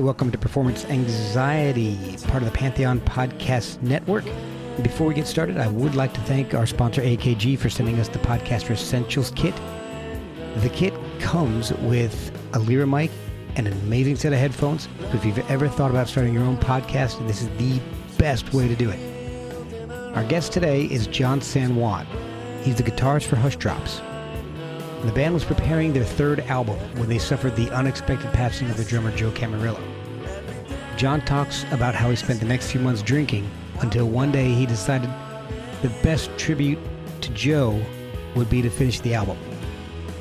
Welcome 0.00 0.30
to 0.30 0.38
Performance 0.38 0.86
Anxiety, 0.86 2.16
part 2.26 2.42
of 2.42 2.50
the 2.50 2.56
Pantheon 2.56 3.00
Podcast 3.00 3.82
Network. 3.82 4.24
Before 4.82 5.06
we 5.06 5.12
get 5.12 5.26
started, 5.26 5.58
I 5.58 5.68
would 5.68 5.94
like 5.94 6.14
to 6.14 6.20
thank 6.22 6.54
our 6.54 6.64
sponsor 6.64 7.02
AKG 7.02 7.58
for 7.58 7.68
sending 7.68 8.00
us 8.00 8.08
the 8.08 8.18
Podcaster 8.20 8.70
Essentials 8.70 9.30
Kit. 9.36 9.54
The 10.56 10.70
kit 10.70 10.94
comes 11.18 11.74
with 11.74 12.32
a 12.54 12.58
Lyra 12.58 12.86
mic 12.86 13.10
and 13.56 13.66
an 13.66 13.74
amazing 13.74 14.16
set 14.16 14.32
of 14.32 14.38
headphones. 14.38 14.88
So 15.10 15.16
if 15.18 15.24
you've 15.26 15.50
ever 15.50 15.68
thought 15.68 15.90
about 15.90 16.08
starting 16.08 16.32
your 16.32 16.44
own 16.44 16.56
podcast, 16.56 17.24
this 17.26 17.42
is 17.42 17.50
the 17.58 17.78
best 18.16 18.54
way 18.54 18.68
to 18.68 18.74
do 18.74 18.88
it. 18.88 20.16
Our 20.16 20.24
guest 20.24 20.50
today 20.50 20.86
is 20.86 21.08
John 21.08 21.42
San 21.42 21.76
Juan. 21.76 22.06
He's 22.62 22.76
the 22.76 22.84
guitarist 22.84 23.26
for 23.26 23.36
Hush 23.36 23.56
Drops. 23.56 24.00
The 25.04 25.12
band 25.12 25.34
was 25.34 25.44
preparing 25.44 25.92
their 25.92 26.04
third 26.04 26.40
album 26.40 26.78
when 26.98 27.10
they 27.10 27.18
suffered 27.18 27.54
the 27.54 27.70
unexpected 27.70 28.32
passing 28.32 28.70
of 28.70 28.78
their 28.78 28.86
drummer 28.86 29.14
Joe 29.14 29.30
Camarillo. 29.30 29.89
John 31.00 31.22
talks 31.22 31.64
about 31.70 31.94
how 31.94 32.10
he 32.10 32.16
spent 32.16 32.40
the 32.40 32.46
next 32.46 32.70
few 32.70 32.78
months 32.78 33.00
drinking 33.00 33.50
until 33.80 34.06
one 34.06 34.30
day 34.30 34.52
he 34.52 34.66
decided 34.66 35.08
the 35.80 35.88
best 36.02 36.28
tribute 36.36 36.78
to 37.22 37.30
Joe 37.30 37.82
would 38.36 38.50
be 38.50 38.60
to 38.60 38.68
finish 38.68 39.00
the 39.00 39.14
album. 39.14 39.38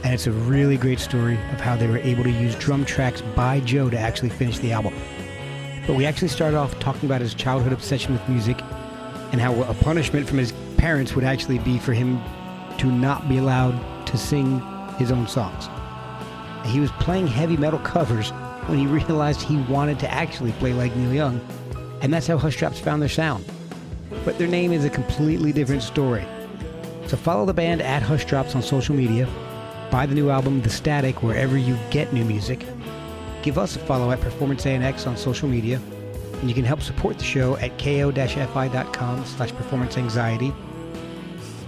And 0.05 0.13
it's 0.13 0.27
a 0.27 0.31
really 0.31 0.77
great 0.77 1.02
story 1.02 1.33
of 1.52 1.59
how 1.59 1.75
they 1.75 1.85
were 1.85 1.97
able 1.97 2.23
to 2.23 2.31
use 2.31 2.55
drum 2.55 2.85
tracks 2.85 3.22
by 3.35 3.59
Joe 3.59 3.89
to 3.89 4.00
actually 4.00 4.30
finish 4.30 4.57
the 4.59 4.72
album. 4.72 4.94
But 5.85 5.97
we 5.97 6.05
actually 6.05 6.30
started 6.30 6.55
off 6.55 6.80
talking 6.80 7.09
about 7.09 7.19
his 7.19 7.33
childhood 7.33 7.73
obsession 7.73 8.13
with 8.13 8.30
music 8.30 8.61
and 9.33 9.41
how 9.41 9.61
a 9.63 9.73
punishment 9.73 10.30
from 10.30 10.38
his 10.38 10.53
parents 10.78 11.13
would 11.13 11.25
actually 11.25 11.59
be 11.59 11.78
for 11.78 11.91
him 11.91 12.22
to 12.78 12.85
not 12.85 13.28
be 13.28 13.38
allowed 13.38 14.07
to 14.07 14.18
sing 14.18 14.62
his 14.97 15.12
own 15.12 15.28
songs. 15.28 15.68
He 16.68 16.79
was 16.79 16.91
playing 17.01 17.28
heavy 17.28 17.57
metal 17.57 17.79
covers 17.79 18.31
when 18.69 18.80
he 18.80 18.85
realized 18.85 19.41
he 19.41 19.57
wanted 19.57 20.00
to 20.00 20.12
actually 20.12 20.52
play 20.53 20.74
like 20.74 20.96
Neil 20.96 21.13
Young, 21.13 21.41
and 22.02 22.13
that's 22.13 22.28
how 22.28 22.38
Hush 22.38 22.57
Drops 22.57 22.80
found 22.80 23.02
their 23.02 23.09
sound. 23.09 23.44
But 24.24 24.38
their 24.38 24.47
name 24.47 24.72
is 24.72 24.85
a 24.85 24.90
completely 24.90 25.52
different 25.52 25.84
story. 25.84 26.25
So 27.07 27.18
follow 27.18 27.46
the 27.46 27.53
band 27.53 27.81
at 27.81 28.03
Hush 28.03 28.25
Drops 28.25 28.56
on 28.56 28.62
social 28.62 28.96
media, 28.96 29.28
buy 29.91 30.06
the 30.06 30.16
new 30.16 30.30
album 30.30 30.62
The 30.62 30.69
Static 30.69 31.24
wherever 31.24 31.57
you 31.57 31.78
get 31.90 32.13
new 32.13 32.24
music, 32.24 32.66
give 33.41 33.57
us 33.57 33.75
a 33.75 33.80
follow 33.80 34.12
at 34.12 34.22
Performance 34.22 34.66
ANX 34.66 35.07
on 35.07 35.18
social 35.18 35.50
media, 35.50 35.81
and 36.34 36.47
you 36.47 36.53
can 36.53 36.63
help 36.63 36.81
support 36.81 37.18
the 37.18 37.24
show 37.24 37.57
at 37.57 37.78
ko-fi.com 37.80 39.25
slash 39.25 39.51
performance 39.51 39.97
anxiety 39.97 40.53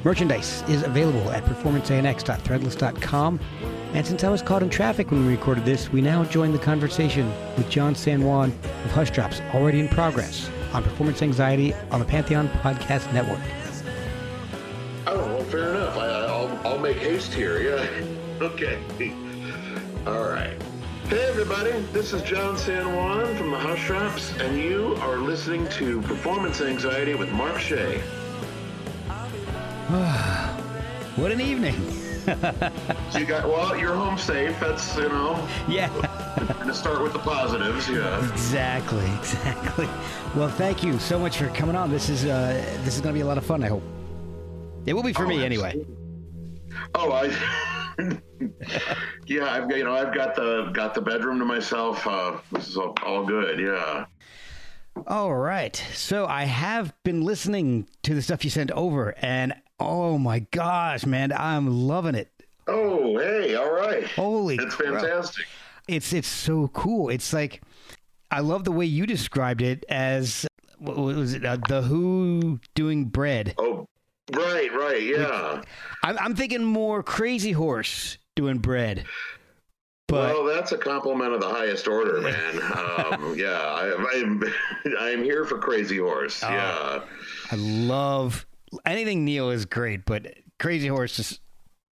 Merchandise 0.03 0.63
is 0.67 0.83
available 0.83 1.29
at 1.31 1.43
performanceanx.threadless.com. 1.45 3.39
And 3.93 4.07
since 4.07 4.23
I 4.23 4.29
was 4.29 4.41
caught 4.41 4.63
in 4.63 4.69
traffic 4.69 5.11
when 5.11 5.25
we 5.25 5.31
recorded 5.31 5.65
this, 5.65 5.91
we 5.91 6.01
now 6.01 6.23
join 6.23 6.51
the 6.51 6.59
conversation 6.59 7.29
with 7.57 7.69
John 7.69 7.93
San 7.93 8.23
Juan 8.23 8.49
of 8.85 8.91
Hush 8.91 9.11
Drops, 9.11 9.41
already 9.53 9.79
in 9.79 9.87
progress 9.89 10.49
on 10.73 10.83
Performance 10.83 11.21
Anxiety 11.21 11.73
on 11.91 11.99
the 11.99 12.05
Pantheon 12.05 12.47
Podcast 12.47 13.11
Network. 13.13 13.41
Oh, 15.07 15.17
well, 15.17 15.43
fair 15.45 15.75
enough. 15.75 15.97
I, 15.97 16.07
I'll, 16.07 16.59
I'll 16.65 16.79
make 16.79 16.97
haste 16.97 17.33
here. 17.33 17.61
Yeah. 17.61 17.87
Okay. 18.41 18.79
All 20.07 20.23
right. 20.23 20.59
Hey, 21.07 21.23
everybody. 21.25 21.69
This 21.93 22.11
is 22.11 22.23
John 22.23 22.57
San 22.57 22.95
Juan 22.95 23.35
from 23.35 23.51
the 23.51 23.59
Hush 23.59 23.85
Drops, 23.85 24.35
and 24.39 24.57
you 24.57 24.95
are 25.01 25.17
listening 25.17 25.67
to 25.73 26.01
Performance 26.01 26.59
Anxiety 26.59 27.13
with 27.13 27.31
Mark 27.33 27.59
Shea. 27.59 28.01
what 31.17 31.33
an 31.33 31.41
evening! 31.41 31.75
so 33.09 33.19
you 33.19 33.25
got 33.25 33.45
well. 33.45 33.77
You're 33.77 33.93
home 33.93 34.17
safe. 34.17 34.57
That's 34.57 34.95
you 34.95 35.09
know. 35.09 35.45
Yeah. 35.67 35.89
to 36.65 36.73
start 36.73 37.01
with 37.01 37.11
the 37.11 37.19
positives. 37.19 37.89
Yeah. 37.89 38.31
Exactly. 38.31 39.05
Exactly. 39.19 39.89
Well, 40.33 40.47
thank 40.47 40.81
you 40.81 40.97
so 40.97 41.19
much 41.19 41.37
for 41.37 41.47
coming 41.49 41.75
on. 41.75 41.91
This 41.91 42.07
is 42.07 42.23
uh, 42.23 42.53
this 42.85 42.95
is 42.95 43.01
going 43.01 43.13
to 43.13 43.17
be 43.17 43.21
a 43.21 43.25
lot 43.25 43.37
of 43.37 43.45
fun. 43.45 43.63
I 43.63 43.67
hope. 43.67 43.83
It 44.85 44.93
will 44.93 45.03
be 45.03 45.11
for 45.11 45.25
oh, 45.25 45.27
me 45.27 45.43
anyway. 45.43 45.85
Oh, 46.95 47.11
I. 47.11 47.25
yeah, 49.25 49.51
I've 49.51 49.67
got 49.67 49.77
you 49.77 49.83
know 49.83 49.93
I've 49.93 50.15
got 50.15 50.35
the 50.35 50.71
got 50.73 50.93
the 50.93 51.01
bedroom 51.01 51.37
to 51.39 51.45
myself. 51.45 52.07
Uh, 52.07 52.37
this 52.53 52.69
is 52.69 52.77
all, 52.77 52.95
all 53.05 53.25
good. 53.25 53.59
Yeah. 53.59 54.05
All 55.07 55.33
right. 55.33 55.75
So 55.93 56.27
I 56.27 56.43
have 56.45 56.93
been 57.03 57.23
listening 57.23 57.87
to 58.03 58.13
the 58.13 58.21
stuff 58.21 58.43
you 58.43 58.49
sent 58.49 58.71
over, 58.71 59.15
and 59.17 59.53
oh 59.81 60.17
my 60.17 60.39
gosh, 60.51 61.05
man, 61.05 61.31
I'm 61.31 61.87
loving 61.87 62.15
it. 62.15 62.31
Oh, 62.67 63.17
hey, 63.17 63.55
all 63.55 63.71
right. 63.71 64.05
Holy, 64.05 64.55
it's 64.55 64.75
fantastic. 64.75 65.45
It's 65.87 66.13
it's 66.13 66.27
so 66.27 66.67
cool. 66.69 67.09
It's 67.09 67.33
like 67.33 67.61
I 68.29 68.39
love 68.39 68.63
the 68.63 68.71
way 68.71 68.85
you 68.85 69.05
described 69.05 69.61
it 69.61 69.83
as 69.89 70.47
what 70.81 70.97
was 70.97 71.33
it? 71.33 71.45
Uh, 71.45 71.57
the 71.67 71.81
Who 71.81 72.59
doing 72.75 73.05
bread. 73.05 73.53
Oh, 73.57 73.85
right, 74.33 74.73
right, 74.73 75.01
yeah. 75.01 75.61
I'm, 76.03 76.17
I'm 76.17 76.35
thinking 76.35 76.63
more 76.63 77.03
Crazy 77.03 77.51
Horse 77.51 78.17
doing 78.35 78.57
bread. 78.57 79.05
But, 80.07 80.33
well, 80.33 80.43
that's 80.43 80.71
a 80.71 80.77
compliment 80.77 81.33
of 81.33 81.39
the 81.39 81.47
highest 81.47 81.87
order, 81.87 82.19
man. 82.19 82.61
um, 82.75 83.35
yeah, 83.37 83.51
I, 83.51 83.93
am 83.93 84.07
I'm, 84.13 84.43
I'm 84.99 85.23
here 85.23 85.45
for 85.45 85.57
Crazy 85.57 85.97
Horse. 85.97 86.43
Uh, 86.43 86.49
yeah, 86.51 87.01
I 87.51 87.55
love 87.55 88.45
anything 88.85 89.25
Neil 89.25 89.49
is 89.49 89.65
great, 89.65 90.05
but 90.05 90.33
Crazy 90.59 90.87
Horse 90.87 91.19
is 91.19 91.39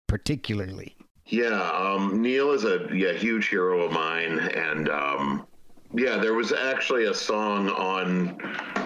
particularly. 0.08 0.96
Yeah, 1.26 1.62
um, 1.72 2.22
Neil 2.22 2.52
is 2.52 2.64
a 2.64 2.88
yeah 2.94 3.14
huge 3.14 3.50
hero 3.50 3.82
of 3.82 3.92
mine, 3.92 4.40
and 4.40 4.90
um, 4.90 5.48
yeah, 5.94 6.18
there 6.18 6.34
was 6.34 6.54
actually 6.54 7.06
a 7.06 7.14
song 7.14 7.70
on 7.70 8.38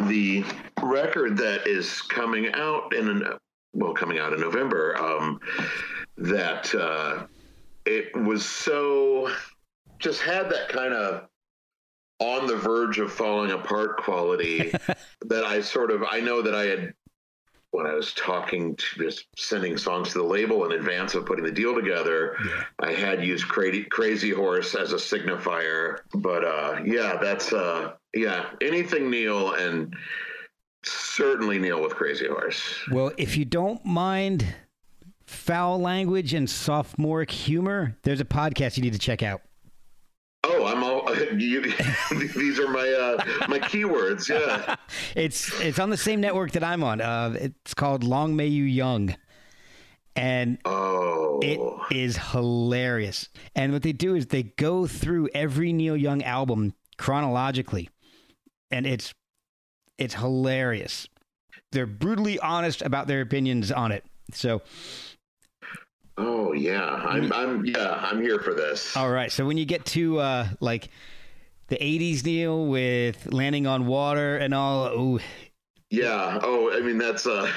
the 0.07 0.43
record 0.81 1.37
that 1.37 1.67
is 1.67 2.01
coming 2.01 2.51
out 2.53 2.95
in 2.95 3.07
an 3.09 3.23
well 3.73 3.93
coming 3.93 4.19
out 4.19 4.33
in 4.33 4.39
November 4.39 4.97
um, 4.97 5.39
that. 6.17 6.73
Uh, 6.73 7.25
it 7.85 8.15
was 8.15 8.45
so 8.45 9.31
just 9.99 10.21
had 10.21 10.49
that 10.49 10.69
kind 10.69 10.93
of 10.93 11.27
on 12.19 12.45
the 12.45 12.55
verge 12.55 12.99
of 12.99 13.11
falling 13.11 13.51
apart 13.51 13.97
quality 13.97 14.71
that 15.25 15.43
I 15.43 15.61
sort 15.61 15.91
of 15.91 16.03
I 16.03 16.19
know 16.19 16.41
that 16.41 16.53
I 16.53 16.65
had 16.65 16.93
when 17.71 17.85
I 17.85 17.93
was 17.93 18.13
talking 18.13 18.75
to 18.75 18.85
just 18.97 19.27
sending 19.37 19.77
songs 19.77 20.09
to 20.09 20.19
the 20.19 20.23
label 20.23 20.65
in 20.65 20.73
advance 20.73 21.15
of 21.15 21.25
putting 21.25 21.45
the 21.45 21.51
deal 21.51 21.73
together, 21.73 22.35
yeah. 22.45 22.63
I 22.79 22.91
had 22.91 23.23
used 23.23 23.47
Crazy, 23.47 23.83
Crazy 23.83 24.29
Horse 24.29 24.75
as 24.75 24.91
a 24.93 24.97
signifier. 24.97 25.99
But 26.13 26.43
uh, 26.43 26.81
yeah, 26.85 27.17
that's 27.21 27.53
uh, 27.53 27.93
yeah, 28.13 28.49
anything 28.61 29.09
Neil 29.09 29.53
and 29.53 29.95
certainly 30.83 31.59
Neil 31.59 31.81
with 31.81 31.95
Crazy 31.95 32.27
Horse. 32.27 32.61
Well, 32.91 33.11
if 33.17 33.37
you 33.37 33.45
don't 33.45 33.83
mind 33.85 34.45
foul 35.25 35.79
language 35.79 36.33
and 36.33 36.49
sophomoric 36.49 37.31
humor, 37.31 37.95
there's 38.03 38.19
a 38.19 38.25
podcast 38.25 38.75
you 38.75 38.83
need 38.83 38.93
to 38.93 38.99
check 38.99 39.23
out. 39.23 39.41
You, 41.39 41.61
these 42.11 42.59
are 42.59 42.69
my 42.69 42.89
uh, 42.89 43.23
my 43.47 43.59
keywords. 43.59 44.29
Yeah, 44.29 44.75
it's 45.15 45.59
it's 45.61 45.79
on 45.79 45.89
the 45.89 45.97
same 45.97 46.21
network 46.21 46.51
that 46.51 46.63
I'm 46.63 46.83
on. 46.83 47.01
Uh, 47.01 47.35
it's 47.39 47.73
called 47.73 48.03
Long 48.03 48.35
May 48.35 48.47
You 48.47 48.63
Young, 48.63 49.15
and 50.15 50.57
oh, 50.65 51.39
it 51.41 51.59
is 51.95 52.17
hilarious. 52.17 53.29
And 53.55 53.73
what 53.73 53.83
they 53.83 53.93
do 53.93 54.15
is 54.15 54.27
they 54.27 54.43
go 54.43 54.87
through 54.87 55.29
every 55.33 55.73
Neil 55.73 55.97
Young 55.97 56.23
album 56.23 56.73
chronologically, 56.97 57.89
and 58.71 58.85
it's 58.85 59.13
it's 59.97 60.15
hilarious. 60.15 61.07
They're 61.71 61.85
brutally 61.85 62.39
honest 62.39 62.81
about 62.81 63.07
their 63.07 63.21
opinions 63.21 63.71
on 63.71 63.91
it. 63.91 64.03
So 64.33 64.61
Oh 66.17 66.53
yeah, 66.53 66.83
I'm 66.83 67.31
I'm 67.33 67.65
yeah 67.65 67.93
I'm 67.93 68.21
here 68.21 68.39
for 68.39 68.53
this. 68.53 68.95
All 68.95 69.09
right, 69.09 69.31
so 69.31 69.45
when 69.45 69.57
you 69.57 69.65
get 69.65 69.85
to 69.87 70.19
uh, 70.19 70.47
like 70.59 70.89
the 71.71 71.77
'80s 71.77 72.25
Neil 72.25 72.65
with 72.65 73.31
landing 73.31 73.65
on 73.65 73.87
water 73.87 74.37
and 74.37 74.53
all, 74.53 74.87
ooh. 74.87 75.19
Yeah. 75.89 76.37
Oh, 76.43 76.71
I 76.71 76.81
mean 76.81 76.97
that's 76.97 77.25
uh 77.25 77.49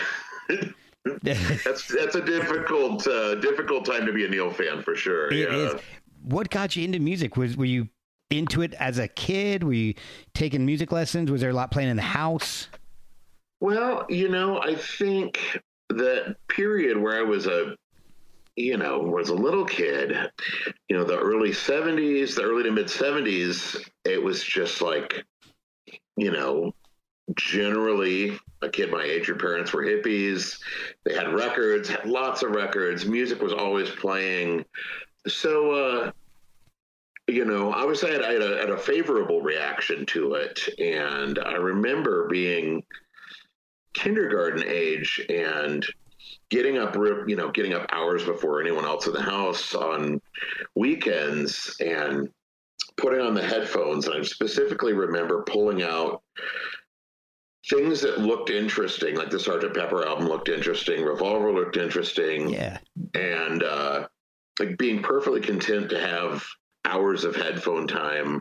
that's 1.22 1.88
that's 1.88 2.14
a 2.14 2.20
difficult 2.20 3.06
uh, 3.06 3.34
difficult 3.36 3.84
time 3.84 4.06
to 4.06 4.12
be 4.12 4.24
a 4.24 4.28
Neil 4.28 4.50
fan 4.50 4.82
for 4.82 4.94
sure. 4.94 5.32
It 5.32 5.50
yeah. 5.50 5.56
is. 5.56 5.80
What 6.22 6.48
got 6.48 6.76
you 6.76 6.84
into 6.84 7.00
music? 7.00 7.36
Was 7.36 7.56
were 7.56 7.64
you 7.64 7.88
into 8.30 8.62
it 8.62 8.72
as 8.74 8.98
a 8.98 9.08
kid? 9.08 9.64
Were 9.64 9.72
you 9.72 9.94
taking 10.32 10.64
music 10.64 10.92
lessons? 10.92 11.30
Was 11.30 11.40
there 11.40 11.50
a 11.50 11.54
lot 11.54 11.72
playing 11.72 11.90
in 11.90 11.96
the 11.96 12.02
house? 12.02 12.68
Well, 13.60 14.06
you 14.08 14.28
know, 14.28 14.60
I 14.60 14.76
think 14.76 15.60
that 15.90 16.36
period 16.48 16.96
where 16.98 17.18
I 17.18 17.22
was 17.22 17.46
a 17.46 17.76
you 18.56 18.76
know, 18.76 19.00
was 19.00 19.30
a 19.30 19.34
little 19.34 19.64
kid, 19.64 20.16
you 20.88 20.96
know, 20.96 21.04
the 21.04 21.18
early 21.18 21.50
70s, 21.50 22.36
the 22.36 22.42
early 22.42 22.62
to 22.62 22.70
mid 22.70 22.86
70s, 22.86 23.88
it 24.04 24.22
was 24.22 24.42
just 24.42 24.80
like, 24.80 25.24
you 26.16 26.30
know, 26.30 26.74
generally 27.36 28.38
a 28.62 28.68
kid 28.68 28.90
my 28.90 29.02
age, 29.02 29.28
your 29.28 29.38
parents 29.38 29.72
were 29.72 29.84
hippies. 29.84 30.58
They 31.04 31.14
had 31.14 31.32
records, 31.32 31.88
had 31.88 32.06
lots 32.06 32.42
of 32.42 32.52
records. 32.52 33.06
Music 33.06 33.40
was 33.40 33.52
always 33.52 33.90
playing. 33.90 34.64
So, 35.26 35.70
uh, 35.70 36.12
you 37.26 37.44
know, 37.44 37.72
I 37.72 37.84
was 37.84 38.04
at, 38.04 38.22
I 38.22 38.32
had, 38.32 38.42
a, 38.42 38.58
had 38.58 38.70
a 38.70 38.76
favorable 38.76 39.40
reaction 39.40 40.04
to 40.06 40.34
it. 40.34 40.60
And 40.78 41.38
I 41.38 41.54
remember 41.54 42.28
being 42.28 42.82
kindergarten 43.94 44.64
age 44.66 45.24
and 45.30 45.84
getting 46.50 46.78
up, 46.78 46.94
you 46.96 47.36
know, 47.36 47.50
getting 47.50 47.72
up 47.72 47.86
hours 47.90 48.24
before 48.24 48.60
anyone 48.60 48.84
else 48.84 49.06
in 49.06 49.12
the 49.12 49.22
house 49.22 49.74
on 49.74 50.20
weekends 50.74 51.74
and 51.80 52.28
putting 52.96 53.20
on 53.20 53.34
the 53.34 53.42
headphones. 53.42 54.06
And 54.06 54.16
I 54.16 54.22
specifically 54.22 54.92
remember 54.92 55.42
pulling 55.42 55.82
out 55.82 56.22
things 57.68 58.00
that 58.02 58.20
looked 58.20 58.50
interesting, 58.50 59.16
like 59.16 59.30
the 59.30 59.40
Sergeant 59.40 59.74
Pepper 59.74 60.06
album 60.06 60.28
looked 60.28 60.48
interesting, 60.48 61.04
Revolver 61.04 61.52
looked 61.52 61.76
interesting. 61.76 62.50
Yeah. 62.50 62.78
And 63.14 63.62
uh, 63.62 64.08
like 64.58 64.76
being 64.78 65.02
perfectly 65.02 65.40
content 65.40 65.90
to 65.90 66.00
have 66.00 66.44
hours 66.84 67.24
of 67.24 67.34
headphone 67.34 67.86
time. 67.86 68.40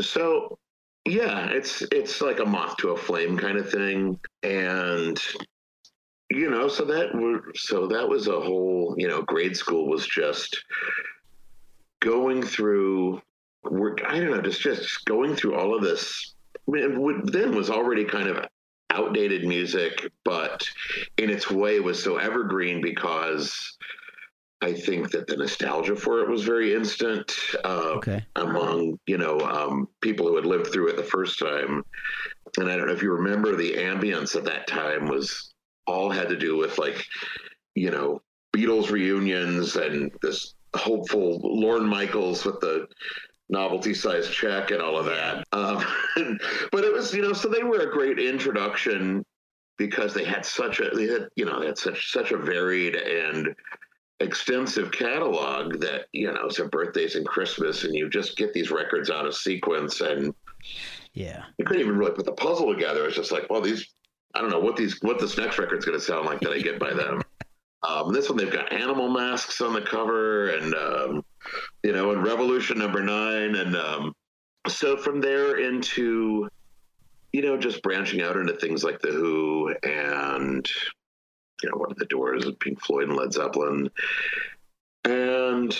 So 0.00 0.58
yeah, 1.04 1.48
it's 1.48 1.82
it's 1.90 2.20
like 2.20 2.38
a 2.38 2.44
moth 2.44 2.76
to 2.78 2.90
a 2.90 2.96
flame 2.96 3.36
kind 3.36 3.58
of 3.58 3.70
thing. 3.70 4.18
And 4.42 5.20
you 6.30 6.50
know, 6.50 6.68
so 6.68 6.84
that 6.84 7.14
were 7.14 7.52
so 7.54 7.86
that 7.88 8.08
was 8.08 8.28
a 8.28 8.40
whole, 8.40 8.94
you 8.96 9.08
know, 9.08 9.22
grade 9.22 9.56
school 9.56 9.88
was 9.88 10.06
just 10.06 10.64
going 12.00 12.42
through 12.42 13.20
I 13.64 14.20
don't 14.20 14.30
know, 14.30 14.42
just 14.42 14.60
just 14.60 15.04
going 15.04 15.36
through 15.36 15.54
all 15.54 15.74
of 15.74 15.82
this. 15.82 16.34
I 16.68 16.70
mean, 16.70 17.26
then 17.26 17.54
was 17.54 17.70
already 17.70 18.04
kind 18.04 18.28
of 18.28 18.44
outdated 18.90 19.46
music, 19.46 20.10
but 20.24 20.64
in 21.18 21.30
its 21.30 21.50
way 21.50 21.80
was 21.80 22.02
so 22.02 22.16
evergreen 22.16 22.80
because 22.80 23.76
I 24.60 24.72
think 24.72 25.10
that 25.10 25.26
the 25.26 25.36
nostalgia 25.36 25.96
for 25.96 26.20
it 26.20 26.28
was 26.28 26.44
very 26.44 26.74
instant 26.74 27.34
uh, 27.64 27.94
okay. 27.96 28.24
among 28.36 28.98
you 29.06 29.18
know 29.18 29.40
um, 29.40 29.88
people 30.00 30.28
who 30.28 30.36
had 30.36 30.46
lived 30.46 30.72
through 30.72 30.88
it 30.88 30.96
the 30.96 31.02
first 31.02 31.38
time. 31.38 31.84
And 32.58 32.70
I 32.70 32.76
don't 32.76 32.86
know 32.86 32.92
if 32.92 33.02
you 33.02 33.12
remember 33.12 33.56
the 33.56 33.74
ambience 33.74 34.36
at 34.36 34.44
that 34.44 34.66
time 34.66 35.08
was 35.08 35.52
all 35.86 36.10
had 36.10 36.28
to 36.28 36.36
do 36.36 36.56
with 36.56 36.78
like, 36.78 37.04
you 37.74 37.90
know, 37.90 38.20
Beatles 38.54 38.90
reunions 38.90 39.76
and 39.76 40.12
this 40.20 40.54
hopeful 40.76 41.40
Lorne 41.42 41.86
Michaels 41.86 42.44
with 42.44 42.60
the 42.60 42.86
novelty 43.52 43.94
size 43.94 44.28
check 44.28 44.70
and 44.70 44.82
all 44.82 44.98
of 44.98 45.06
that. 45.06 45.44
Um, 45.52 45.84
but 46.72 46.84
it 46.84 46.92
was, 46.92 47.14
you 47.14 47.22
know, 47.22 47.32
so 47.32 47.48
they 47.48 47.62
were 47.62 47.80
a 47.80 47.92
great 47.92 48.18
introduction 48.18 49.24
because 49.78 50.14
they 50.14 50.24
had 50.24 50.44
such 50.44 50.80
a, 50.80 50.90
they 50.90 51.06
had, 51.06 51.28
you 51.36 51.44
know, 51.44 51.60
they 51.60 51.66
had 51.66 51.78
such, 51.78 52.10
such 52.10 52.32
a 52.32 52.38
varied 52.38 52.96
and 52.96 53.54
extensive 54.20 54.90
catalog 54.90 55.80
that, 55.80 56.06
you 56.12 56.32
know, 56.32 56.48
so 56.48 56.66
birthdays 56.68 57.14
and 57.14 57.26
Christmas 57.26 57.84
and 57.84 57.94
you 57.94 58.08
just 58.08 58.36
get 58.36 58.52
these 58.52 58.70
records 58.70 59.10
out 59.10 59.26
of 59.26 59.34
sequence 59.34 60.00
and 60.00 60.34
yeah, 61.14 61.42
you 61.58 61.64
couldn't 61.64 61.82
even 61.82 61.96
really 61.96 62.12
put 62.12 62.24
the 62.24 62.32
puzzle 62.32 62.72
together. 62.72 63.06
It's 63.06 63.16
just 63.16 63.32
like, 63.32 63.50
well, 63.50 63.60
these 63.60 63.92
I 64.34 64.40
don't 64.40 64.50
know 64.50 64.60
what 64.60 64.76
these 64.76 64.98
what 65.02 65.18
this 65.18 65.36
next 65.36 65.58
record's 65.58 65.84
going 65.84 65.98
to 65.98 66.04
sound 66.04 66.26
like 66.26 66.40
that 66.40 66.52
I 66.52 66.58
get 66.60 66.78
by 66.78 66.92
them. 66.94 67.20
Um, 67.84 68.12
this 68.12 68.28
one 68.28 68.38
they've 68.38 68.52
got 68.52 68.72
animal 68.72 69.08
masks 69.08 69.60
on 69.60 69.72
the 69.72 69.80
cover, 69.80 70.50
and 70.50 70.74
um, 70.74 71.24
you 71.82 71.92
know, 71.92 72.12
and 72.12 72.22
Revolution 72.22 72.78
Number 72.78 73.02
Nine, 73.02 73.56
and 73.56 73.76
um, 73.76 74.14
so 74.68 74.96
from 74.96 75.20
there 75.20 75.58
into 75.58 76.48
you 77.32 77.42
know 77.42 77.56
just 77.56 77.82
branching 77.82 78.22
out 78.22 78.36
into 78.36 78.54
things 78.54 78.84
like 78.84 79.00
the 79.00 79.10
Who 79.10 79.74
and 79.82 80.68
you 81.62 81.70
know 81.70 81.76
one 81.76 81.90
of 81.90 81.98
the 81.98 82.06
Doors, 82.06 82.44
Pink 82.60 82.80
Floyd, 82.84 83.08
and 83.08 83.16
Led 83.16 83.32
Zeppelin, 83.32 83.90
and 85.04 85.76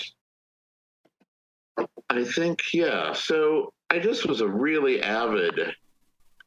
I 2.09 2.25
think 2.25 2.73
yeah. 2.73 3.13
So 3.13 3.71
I 3.89 3.99
just 3.99 4.27
was 4.27 4.41
a 4.41 4.47
really 4.47 5.01
avid 5.01 5.57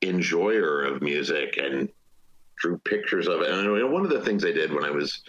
enjoyer 0.02 0.82
of 0.82 1.00
music 1.00 1.56
and 1.56 1.88
drew 2.58 2.79
pictures 2.79 3.29
of 3.29 3.43
it. 3.43 3.50
And 3.50 3.93
one 3.93 4.05
of 4.05 4.11
the 4.11 4.23
things 4.23 4.44
I 4.44 4.53
did 4.53 4.73
when 4.73 4.85
I 4.85 4.91
was 4.91 5.23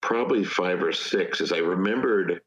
probably 0.00 0.44
five 0.44 0.82
or 0.82 0.92
six 0.92 1.40
is 1.40 1.52
I 1.52 1.58
remembered 1.58 2.40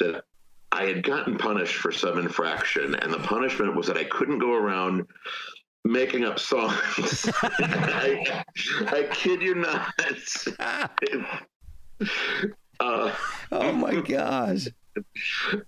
that 0.00 0.24
I 0.72 0.86
had 0.86 1.02
gotten 1.04 1.38
punished 1.38 1.76
for 1.76 1.92
some 1.92 2.18
infraction, 2.18 2.94
and 2.96 3.12
the 3.12 3.18
punishment 3.18 3.76
was 3.76 3.86
that 3.86 3.96
I 3.96 4.04
couldn't 4.04 4.40
go 4.40 4.54
around 4.54 5.06
making 5.84 6.24
up 6.24 6.38
songs. 6.38 7.30
I, 7.42 8.42
I, 8.88 9.08
kid 9.12 9.40
you 9.42 9.54
not. 9.54 9.92
Uh, 12.80 13.14
oh 13.52 13.72
my 13.72 14.00
gosh. 14.00 14.66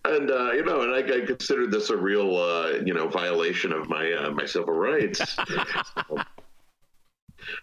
And 0.05 0.31
uh, 0.31 0.53
you 0.53 0.65
know, 0.65 0.83
and 0.83 0.93
I, 0.93 1.19
I 1.23 1.27
considered 1.27 1.71
this 1.71 1.91
a 1.91 1.97
real, 1.97 2.37
uh, 2.37 2.71
you 2.85 2.95
know, 2.95 3.09
violation 3.09 3.73
of 3.73 3.89
my 3.89 4.13
uh, 4.13 4.31
my 4.31 4.45
civil 4.45 4.75
rights. 4.75 5.37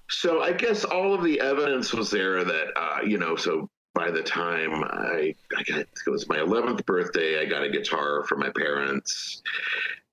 so 0.09 0.41
I 0.41 0.53
guess 0.53 0.83
all 0.83 1.13
of 1.13 1.23
the 1.23 1.39
evidence 1.39 1.93
was 1.93 2.09
there 2.09 2.43
that 2.43 2.67
uh, 2.75 3.01
you 3.05 3.17
know. 3.17 3.35
So 3.35 3.69
by 3.93 4.09
the 4.11 4.23
time 4.23 4.83
I, 4.83 5.35
I 5.55 5.63
got, 5.63 5.79
it 5.79 6.09
was 6.09 6.27
my 6.27 6.37
11th 6.37 6.83
birthday, 6.85 7.39
I 7.39 7.45
got 7.45 7.63
a 7.63 7.69
guitar 7.69 8.23
from 8.23 8.39
my 8.39 8.49
parents, 8.49 9.43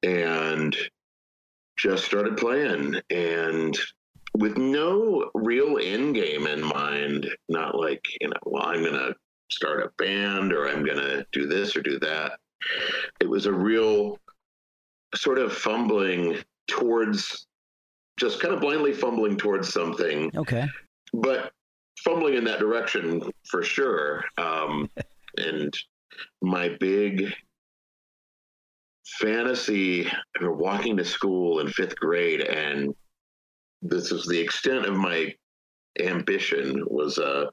and 0.03 0.77
just 1.79 2.05
started 2.05 2.37
playing 2.37 3.01
and 3.09 3.79
with 4.35 4.59
no 4.59 5.31
real 5.35 5.79
end 5.83 6.15
game 6.15 6.47
in 6.47 6.63
mind 6.63 7.29
not 7.49 7.75
like 7.75 8.05
you 8.21 8.29
know 8.29 8.37
well 8.45 8.67
i'm 8.67 8.85
gonna 8.85 9.15
start 9.51 9.83
a 9.83 9.91
band 9.97 10.53
or 10.53 10.69
i'm 10.69 10.85
gonna 10.85 11.25
do 11.33 11.47
this 11.47 11.75
or 11.75 11.81
do 11.83 11.99
that 11.99 12.39
it 13.21 13.29
was 13.29 13.47
a 13.47 13.53
real 13.53 14.19
sort 15.15 15.39
of 15.39 15.53
fumbling 15.53 16.37
towards 16.69 17.47
just 18.21 18.39
kind 18.39 18.53
of 18.53 18.61
blindly 18.61 18.93
fumbling 18.93 19.37
towards 19.37 19.73
something. 19.73 20.31
Okay. 20.37 20.67
But 21.15 21.53
fumbling 22.05 22.35
in 22.35 22.45
that 22.45 22.61
direction 22.61 23.23
for 23.49 23.63
sure. 23.63 24.25
Um, 24.37 24.91
and 25.39 25.75
my 26.43 26.77
big 26.79 27.33
fantasy, 29.19 30.07
I 30.07 30.13
remember 30.37 30.59
walking 30.59 30.99
to 30.99 31.05
school 31.05 31.61
in 31.61 31.69
fifth 31.69 31.97
grade, 31.97 32.43
and 32.43 32.95
this 33.81 34.13
is 34.13 34.27
the 34.27 34.39
extent 34.39 34.85
of 34.85 34.97
my 34.97 35.35
ambition 35.99 36.85
was 36.89 37.19
uh, 37.19 37.47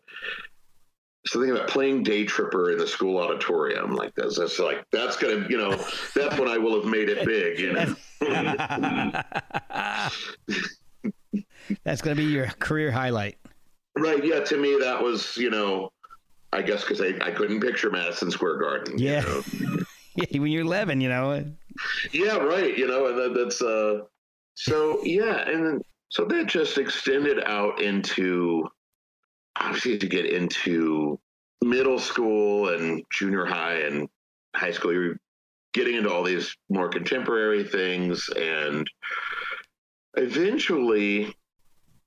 something 1.28 1.52
about 1.52 1.68
playing 1.68 2.04
day 2.04 2.26
tripper 2.26 2.72
in 2.72 2.78
the 2.78 2.88
school 2.88 3.18
auditorium 3.18 3.96
like 3.96 4.14
this. 4.16 4.38
That's 4.38 4.60
like 4.60 4.86
that's 4.92 5.18
gonna, 5.18 5.48
you 5.50 5.58
know, 5.58 5.72
that's 6.16 6.38
when 6.38 6.48
I 6.48 6.58
will 6.58 6.82
have 6.82 6.90
made 6.90 7.10
it 7.10 7.26
big, 7.26 7.60
you 7.60 7.74
know. 7.74 7.96
That's 11.84 12.02
going 12.02 12.16
to 12.16 12.24
be 12.24 12.30
your 12.30 12.48
career 12.60 12.92
highlight. 12.92 13.38
Right. 13.98 14.24
Yeah. 14.24 14.40
To 14.40 14.58
me, 14.58 14.78
that 14.80 15.04
was, 15.04 15.36
you 15.36 15.50
know, 15.50 15.92
I 16.54 16.62
guess 16.62 16.82
because 16.82 17.02
I, 17.02 17.14
I 17.22 17.32
couldn't 17.32 17.60
picture 17.60 17.92
Madison 17.92 18.32
Square 18.32 18.60
Garden. 18.60 18.98
Yeah. 18.98 19.26
You 19.52 19.68
know? 19.68 19.84
yeah. 20.16 20.40
When 20.40 20.50
you're 20.52 20.62
11, 20.62 21.02
you 21.02 21.10
know, 21.10 21.44
yeah, 22.12 22.38
right. 22.38 22.78
You 22.78 22.88
know, 22.88 23.08
and 23.08 23.18
that, 23.18 23.34
that's 23.40 23.62
uh, 23.62 24.02
so 24.56 25.04
yeah, 25.04 25.48
and 25.48 25.66
then 25.66 25.82
so 26.10 26.26
that 26.26 26.48
just 26.48 26.78
extended 26.78 27.44
out 27.46 27.82
into 27.82 28.68
obviously 29.60 29.98
to 29.98 30.08
get 30.08 30.26
into 30.26 31.20
middle 31.64 32.00
school 32.00 32.70
and 32.70 33.04
junior 33.12 33.46
high 33.46 33.80
and 33.82 34.08
high 34.56 34.72
school. 34.72 34.94
You're 34.94 35.18
getting 35.74 35.96
into 35.96 36.12
all 36.12 36.24
these 36.24 36.56
more 36.70 36.90
contemporary 36.90 37.64
things, 37.64 38.30
and 38.36 38.88
eventually, 40.16 41.36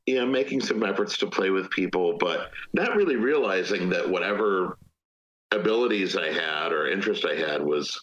you 0.07 0.15
know, 0.17 0.27
making 0.27 0.61
some 0.61 0.83
efforts 0.83 1.19
to 1.19 1.27
play 1.27 1.51
with 1.51 1.71
people, 1.71 2.17
but 2.19 2.51
not 2.73 2.97
really 2.97 3.17
realizing 3.17 3.89
that 3.91 4.09
whatever 4.09 4.79
abilities 5.53 6.17
I 6.17 6.33
had 6.33 6.73
or 6.73 6.89
interest 6.89 7.25
I 7.25 7.35
had 7.35 7.63
was, 7.63 7.99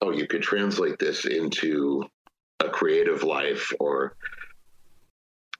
oh, 0.00 0.12
you 0.12 0.26
could 0.26 0.42
translate 0.42 0.98
this 0.98 1.24
into 1.24 2.04
a 2.60 2.68
creative 2.68 3.22
life 3.22 3.72
or, 3.80 4.16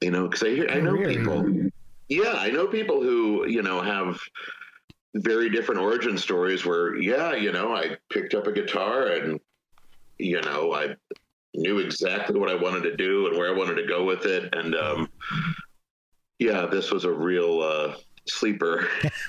you 0.00 0.10
know, 0.10 0.28
because 0.28 0.42
I 0.42 0.50
hear, 0.50 0.68
I 0.68 0.80
know 0.80 0.96
people, 0.96 1.70
yeah, 2.10 2.34
I 2.36 2.50
know 2.50 2.66
people 2.66 3.00
who, 3.00 3.46
you 3.46 3.62
know, 3.62 3.80
have 3.80 4.20
very 5.14 5.48
different 5.48 5.80
origin 5.80 6.18
stories 6.18 6.66
where, 6.66 6.96
yeah, 6.96 7.34
you 7.34 7.52
know, 7.52 7.72
I 7.74 7.96
picked 8.10 8.34
up 8.34 8.48
a 8.48 8.52
guitar 8.52 9.06
and, 9.06 9.40
you 10.18 10.40
know, 10.42 10.74
I 10.74 10.96
knew 11.54 11.78
exactly 11.78 12.38
what 12.38 12.50
I 12.50 12.56
wanted 12.56 12.82
to 12.82 12.96
do 12.96 13.28
and 13.28 13.38
where 13.38 13.48
I 13.48 13.56
wanted 13.56 13.76
to 13.76 13.86
go 13.86 14.04
with 14.04 14.26
it. 14.26 14.52
And, 14.54 14.74
um, 14.74 15.08
yeah, 16.40 16.66
this 16.66 16.90
was 16.90 17.04
a 17.04 17.12
real, 17.12 17.62
uh, 17.62 17.94
sleeper. 18.26 18.88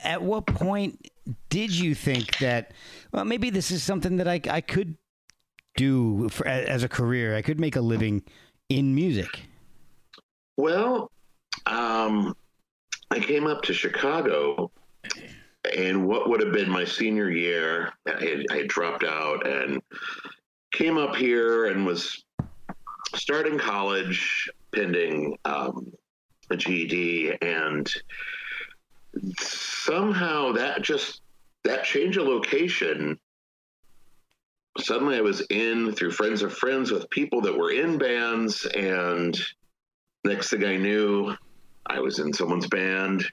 At 0.00 0.20
what 0.20 0.46
point 0.46 1.10
did 1.48 1.70
you 1.70 1.94
think 1.94 2.38
that, 2.38 2.72
well, 3.12 3.24
maybe 3.24 3.50
this 3.50 3.70
is 3.70 3.84
something 3.84 4.16
that 4.16 4.26
I, 4.26 4.40
I 4.50 4.60
could 4.60 4.96
do 5.76 6.28
for, 6.28 6.44
as 6.46 6.82
a 6.82 6.88
career? 6.88 7.36
I 7.36 7.42
could 7.42 7.60
make 7.60 7.76
a 7.76 7.80
living 7.80 8.24
in 8.68 8.96
music. 8.96 9.44
Well, 10.56 11.10
um, 11.66 12.36
I 13.10 13.18
came 13.18 13.46
up 13.46 13.62
to 13.62 13.74
Chicago, 13.74 14.70
and 15.76 16.06
what 16.06 16.28
would 16.28 16.40
have 16.40 16.52
been 16.52 16.70
my 16.70 16.84
senior 16.84 17.30
year, 17.30 17.92
I 18.06 18.24
had, 18.24 18.46
I 18.50 18.56
had 18.58 18.68
dropped 18.68 19.04
out 19.04 19.46
and 19.46 19.82
came 20.72 20.98
up 20.98 21.16
here 21.16 21.66
and 21.66 21.86
was 21.86 22.24
starting 23.14 23.58
college, 23.58 24.50
pending 24.74 25.38
um, 25.44 25.92
a 26.50 26.56
GED, 26.56 27.36
and 27.42 27.90
somehow 29.38 30.52
that 30.52 30.82
just 30.82 31.20
that 31.62 31.84
change 31.84 32.16
of 32.16 32.26
location 32.26 33.18
suddenly 34.78 35.16
I 35.16 35.20
was 35.20 35.40
in 35.50 35.92
through 35.92 36.10
friends 36.10 36.42
of 36.42 36.52
friends 36.52 36.90
with 36.90 37.08
people 37.10 37.40
that 37.42 37.56
were 37.56 37.70
in 37.70 37.98
bands, 37.98 38.66
and 38.66 39.38
next 40.24 40.50
thing 40.50 40.64
I 40.64 40.76
knew, 40.76 41.34
I 41.86 42.00
was 42.00 42.18
in 42.18 42.32
someone's 42.32 42.66
band, 42.66 43.24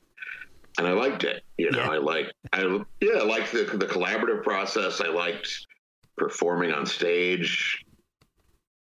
and 0.78 0.88
I 0.88 0.92
liked 0.92 1.24
it. 1.24 1.44
You 1.58 1.72
know, 1.72 1.80
yeah. 1.80 1.90
I 1.90 1.98
like 1.98 2.32
I 2.54 2.80
yeah, 3.02 3.20
I 3.20 3.24
liked 3.24 3.52
the 3.52 3.64
the 3.64 3.86
collaborative 3.86 4.44
process. 4.44 5.02
I 5.02 5.08
liked 5.08 5.68
performing 6.18 6.72
on 6.72 6.86
stage, 6.86 7.84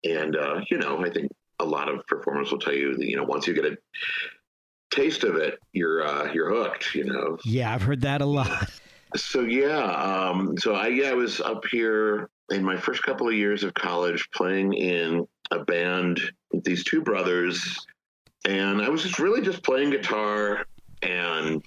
and 0.05 0.37
uh, 0.37 0.61
you 0.71 0.79
know, 0.79 1.05
I 1.05 1.11
think 1.11 1.31
a 1.61 1.65
lot 1.65 1.89
of 1.89 2.07
performers 2.07 2.51
will 2.51 2.59
tell 2.59 2.75
you 2.75 2.97
that 2.97 3.07
you 3.07 3.17
know 3.17 3.25
once 3.25 3.47
you 3.47 3.55
get 3.55 3.65
a 3.65 3.77
taste 4.91 5.25
of 5.25 5.37
it, 5.37 5.59
you're 5.73 6.07
uh, 6.07 6.33
you're 6.33 6.51
hooked. 6.51 6.95
You 6.95 7.05
know. 7.05 7.39
Yeah, 7.45 7.73
I've 7.73 7.83
heard 7.83 8.03
that 8.03 8.21
a 8.21 8.27
lot. 8.27 8.71
So 9.17 9.41
yeah, 9.41 9.91
um, 9.93 10.57
so 10.59 10.75
I 10.75 10.89
yeah 10.89 11.11
I 11.11 11.15
was 11.15 11.41
up 11.41 11.65
here 11.71 12.31
in 12.51 12.65
my 12.65 12.77
first 12.77 13.03
couple 13.03 13.29
of 13.29 13.35
years 13.35 13.63
of 13.63 13.75
college 13.75 14.29
playing 14.35 14.73
in 14.73 15.27
a 15.51 15.65
band 15.65 16.21
with 16.53 16.65
these 16.65 16.85
two 16.85 17.01
brothers 17.01 17.77
and 18.47 18.81
I 18.81 18.89
was 18.89 19.03
just 19.03 19.19
really 19.19 19.43
just 19.43 19.63
playing 19.63 19.91
guitar 19.91 20.67
and 21.03 21.65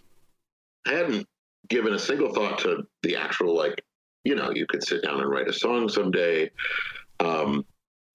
I 0.88 0.92
hadn't 0.92 1.28
given 1.70 1.94
a 1.94 2.00
single 2.00 2.34
thought 2.34 2.60
to 2.60 2.86
the 3.04 3.16
actual 3.16 3.56
like 3.56 3.84
you 4.24 4.36
know 4.36 4.52
you 4.52 4.66
could 4.66 4.84
sit 4.84 5.04
down 5.04 5.20
and 5.20 5.30
write 5.30 5.48
a 5.48 5.54
song 5.54 5.90
someday. 5.90 6.50
Um, 7.20 7.66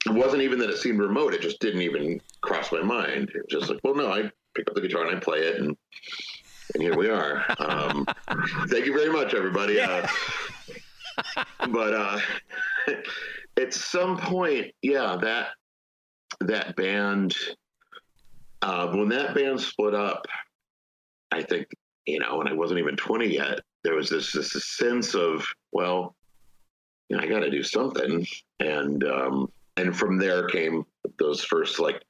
it 0.07 0.13
wasn't 0.13 0.43
even 0.43 0.59
that 0.61 0.71
it 0.71 0.79
seemed 0.79 1.01
remote 1.01 1.35
it 1.35 1.41
just 1.41 1.61
didn't 1.61 1.83
even 1.83 2.21
cross 2.41 2.73
my 2.73 2.83
mind. 2.83 3.31
It 3.35 3.43
was 3.51 3.61
just 3.61 3.71
like 3.71 3.81
well 3.83 3.95
no 3.95 4.13
I 4.13 4.31
pick 4.55 4.69
up 4.69 4.75
the 4.75 4.81
guitar 4.81 5.07
and 5.07 5.17
I 5.17 5.21
play 5.21 5.39
it 5.39 5.61
and 5.61 5.77
and 6.75 6.83
here 6.83 6.97
we 6.97 7.09
are. 7.09 7.45
Um, 7.59 8.07
thank 8.69 8.87
you 8.87 8.93
very 8.93 9.11
much 9.11 9.35
everybody. 9.35 9.75
Yeah. 9.75 10.09
uh, 11.39 11.45
but 11.69 11.95
uh, 11.95 12.21
at 13.57 13.75
some 13.75 14.17
point 14.19 14.73
yeah 14.83 15.17
that 15.21 15.49
that 16.41 16.77
band 16.77 17.35
uh, 18.63 18.89
when 18.89 19.09
that 19.11 19.35
band 19.35 19.61
split 19.61 19.95
up, 19.95 20.27
I 21.31 21.43
think, 21.43 21.69
you 22.07 22.19
know, 22.19 22.41
and 22.41 22.49
I 22.49 22.53
wasn't 22.53 22.81
even 22.81 22.97
20 22.97 23.27
yet, 23.27 23.61
there 23.85 23.95
was 23.95 24.09
this, 24.09 24.33
this, 24.33 24.53
this 24.53 24.77
sense 24.77 25.15
of, 25.15 25.47
well, 25.73 26.17
you 27.09 27.17
know, 27.17 27.23
I 27.23 27.27
got 27.27 27.41
to 27.41 27.51
do 27.51 27.63
something. 27.63 28.27
And, 28.61 29.05
um, 29.05 29.53
and 29.77 29.97
from 29.97 30.19
there 30.19 30.49
came 30.49 30.85
those 31.19 31.45
first 31.45 31.79
like 31.79 32.03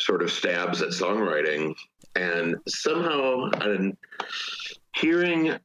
sort 0.00 0.22
of 0.22 0.32
stabs 0.32 0.82
at 0.82 0.90
songwriting. 0.90 1.74
And 2.16 2.56
somehow, 2.66 3.50
and 3.60 3.96
hearing 4.96 5.56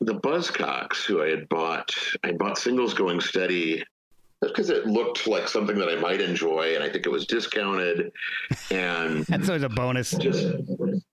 the 0.00 0.14
Buzzcocks, 0.14 1.04
who 1.04 1.22
I 1.22 1.30
had 1.30 1.48
bought, 1.48 1.90
I 2.22 2.32
bought 2.32 2.58
singles 2.58 2.94
going 2.94 3.20
steady 3.20 3.82
that's 4.42 4.50
because 4.52 4.70
it 4.70 4.88
looked 4.88 5.28
like 5.28 5.46
something 5.46 5.78
that 5.78 5.88
I 5.88 5.94
might 5.94 6.20
enjoy, 6.20 6.74
and 6.74 6.82
I 6.82 6.90
think 6.90 7.06
it 7.06 7.12
was 7.12 7.26
discounted. 7.26 8.10
And 8.72 9.24
that's 9.26 9.48
always 9.48 9.62
a 9.62 9.68
bonus. 9.68 10.10
Just 10.10 10.56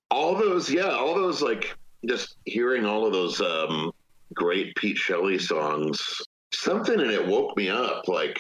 all 0.10 0.34
those, 0.34 0.70
yeah, 0.70 0.90
all 0.90 1.14
those 1.14 1.40
like 1.40 1.78
just 2.08 2.38
hearing 2.46 2.88
all 2.88 3.06
of 3.06 3.14
those 3.14 3.40
um, 3.40 3.92
great 4.34 4.76
Pete 4.78 4.98
Shelley 4.98 5.38
songs. 5.38 6.02
Something 6.52 7.00
in 7.00 7.12
it 7.12 7.28
woke 7.28 7.56
me 7.56 7.70
up, 7.70 8.08
like, 8.08 8.40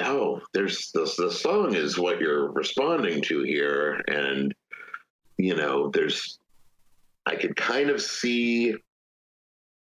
oh, 0.00 0.40
there's 0.52 0.90
this. 0.90 1.14
The 1.14 1.30
song 1.30 1.76
is 1.76 1.96
what 1.96 2.20
you're 2.20 2.50
responding 2.50 3.22
to 3.22 3.44
here, 3.44 4.02
and 4.08 4.52
you 5.36 5.54
know, 5.54 5.90
there's. 5.90 6.40
I 7.24 7.36
could 7.36 7.54
kind 7.54 7.88
of 7.88 8.02
see 8.02 8.74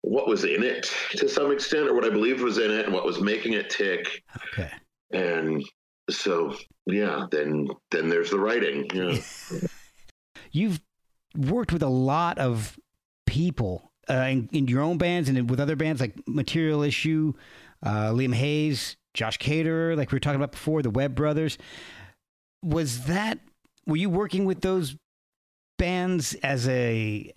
what 0.07 0.29
was 0.29 0.45
in 0.45 0.63
it 0.63 0.95
to 1.17 1.29
some 1.29 1.51
extent, 1.51 1.89
or 1.89 1.95
what 1.95 2.05
I 2.05 2.11
believed 2.11 2.41
was 2.41 2.59
in 2.59 2.71
it, 2.71 2.85
and 2.85 2.95
what 2.95 3.05
was 3.05 3.21
making 3.21 3.55
it 3.55 3.69
tick. 3.69 4.23
Okay. 4.53 4.71
And 5.11 5.65
so, 6.09 6.55
yeah, 6.87 7.27
then 7.33 7.69
then 7.91 8.09
there's 8.09 8.31
the 8.31 8.39
writing. 8.39 8.87
Yeah. 8.95 9.19
You've 10.53 10.81
worked 11.37 11.73
with 11.73 11.83
a 11.83 11.89
lot 11.89 12.39
of 12.39 12.79
people 13.27 13.91
uh, 14.09 14.29
in, 14.31 14.49
in, 14.53 14.69
your 14.69 14.81
own 14.81 14.97
bands 14.97 15.29
and 15.29 15.51
with 15.51 15.59
other 15.59 15.75
bands 15.75 16.01
like 16.01 16.15
Material 16.29 16.85
Issue, 16.85 17.33
uh, 17.83 18.11
Liam 18.11 18.33
Hayes, 18.33 18.97
Josh 19.13 19.39
Caterer, 19.39 19.97
like 19.97 20.13
we 20.13 20.17
were 20.17 20.21
talking 20.21 20.37
about 20.37 20.53
before, 20.53 20.83
the 20.83 20.91
Webb 20.91 21.17
Brothers. 21.17 21.59
Was 22.63 23.07
that 23.07 23.41
were 23.89 23.97
you 23.97 24.09
working 24.09 24.45
with 24.45 24.61
those 24.61 24.95
bands 25.79 26.35
as 26.45 26.69
a 26.69 27.33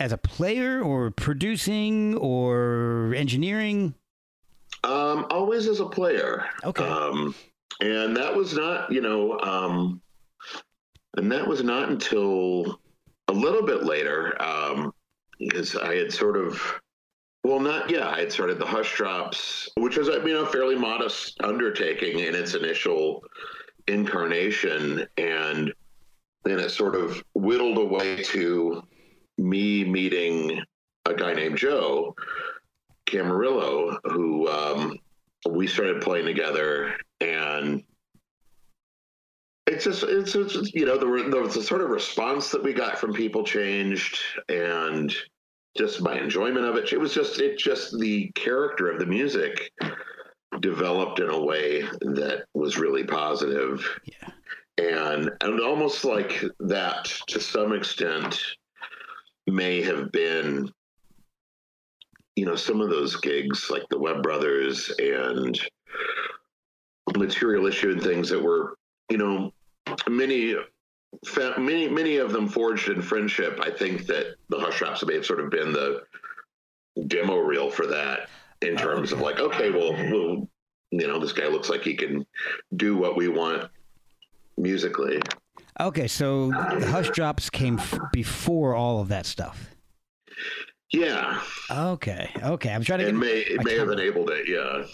as 0.00 0.12
a 0.12 0.18
player 0.18 0.82
or 0.82 1.10
producing 1.10 2.16
or 2.16 3.14
engineering? 3.14 3.94
Um, 4.82 5.26
always 5.30 5.68
as 5.68 5.80
a 5.80 5.86
player. 5.86 6.46
Okay. 6.64 6.82
Um, 6.82 7.34
and 7.82 8.16
that 8.16 8.34
was 8.34 8.54
not, 8.54 8.90
you 8.90 9.02
know, 9.02 9.38
um, 9.40 10.00
and 11.16 11.30
that 11.30 11.46
was 11.46 11.62
not 11.62 11.90
until 11.90 12.80
a 13.28 13.32
little 13.32 13.62
bit 13.62 13.84
later, 13.84 14.40
um, 14.42 14.92
because 15.38 15.76
I 15.76 15.96
had 15.96 16.12
sort 16.12 16.36
of, 16.36 16.80
well, 17.44 17.60
not 17.60 17.90
yeah, 17.90 18.08
I 18.08 18.20
had 18.20 18.32
started 18.32 18.58
the 18.58 18.66
Hush 18.66 18.96
Drops, 18.96 19.68
which 19.76 19.96
was, 19.98 20.08
I 20.08 20.18
mean, 20.18 20.36
a 20.36 20.46
fairly 20.46 20.76
modest 20.76 21.42
undertaking 21.42 22.20
in 22.20 22.34
its 22.34 22.54
initial 22.54 23.22
incarnation, 23.86 25.06
and 25.16 25.72
then 26.44 26.58
it 26.58 26.70
sort 26.70 26.94
of 26.94 27.22
whittled 27.34 27.78
away 27.78 28.22
to 28.24 28.82
me 29.40 29.84
meeting 29.84 30.62
a 31.06 31.14
guy 31.14 31.32
named 31.32 31.56
Joe 31.56 32.14
Camarillo, 33.06 33.98
who 34.04 34.48
um, 34.48 34.98
we 35.48 35.66
started 35.66 36.02
playing 36.02 36.26
together, 36.26 36.94
and 37.20 37.82
it's 39.66 39.84
just 39.84 40.02
it's, 40.04 40.34
it's 40.34 40.72
you 40.74 40.84
know 40.84 40.98
the, 40.98 41.48
the 41.52 41.62
sort 41.62 41.80
of 41.80 41.90
response 41.90 42.50
that 42.50 42.62
we 42.62 42.72
got 42.72 42.98
from 42.98 43.12
people 43.12 43.42
changed, 43.44 44.18
and 44.48 45.14
just 45.76 46.02
my 46.02 46.18
enjoyment 46.18 46.66
of 46.66 46.76
it. 46.76 46.92
It 46.92 47.00
was 47.00 47.14
just 47.14 47.40
it 47.40 47.58
just 47.58 47.98
the 47.98 48.30
character 48.34 48.90
of 48.90 48.98
the 48.98 49.06
music 49.06 49.72
developed 50.60 51.20
in 51.20 51.30
a 51.30 51.40
way 51.40 51.82
that 52.00 52.44
was 52.54 52.78
really 52.78 53.04
positive. 53.04 53.88
Yeah. 54.04 54.28
And 54.78 55.30
and 55.40 55.60
almost 55.60 56.04
like 56.04 56.42
that 56.60 57.04
to 57.28 57.40
some 57.40 57.72
extent 57.72 58.40
may 59.50 59.82
have 59.82 60.12
been 60.12 60.70
you 62.40 62.46
know, 62.46 62.56
some 62.56 62.80
of 62.80 62.88
those 62.88 63.16
gigs, 63.16 63.68
like 63.68 63.86
the 63.90 63.98
Webb 63.98 64.22
Brothers 64.22 64.90
and 64.98 65.60
Material 67.14 67.66
Issue 67.66 67.90
and 67.90 68.02
things 68.02 68.30
that 68.30 68.42
were, 68.42 68.76
you 69.10 69.18
know, 69.18 69.52
many 70.08 70.54
many 71.58 71.86
many 71.88 72.16
of 72.16 72.32
them 72.32 72.48
forged 72.48 72.88
in 72.88 73.02
friendship. 73.02 73.60
I 73.62 73.70
think 73.70 74.06
that 74.06 74.36
the 74.48 74.58
Hush 74.58 74.78
Drops 74.78 75.04
may 75.04 75.16
have 75.16 75.26
sort 75.26 75.40
of 75.40 75.50
been 75.50 75.72
the 75.72 76.02
demo 77.08 77.36
reel 77.36 77.70
for 77.70 77.86
that 77.86 78.30
in 78.62 78.78
oh, 78.78 78.82
terms 78.82 79.12
of 79.12 79.20
like, 79.20 79.38
okay, 79.38 79.70
well, 79.70 79.92
well, 79.92 80.48
you 80.92 81.06
know, 81.06 81.18
this 81.18 81.32
guy 81.32 81.46
looks 81.46 81.68
like 81.68 81.82
he 81.82 81.94
can 81.94 82.24
do 82.76 82.96
what 82.96 83.16
we 83.16 83.28
want 83.28 83.70
musically. 84.56 85.20
Okay, 85.78 86.08
so 86.08 86.48
the 86.48 86.88
Hush 86.90 87.10
Drops 87.10 87.48
came 87.50 87.78
f- 87.78 87.98
before 88.12 88.74
all 88.74 89.00
of 89.00 89.08
that 89.08 89.26
stuff. 89.26 89.70
Yeah. 90.92 91.40
Okay. 91.70 92.30
Okay. 92.42 92.72
I'm 92.72 92.82
trying 92.82 93.00
to. 93.00 93.06
It 93.06 93.12
get 93.12 93.18
may 93.18 93.38
it 93.40 93.64
may 93.64 93.78
have 93.78 93.90
enabled 93.90 94.30
it. 94.30 94.48
Yeah. 94.48 94.84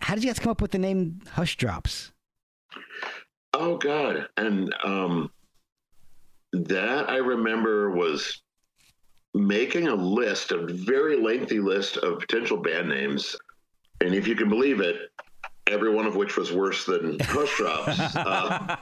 How 0.00 0.14
did 0.14 0.24
you 0.24 0.30
guys 0.30 0.38
come 0.38 0.50
up 0.50 0.60
with 0.60 0.72
the 0.72 0.78
name 0.78 1.20
Hush 1.32 1.56
Drops? 1.56 2.12
Oh 3.52 3.76
God, 3.76 4.28
and 4.36 4.74
um, 4.84 5.30
that 6.52 7.08
I 7.10 7.16
remember 7.16 7.90
was 7.90 8.42
making 9.34 9.88
a 9.88 9.94
list, 9.94 10.50
a 10.52 10.66
very 10.66 11.16
lengthy 11.20 11.60
list 11.60 11.96
of 11.98 12.18
potential 12.20 12.56
band 12.56 12.88
names, 12.88 13.36
and 14.00 14.14
if 14.14 14.26
you 14.26 14.34
can 14.34 14.48
believe 14.48 14.80
it, 14.80 15.12
every 15.66 15.92
one 15.94 16.06
of 16.06 16.16
which 16.16 16.36
was 16.36 16.52
worse 16.52 16.84
than 16.84 17.18
Hush 17.20 17.56
Drops. 17.56 17.98
uh, 18.16 18.76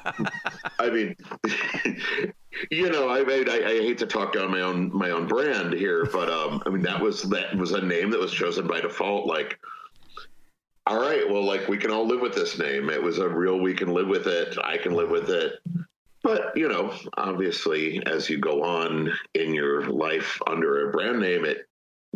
I 0.79 0.91
mean, 0.91 1.17
you 2.71 2.91
know, 2.91 3.09
I, 3.09 3.21
I 3.21 3.67
I 3.67 3.79
hate 3.81 3.99
to 3.99 4.07
talk 4.07 4.33
down 4.33 4.51
my 4.51 4.63
own 4.63 4.97
my 4.97 5.11
own 5.11 5.27
brand 5.27 5.73
here, 5.73 6.07
but 6.13 6.31
um, 6.31 6.63
I 6.67 6.71
mean 6.71 6.83
that 6.83 7.01
was 7.01 7.23
that 7.25 7.57
was 7.57 7.73
a 7.73 7.81
name 7.81 8.11
that 8.11 8.21
was 8.21 8.33
chosen 8.33 8.67
by 8.67 8.81
default, 8.81 9.27
like 9.27 9.59
all 10.89 10.99
right, 10.99 11.29
well, 11.29 11.45
like 11.45 11.69
we 11.69 11.77
can 11.77 11.91
all 11.91 12.07
live 12.07 12.23
with 12.23 12.35
this 12.35 12.59
name. 12.59 12.89
It 12.89 13.03
was 13.03 13.19
a 13.19 13.29
real, 13.29 13.61
we 13.61 13.75
can 13.75 13.89
live 13.89 14.09
with 14.09 14.27
it. 14.27 14.57
I 14.65 14.79
can 14.79 14.95
live 14.95 15.11
with 15.11 15.29
it. 15.29 15.61
But, 16.23 16.57
you 16.57 16.67
know, 16.67 16.95
obviously, 17.19 18.03
as 18.07 18.31
you 18.31 18.39
go 18.39 18.63
on 18.63 19.13
in 19.35 19.53
your 19.53 19.87
life 19.91 20.41
under 20.47 20.89
a 20.89 20.91
brand 20.91 21.21
name, 21.21 21.45
it 21.45 21.69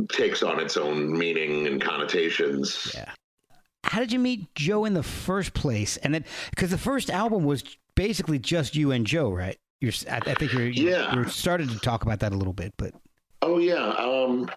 takes 0.09 0.43
on 0.43 0.59
its 0.59 0.79
own 0.79 1.13
meaning 1.17 1.67
and 1.67 1.83
connotations. 1.83 2.93
Yeah. 2.95 3.13
How 3.85 3.99
did 4.01 4.13
you 4.13 4.19
meet 4.19 4.55
Joe 4.55 4.85
in 4.85 4.95
the 4.95 5.03
first 5.03 5.55
place? 5.55 5.97
And 5.99 6.15
then, 6.15 6.25
because 6.51 6.71
the 6.71 6.79
first 6.79 7.11
album 7.11 7.45
was 7.45 7.65
basically 7.95 8.39
just 8.39 8.75
you 8.77 8.93
and 8.93 9.07
Joe, 9.07 9.31
right? 9.31 9.59
You're, 9.81 9.93
I, 10.11 10.19
I 10.19 10.35
think 10.35 10.53
you're, 10.53 10.69
you 10.69 10.91
Yeah. 10.91 11.15
you 11.15 11.29
started 11.29 11.69
to 11.71 11.79
talk 11.79 12.03
about 12.05 12.21
that 12.21 12.33
a 12.33 12.37
little 12.37 12.53
bit, 12.53 12.73
but 12.77 12.95
Oh, 13.43 13.59
yeah. 13.59 13.89
Um, 13.99 14.49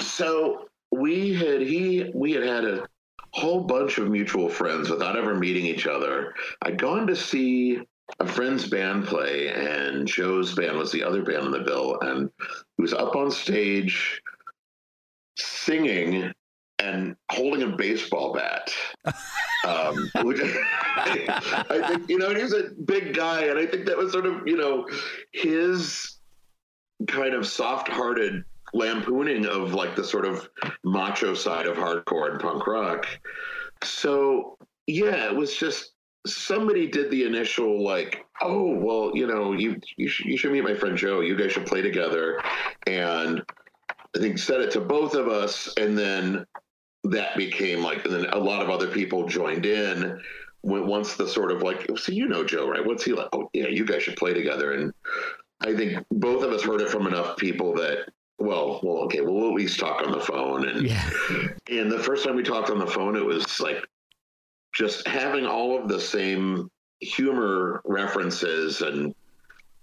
so 0.00 0.66
we 0.90 1.34
had, 1.34 1.62
he, 1.62 2.10
we 2.14 2.32
had 2.32 2.44
had 2.44 2.64
a 2.66 2.86
whole 3.30 3.62
bunch 3.64 3.96
of 3.96 4.10
mutual 4.10 4.50
friends 4.50 4.90
without 4.90 5.16
ever 5.16 5.34
meeting 5.34 5.64
each 5.64 5.86
other. 5.86 6.34
I'd 6.60 6.78
gone 6.78 7.06
to 7.06 7.16
see 7.16 7.80
a 8.20 8.26
friend's 8.26 8.68
band 8.68 9.06
play, 9.06 9.48
and 9.48 10.06
Joe's 10.06 10.54
band 10.54 10.76
was 10.76 10.92
the 10.92 11.02
other 11.02 11.22
band 11.22 11.44
on 11.46 11.50
the 11.50 11.60
bill, 11.60 11.98
and 12.02 12.30
he 12.76 12.82
was 12.82 12.92
up 12.92 13.16
on 13.16 13.30
stage 13.30 14.20
singing 15.38 16.30
and 16.82 17.16
holding 17.30 17.62
a 17.62 17.76
baseball 17.76 18.32
bat. 18.32 18.72
um, 19.66 20.10
which 20.24 20.40
I 20.96 21.84
think 21.88 22.08
you 22.10 22.18
know, 22.18 22.28
and 22.28 22.36
he 22.36 22.42
was 22.42 22.54
a 22.54 22.70
big 22.84 23.14
guy, 23.14 23.44
and 23.44 23.58
I 23.58 23.66
think 23.66 23.86
that 23.86 23.96
was 23.96 24.12
sort 24.12 24.26
of 24.26 24.46
you 24.46 24.56
know 24.56 24.86
his 25.32 26.18
kind 27.06 27.34
of 27.34 27.46
soft-hearted 27.46 28.44
lampooning 28.74 29.46
of 29.46 29.74
like 29.74 29.96
the 29.96 30.04
sort 30.04 30.24
of 30.24 30.48
macho 30.84 31.34
side 31.34 31.66
of 31.66 31.76
hardcore 31.76 32.30
and 32.30 32.40
punk 32.40 32.66
rock. 32.66 33.06
So 33.82 34.56
yeah, 34.86 35.26
it 35.26 35.34
was 35.34 35.56
just 35.56 35.92
somebody 36.26 36.86
did 36.86 37.10
the 37.10 37.24
initial 37.24 37.82
like, 37.82 38.24
oh 38.40 38.76
well, 38.76 39.12
you 39.14 39.26
know, 39.26 39.52
you 39.52 39.80
you 39.96 40.08
should, 40.08 40.26
you 40.26 40.36
should 40.36 40.52
meet 40.52 40.64
my 40.64 40.74
friend 40.74 40.96
Joe. 40.96 41.20
You 41.20 41.36
guys 41.36 41.52
should 41.52 41.66
play 41.66 41.82
together, 41.82 42.40
and 42.86 43.42
I 44.16 44.18
think 44.18 44.38
said 44.38 44.60
it 44.60 44.70
to 44.72 44.80
both 44.80 45.14
of 45.14 45.28
us, 45.28 45.72
and 45.76 45.96
then 45.96 46.44
that 47.04 47.36
became 47.36 47.82
like, 47.82 48.04
and 48.04 48.14
then 48.14 48.26
a 48.26 48.38
lot 48.38 48.62
of 48.62 48.70
other 48.70 48.88
people 48.88 49.26
joined 49.26 49.66
in. 49.66 50.20
When, 50.60 50.86
once 50.86 51.16
the 51.16 51.26
sort 51.26 51.50
of 51.50 51.62
like, 51.62 51.90
so 51.98 52.12
you 52.12 52.28
know 52.28 52.44
Joe, 52.44 52.68
right? 52.68 52.84
What's 52.84 53.04
he 53.04 53.12
like? 53.12 53.28
Oh 53.32 53.50
yeah, 53.52 53.66
you 53.66 53.84
guys 53.84 54.04
should 54.04 54.16
play 54.16 54.32
together, 54.32 54.74
and 54.74 54.92
I 55.60 55.74
think 55.74 56.04
both 56.10 56.44
of 56.44 56.52
us 56.52 56.62
heard 56.62 56.80
it 56.80 56.88
from 56.88 57.06
enough 57.08 57.36
people 57.36 57.74
that 57.74 58.06
well, 58.38 58.80
well, 58.82 58.98
okay, 59.04 59.20
well, 59.20 59.34
we'll 59.34 59.48
at 59.48 59.54
least 59.54 59.78
talk 59.78 60.04
on 60.04 60.12
the 60.12 60.20
phone. 60.20 60.68
And 60.68 60.88
yeah. 60.88 61.10
and 61.68 61.90
the 61.90 61.98
first 61.98 62.24
time 62.24 62.36
we 62.36 62.42
talked 62.42 62.70
on 62.70 62.78
the 62.78 62.86
phone, 62.86 63.16
it 63.16 63.24
was 63.24 63.60
like 63.60 63.84
just 64.74 65.06
having 65.06 65.46
all 65.46 65.80
of 65.80 65.88
the 65.88 66.00
same 66.00 66.70
humor 67.00 67.82
references 67.84 68.80
and 68.80 69.14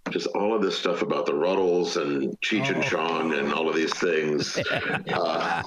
just 0.10 0.28
all 0.28 0.56
of 0.56 0.62
this 0.62 0.78
stuff 0.78 1.02
about 1.02 1.26
the 1.26 1.32
Rutles 1.32 2.02
and 2.02 2.40
Cheech 2.42 2.70
and 2.70 2.84
Oh. 2.84 2.88
Chong 2.88 3.34
and 3.34 3.54
all 3.54 3.70
of 3.70 3.76
these 3.76 3.94
things. 3.94 4.58
uh, 5.14 5.64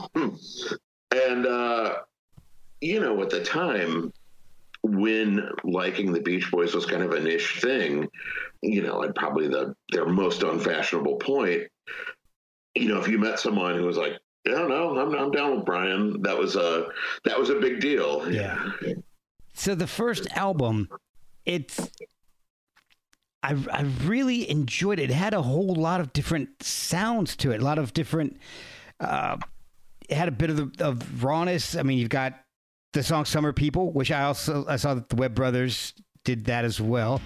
and, 1.12 1.46
uh, 1.46 1.94
you 2.80 3.00
know, 3.00 3.20
at 3.22 3.30
the 3.30 3.44
time, 3.44 4.12
when 4.82 5.48
liking 5.62 6.12
the 6.12 6.20
Beach 6.20 6.50
Boys 6.50 6.74
was 6.74 6.86
kind 6.86 7.02
of 7.02 7.12
a 7.12 7.20
niche 7.20 7.60
thing, 7.60 8.08
you 8.62 8.82
know, 8.82 9.02
at 9.04 9.14
probably 9.14 9.48
the 9.48 9.74
their 9.90 10.06
most 10.06 10.42
unfashionable 10.42 11.16
point, 11.16 11.62
you 12.74 12.88
know, 12.88 13.00
if 13.00 13.08
you 13.08 13.18
met 13.18 13.38
someone 13.38 13.76
who 13.76 13.84
was 13.84 13.96
like, 13.96 14.18
"Yeah, 14.44 14.66
no, 14.66 14.98
I'm 14.98 15.14
I'm 15.14 15.30
down 15.30 15.56
with 15.56 15.64
Brian," 15.64 16.22
that 16.22 16.36
was 16.36 16.56
a 16.56 16.88
that 17.24 17.38
was 17.38 17.50
a 17.50 17.56
big 17.56 17.80
deal. 17.80 18.30
Yeah. 18.30 18.72
So 19.54 19.74
the 19.74 19.86
first 19.86 20.26
album, 20.32 20.88
it's 21.44 21.88
I 23.42 23.56
I 23.70 23.82
really 24.04 24.48
enjoyed 24.50 24.98
it. 24.98 25.10
It 25.10 25.14
had 25.14 25.34
a 25.34 25.42
whole 25.42 25.74
lot 25.74 26.00
of 26.00 26.12
different 26.12 26.62
sounds 26.62 27.36
to 27.36 27.52
it, 27.52 27.60
a 27.60 27.64
lot 27.64 27.78
of 27.78 27.92
different. 27.94 28.38
Uh, 28.98 29.36
it 30.12 30.16
had 30.18 30.28
a 30.28 30.32
bit 30.32 30.50
of 30.50 30.56
the, 30.56 30.84
of 30.84 31.24
rawness. 31.24 31.74
I 31.74 31.82
mean, 31.82 31.98
you've 31.98 32.10
got 32.10 32.34
the 32.92 33.02
song 33.02 33.24
"Summer 33.24 33.52
People," 33.52 33.92
which 33.92 34.10
I 34.10 34.24
also 34.24 34.66
I 34.68 34.76
saw 34.76 34.94
that 34.94 35.08
the 35.08 35.16
Webb 35.16 35.34
Brothers 35.34 35.94
did 36.24 36.44
that 36.44 36.64
as 36.66 36.80
well. 36.80 37.20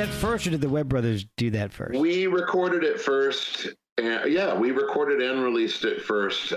That 0.00 0.08
first, 0.14 0.46
or 0.46 0.50
did 0.50 0.62
the 0.62 0.68
Webb 0.68 0.88
Brothers 0.88 1.26
do 1.36 1.50
that 1.50 1.72
first? 1.72 2.00
We 2.00 2.26
recorded 2.26 2.84
it 2.84 2.98
first. 2.98 3.68
And, 3.98 4.32
yeah, 4.32 4.54
we 4.54 4.70
recorded 4.70 5.20
and 5.20 5.42
released 5.42 5.84
it 5.84 6.02
first, 6.02 6.54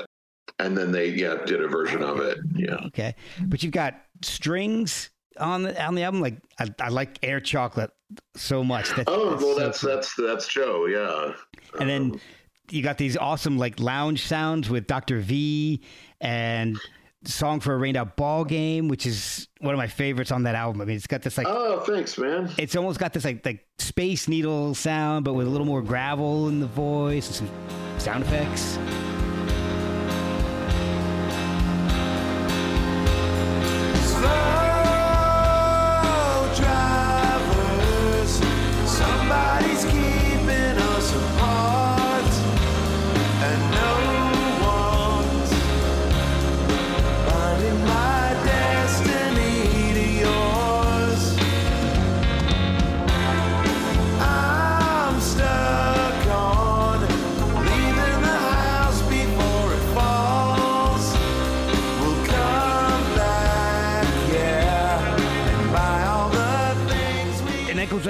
and 0.60 0.77
then 0.77 0.93
they 0.93 1.10
yeah 1.10 1.36
did 1.45 1.62
a 1.62 1.67
version 1.67 2.03
of 2.03 2.19
it. 2.21 2.38
Yeah. 2.56 2.75
Okay, 2.88 3.15
but 3.41 3.62
you've 3.62 3.73
got 3.73 3.95
strings 4.21 5.10
on 5.38 5.63
the 5.63 5.84
on 5.84 5.95
the 5.95 6.03
album. 6.03 6.21
Like 6.21 6.38
I, 6.58 6.69
I 6.79 6.88
like 6.88 7.19
Air 7.21 7.41
Chocolate 7.41 7.91
so 8.36 8.63
much. 8.63 8.89
That's, 8.91 9.03
Oh 9.08 9.32
well, 9.32 9.39
so 9.39 9.60
that's 9.60 9.82
cool. 9.82 9.89
that's 9.89 10.15
that's 10.15 10.47
Joe. 10.47 10.86
Yeah. 10.86 11.34
and 11.82 11.89
then 11.89 12.01
um, 12.12 12.21
you 12.69 12.82
got 12.82 12.97
these 12.97 13.17
awesome 13.17 13.58
like 13.58 13.77
lounge 13.77 14.25
sounds 14.25 14.69
with 14.69 14.88
Dr. 14.88 15.19
V 15.19 15.82
and 16.21 16.79
song 17.26 17.60
for 17.60 17.74
a 17.74 17.78
rained 17.78 17.98
out 17.98 18.16
ball 18.16 18.44
game, 18.46 18.88
which 18.88 19.06
is 19.06 19.48
one 19.60 19.74
of 19.74 19.78
my 19.78 19.88
favorites 19.88 20.32
on 20.32 20.44
that 20.44 20.56
album. 20.56 20.82
I 20.82 20.86
mean, 20.86 20.96
it's 20.96 21.08
got 21.08 21.22
this 21.22 21.38
like 21.38 21.48
Oh, 21.50 21.80
thanks, 21.82 22.18
man. 22.18 22.50
it's 22.58 22.76
almost 22.76 23.00
got 23.00 23.14
this 23.14 23.26
like 23.26 23.46
like 23.46 23.66
space 23.80 24.28
needle 24.28 24.76
sound, 24.76 25.26
but 25.26 25.34
with 25.34 25.48
a 25.48 25.50
little 25.50 25.68
more 25.68 25.82
gravel 25.82 26.48
in 26.50 26.60
the 26.60 26.68
voice 26.68 27.28
and 27.28 27.50
some 27.50 28.00
sound 28.00 28.24
effects. 28.24 28.78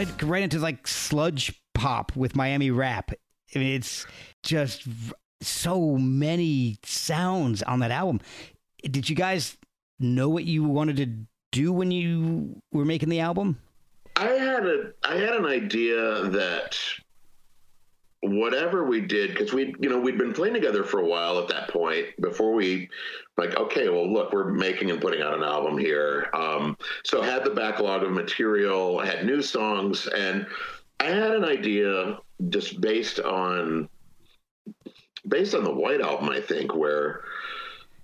Went 0.06 0.22
right 0.24 0.44
into 0.44 0.60
like 0.60 0.88
sludge 0.88 1.62
pop 1.74 2.16
with 2.16 2.36
Miami 2.36 2.72
rap. 2.72 3.12
I 3.56 3.60
mean, 3.60 3.76
it's 3.76 4.06
just 4.44 4.88
so 5.42 5.98
many 5.98 6.78
sounds 6.84 7.64
on 7.64 7.80
that 7.80 7.92
album. 7.92 8.20
Did 8.84 9.10
you 9.10 9.16
guys 9.16 9.58
know 10.00 10.30
what 10.30 10.44
you 10.44 10.64
wanted 10.64 10.98
to 10.98 11.06
do 11.52 11.72
when 11.72 11.92
you 11.92 12.62
were 12.72 12.86
making 12.86 13.10
the 13.10 13.20
album? 13.20 13.60
I 14.16 14.32
had 14.32 14.66
a 14.66 14.92
I 15.04 15.16
had 15.16 15.36
an 15.36 15.46
idea 15.46 16.24
that 16.30 16.78
whatever 18.24 18.86
we 18.86 19.02
did 19.02 19.32
because 19.32 19.52
we 19.52 19.76
you 19.80 19.90
know 19.90 20.00
we'd 20.00 20.18
been 20.18 20.32
playing 20.32 20.54
together 20.54 20.86
for 20.86 21.02
a 21.02 21.06
while 21.06 21.38
at 21.40 21.50
that 21.50 21.70
point 21.70 22.06
before 22.22 22.54
we 22.54 22.90
like 23.36 23.56
okay 23.58 23.90
well 23.90 24.12
look 24.12 24.32
we're 24.32 24.50
making 24.50 24.90
and 24.92 25.02
putting 25.02 25.22
out 25.22 25.34
an 25.34 25.44
album 25.44 25.78
here. 25.78 26.30
Um, 26.34 26.78
so 27.04 27.22
had 27.22 27.44
the 27.44 27.50
backlog 27.50 28.02
of 28.04 28.12
material 28.12 29.00
had 29.00 29.26
new 29.26 29.42
songs 29.42 30.08
and 30.08 30.48
I 31.02 31.10
had 31.10 31.32
an 31.32 31.44
idea 31.44 32.18
just 32.48 32.80
based 32.80 33.20
on 33.20 33.90
based 35.28 35.54
on 35.54 35.66
the 35.66 35.74
White 35.74 36.00
album 36.00 36.30
I 36.30 36.40
think 36.40 36.74
where 36.74 37.26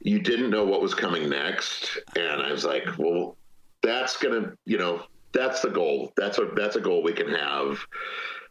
you 0.01 0.19
didn't 0.19 0.49
know 0.49 0.65
what 0.65 0.81
was 0.81 0.93
coming 0.93 1.29
next. 1.29 1.97
And 2.17 2.41
I 2.41 2.51
was 2.51 2.65
like 2.65 2.85
well 2.97 3.37
that's 3.81 4.17
gonna 4.17 4.51
you 4.65 4.77
know 4.77 5.03
that's 5.31 5.61
the 5.61 5.69
goal. 5.69 6.11
That's 6.17 6.39
a 6.39 6.49
that's 6.57 6.75
a 6.75 6.81
goal 6.81 7.03
we 7.03 7.13
can 7.13 7.29
have 7.29 7.79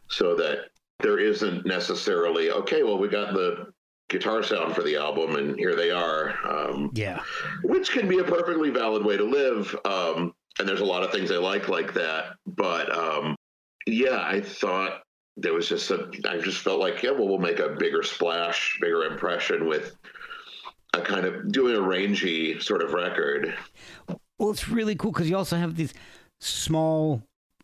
so 0.07 0.35
that 0.35 0.69
there 1.01 1.17
isn't 1.19 1.65
necessarily 1.65 2.51
okay 2.51 2.83
well 2.83 2.97
we 2.97 3.07
got 3.07 3.33
the 3.33 3.67
guitar 4.09 4.41
sound 4.43 4.73
for 4.75 4.81
the 4.81 4.95
album 4.95 5.35
and 5.35 5.57
here 5.57 5.75
they 5.75 5.91
are 5.91 6.33
um, 6.47 6.89
Yeah. 6.95 7.21
which 7.63 7.91
can 7.91 8.07
be 8.07 8.17
a 8.19 8.23
perfectly 8.23 8.69
valid 8.69 9.05
way 9.05 9.17
to 9.17 9.23
live 9.23 9.75
um, 9.85 10.33
and 10.59 10.67
there's 10.67 10.81
a 10.81 10.85
lot 10.85 11.03
of 11.03 11.11
things 11.11 11.31
i 11.31 11.35
like 11.37 11.69
like 11.69 11.93
that 11.93 12.35
but 12.47 12.91
um, 12.95 13.35
yeah 13.87 14.21
i 14.25 14.41
thought 14.41 15.01
there 15.37 15.53
was 15.53 15.69
just 15.69 15.89
a 15.91 16.09
i 16.27 16.37
just 16.39 16.59
felt 16.61 16.79
like 16.79 17.01
yeah 17.03 17.11
well 17.11 17.27
we'll 17.27 17.37
make 17.37 17.59
a 17.59 17.69
bigger 17.69 18.03
splash 18.03 18.77
bigger 18.81 19.05
impression 19.05 19.67
with 19.67 19.95
a 20.95 21.01
kind 21.01 21.25
of 21.25 21.51
doing 21.51 21.75
a 21.75 21.81
rangy 21.81 22.59
sort 22.59 22.81
of 22.81 22.93
record 22.93 23.53
Well, 24.39 24.49
it's 24.49 24.67
really 24.69 24.95
cool 24.95 25.11
because 25.11 25.29
you 25.29 25.37
also 25.37 25.55
have 25.57 25.75
these 25.75 25.93
small. 26.39 27.21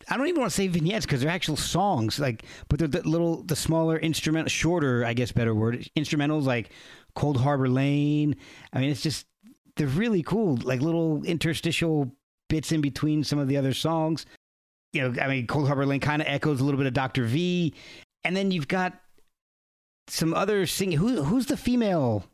I 0.08 0.16
don't 0.16 0.28
even 0.28 0.40
want 0.40 0.52
to 0.52 0.56
say 0.56 0.68
vignettes 0.68 1.04
because 1.04 1.20
they're 1.20 1.30
actual 1.30 1.56
songs, 1.56 2.18
like, 2.18 2.44
but 2.68 2.78
they're 2.78 2.88
the 2.88 3.02
little, 3.08 3.42
the 3.42 3.56
smaller 3.56 3.98
instrument, 3.98 4.50
shorter, 4.50 5.04
I 5.04 5.14
guess, 5.14 5.32
better 5.32 5.54
word, 5.54 5.88
instrumentals 5.96 6.44
like 6.44 6.70
Cold 7.14 7.40
Harbor 7.40 7.68
Lane. 7.68 8.36
I 8.72 8.80
mean, 8.80 8.90
it's 8.90 9.02
just 9.02 9.26
they're 9.76 9.88
really 9.88 10.22
cool, 10.22 10.58
like 10.62 10.80
little 10.80 11.24
interstitial 11.24 12.12
bits 12.48 12.70
in 12.72 12.80
between 12.80 13.24
some 13.24 13.38
of 13.38 13.48
the 13.48 13.56
other 13.56 13.74
songs. 13.74 14.26
You 14.92 15.02
know, 15.02 15.22
I 15.22 15.28
mean, 15.28 15.46
Cold 15.46 15.66
Harbor 15.66 15.86
Lane 15.86 16.00
kind 16.00 16.22
of 16.22 16.28
echoes 16.28 16.60
a 16.60 16.64
little 16.64 16.78
bit 16.78 16.86
of 16.86 16.94
Doctor 16.94 17.24
V, 17.24 17.74
and 18.22 18.36
then 18.36 18.50
you've 18.50 18.68
got 18.68 18.94
some 20.08 20.32
other 20.32 20.66
singing. 20.66 20.98
Who, 20.98 21.22
who's 21.24 21.46
the 21.46 21.56
female? 21.56 22.24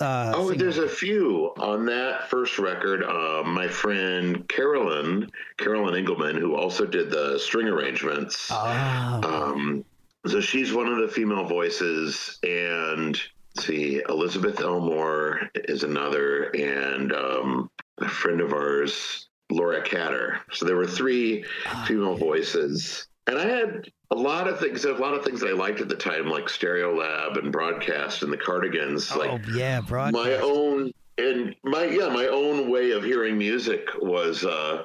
Uh, 0.00 0.32
Oh, 0.36 0.48
singer? 0.50 0.58
there's 0.62 0.78
a 0.78 0.88
few 0.88 1.52
on 1.58 1.84
that 1.86 2.28
first 2.30 2.58
record. 2.58 3.02
Uh, 3.02 3.42
my 3.44 3.66
friend 3.66 4.48
Carolyn, 4.48 5.28
Carolyn 5.56 5.96
Engelman, 5.96 6.36
who 6.36 6.54
also 6.54 6.86
did 6.86 7.10
the 7.10 7.36
string 7.38 7.66
arrangements. 7.66 8.48
Oh. 8.52 9.20
Um, 9.24 9.84
so 10.26 10.40
she's 10.40 10.72
one 10.72 10.86
of 10.86 10.98
the 10.98 11.08
female 11.08 11.44
voices, 11.44 12.38
and 12.44 13.20
let's 13.56 13.66
see, 13.66 14.00
Elizabeth 14.08 14.60
Elmore 14.60 15.40
is 15.54 15.82
another, 15.82 16.44
and 16.54 17.12
um, 17.12 17.70
a 17.98 18.08
friend 18.08 18.40
of 18.40 18.52
ours, 18.52 19.26
Laura 19.50 19.82
Catter. 19.82 20.38
So 20.52 20.64
there 20.66 20.76
were 20.76 20.86
three 20.86 21.44
female 21.86 22.14
voices, 22.16 23.07
and 23.28 23.38
I 23.38 23.46
had 23.46 23.90
a 24.10 24.16
lot 24.16 24.48
of 24.48 24.58
things. 24.58 24.84
A 24.84 24.92
lot 24.94 25.14
of 25.14 25.24
things 25.24 25.40
that 25.40 25.50
I 25.50 25.52
liked 25.52 25.80
at 25.80 25.88
the 25.88 25.94
time, 25.94 26.28
like 26.28 26.46
Stereolab 26.46 27.38
and 27.38 27.52
Broadcast 27.52 28.22
and 28.22 28.32
the 28.32 28.36
Cardigans. 28.36 29.14
Like 29.14 29.30
oh 29.30 29.40
yeah, 29.52 29.80
broad. 29.80 30.12
my 30.12 30.34
own 30.34 30.92
and 31.18 31.54
my 31.64 31.84
yeah 31.84 32.08
my 32.08 32.26
own 32.26 32.70
way 32.70 32.92
of 32.92 33.02
hearing 33.04 33.36
music 33.36 33.88
was 34.00 34.44
uh 34.44 34.84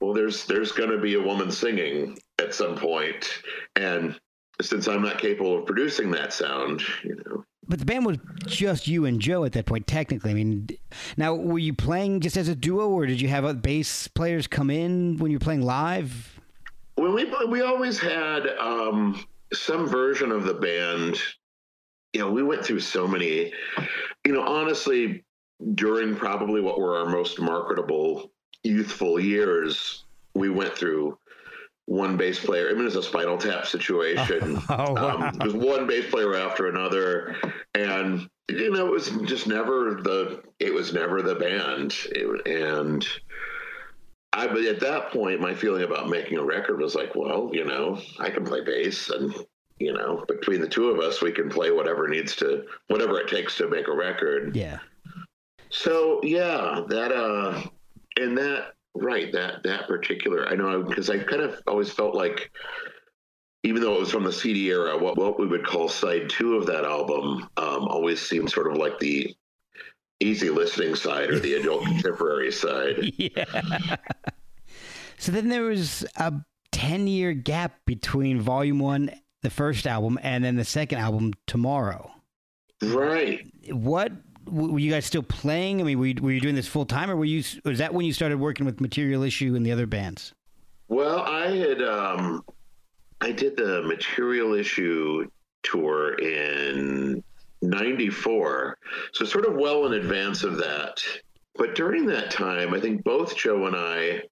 well 0.00 0.12
there's 0.12 0.46
there's 0.46 0.72
going 0.72 0.90
to 0.90 0.98
be 0.98 1.14
a 1.14 1.22
woman 1.22 1.50
singing 1.50 2.18
at 2.38 2.54
some 2.54 2.76
point 2.76 3.42
and 3.76 4.20
since 4.60 4.86
i'm 4.86 5.02
not 5.02 5.18
capable 5.18 5.58
of 5.58 5.66
producing 5.66 6.10
that 6.10 6.32
sound 6.32 6.82
you 7.02 7.16
know 7.24 7.44
But 7.66 7.78
the 7.78 7.86
band 7.86 8.04
was 8.04 8.18
just 8.46 8.86
you 8.86 9.06
and 9.06 9.18
Joe 9.18 9.44
at 9.44 9.52
that 9.52 9.64
point, 9.64 9.86
technically. 9.86 10.32
I 10.32 10.34
mean, 10.34 10.68
now 11.16 11.34
were 11.34 11.58
you 11.58 11.72
playing 11.72 12.20
just 12.20 12.36
as 12.36 12.48
a 12.48 12.54
duo, 12.54 12.90
or 12.90 13.06
did 13.06 13.22
you 13.22 13.28
have 13.28 13.62
bass 13.62 14.06
players 14.06 14.46
come 14.46 14.68
in 14.68 15.16
when 15.16 15.30
you 15.30 15.38
were 15.38 15.44
playing 15.44 15.62
live? 15.62 16.33
We 17.12 17.24
we 17.48 17.62
always 17.62 17.98
had 17.98 18.48
um 18.58 19.24
some 19.52 19.86
version 19.86 20.30
of 20.30 20.44
the 20.44 20.54
band. 20.54 21.18
You 22.12 22.20
know 22.20 22.30
we 22.30 22.42
went 22.42 22.64
through 22.64 22.80
so 22.80 23.06
many 23.06 23.52
you 24.24 24.32
know 24.32 24.42
honestly 24.42 25.24
during 25.74 26.14
probably 26.16 26.60
what 26.60 26.80
were 26.80 26.98
our 26.98 27.06
most 27.06 27.40
marketable 27.40 28.30
youthful 28.62 29.20
years 29.20 30.04
we 30.34 30.50
went 30.50 30.76
through 30.76 31.18
one 31.86 32.16
bass 32.16 32.38
player. 32.44 32.70
I 32.70 32.74
mean 32.74 32.86
it's 32.86 32.96
a 32.96 33.02
spinal 33.02 33.38
tap 33.38 33.66
situation. 33.66 34.60
Oh, 34.68 34.92
wow. 34.92 35.28
um, 35.28 35.38
there's 35.38 35.54
one 35.54 35.86
bass 35.86 36.10
player 36.10 36.34
after 36.34 36.68
another. 36.68 37.36
And 37.74 38.28
you 38.48 38.70
know 38.70 38.86
it 38.86 38.92
was 38.92 39.10
just 39.24 39.46
never 39.46 40.00
the 40.02 40.42
it 40.60 40.72
was 40.72 40.92
never 40.92 41.22
the 41.22 41.34
band. 41.34 41.94
It, 42.10 42.46
and 42.46 43.06
I, 44.34 44.48
but 44.48 44.64
at 44.64 44.80
that 44.80 45.10
point, 45.10 45.40
my 45.40 45.54
feeling 45.54 45.84
about 45.84 46.08
making 46.08 46.38
a 46.38 46.44
record 46.44 46.80
was 46.80 46.94
like, 46.96 47.14
well, 47.14 47.50
you 47.52 47.64
know, 47.64 48.00
I 48.18 48.30
can 48.30 48.44
play 48.44 48.62
bass, 48.62 49.08
and 49.10 49.32
you 49.78 49.92
know, 49.92 50.24
between 50.26 50.60
the 50.60 50.68
two 50.68 50.90
of 50.90 50.98
us, 50.98 51.22
we 51.22 51.32
can 51.32 51.48
play 51.48 51.70
whatever 51.70 52.08
needs 52.08 52.34
to, 52.36 52.64
whatever 52.88 53.20
it 53.20 53.28
takes 53.28 53.56
to 53.58 53.68
make 53.68 53.86
a 53.86 53.94
record. 53.94 54.54
Yeah. 54.56 54.78
So 55.70 56.20
yeah, 56.22 56.82
that 56.88 57.12
uh, 57.12 57.62
and 58.16 58.36
that 58.36 58.74
right, 58.94 59.32
that 59.32 59.62
that 59.62 59.86
particular, 59.86 60.48
I 60.48 60.54
know 60.54 60.82
because 60.82 61.10
I 61.10 61.18
kind 61.18 61.42
of 61.42 61.60
always 61.68 61.92
felt 61.92 62.14
like, 62.16 62.50
even 63.62 63.82
though 63.82 63.94
it 63.94 64.00
was 64.00 64.10
from 64.10 64.24
the 64.24 64.32
CD 64.32 64.66
era, 64.70 64.98
what 64.98 65.16
what 65.16 65.38
we 65.38 65.46
would 65.46 65.64
call 65.64 65.88
side 65.88 66.28
two 66.28 66.56
of 66.56 66.66
that 66.66 66.84
album, 66.84 67.48
um, 67.56 67.88
always 67.88 68.20
seemed 68.20 68.50
sort 68.50 68.70
of 68.70 68.78
like 68.78 68.98
the 68.98 69.34
easy 70.20 70.50
listening 70.50 70.94
side 70.94 71.30
or 71.30 71.38
the 71.38 71.54
adult 71.54 71.84
contemporary 71.86 72.52
side. 72.52 73.12
yeah. 73.16 73.96
so 75.18 75.32
then 75.32 75.48
there 75.48 75.62
was 75.62 76.04
a 76.16 76.32
10 76.72 77.06
year 77.06 77.32
gap 77.32 77.78
between 77.86 78.40
volume 78.40 78.78
one, 78.78 79.10
the 79.42 79.50
first 79.50 79.86
album, 79.86 80.18
and 80.22 80.44
then 80.44 80.56
the 80.56 80.64
second 80.64 80.98
album, 80.98 81.32
Tomorrow. 81.46 82.10
Right. 82.82 83.46
What 83.70 84.12
were 84.50 84.78
you 84.78 84.90
guys 84.90 85.06
still 85.06 85.22
playing? 85.22 85.80
I 85.80 85.84
mean, 85.84 85.98
were 85.98 86.06
you, 86.06 86.14
were 86.20 86.32
you 86.32 86.40
doing 86.40 86.54
this 86.54 86.66
full 86.66 86.84
time, 86.84 87.10
or 87.10 87.16
were 87.16 87.24
you? 87.24 87.42
Was 87.64 87.78
that 87.78 87.94
when 87.94 88.04
you 88.04 88.12
started 88.12 88.38
working 88.38 88.66
with 88.66 88.80
Material 88.80 89.22
Issue 89.22 89.54
and 89.54 89.64
the 89.64 89.72
other 89.72 89.86
bands? 89.86 90.34
Well, 90.88 91.20
I 91.20 91.46
had 91.56 91.82
um, 91.82 92.44
I 93.20 93.32
did 93.32 93.56
the 93.56 93.82
Material 93.82 94.54
Issue 94.54 95.28
tour 95.62 96.14
in 96.18 97.22
'94, 97.70 98.78
so 99.12 99.24
sort 99.24 99.46
of 99.46 99.54
well 99.54 99.86
in 99.86 99.94
advance 99.94 100.42
of 100.44 100.56
that. 100.58 101.02
But 101.56 101.74
during 101.74 102.06
that 102.06 102.30
time, 102.30 102.74
I 102.74 102.80
think 102.80 103.04
both 103.04 103.36
Joe 103.36 103.66
and 103.66 103.76
I, 103.76 104.22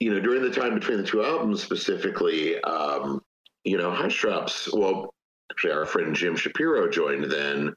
you 0.00 0.12
know, 0.12 0.20
during 0.20 0.42
the 0.42 0.50
time 0.50 0.74
between 0.74 0.98
the 0.98 1.06
two 1.06 1.24
albums 1.24 1.62
specifically, 1.62 2.60
um, 2.62 3.20
you 3.64 3.76
know, 3.76 3.90
Hush 3.90 4.20
Drops. 4.20 4.72
Well, 4.72 5.12
actually, 5.50 5.72
our 5.72 5.84
friend 5.86 6.14
Jim 6.14 6.36
Shapiro 6.36 6.88
joined 6.88 7.24
then, 7.30 7.74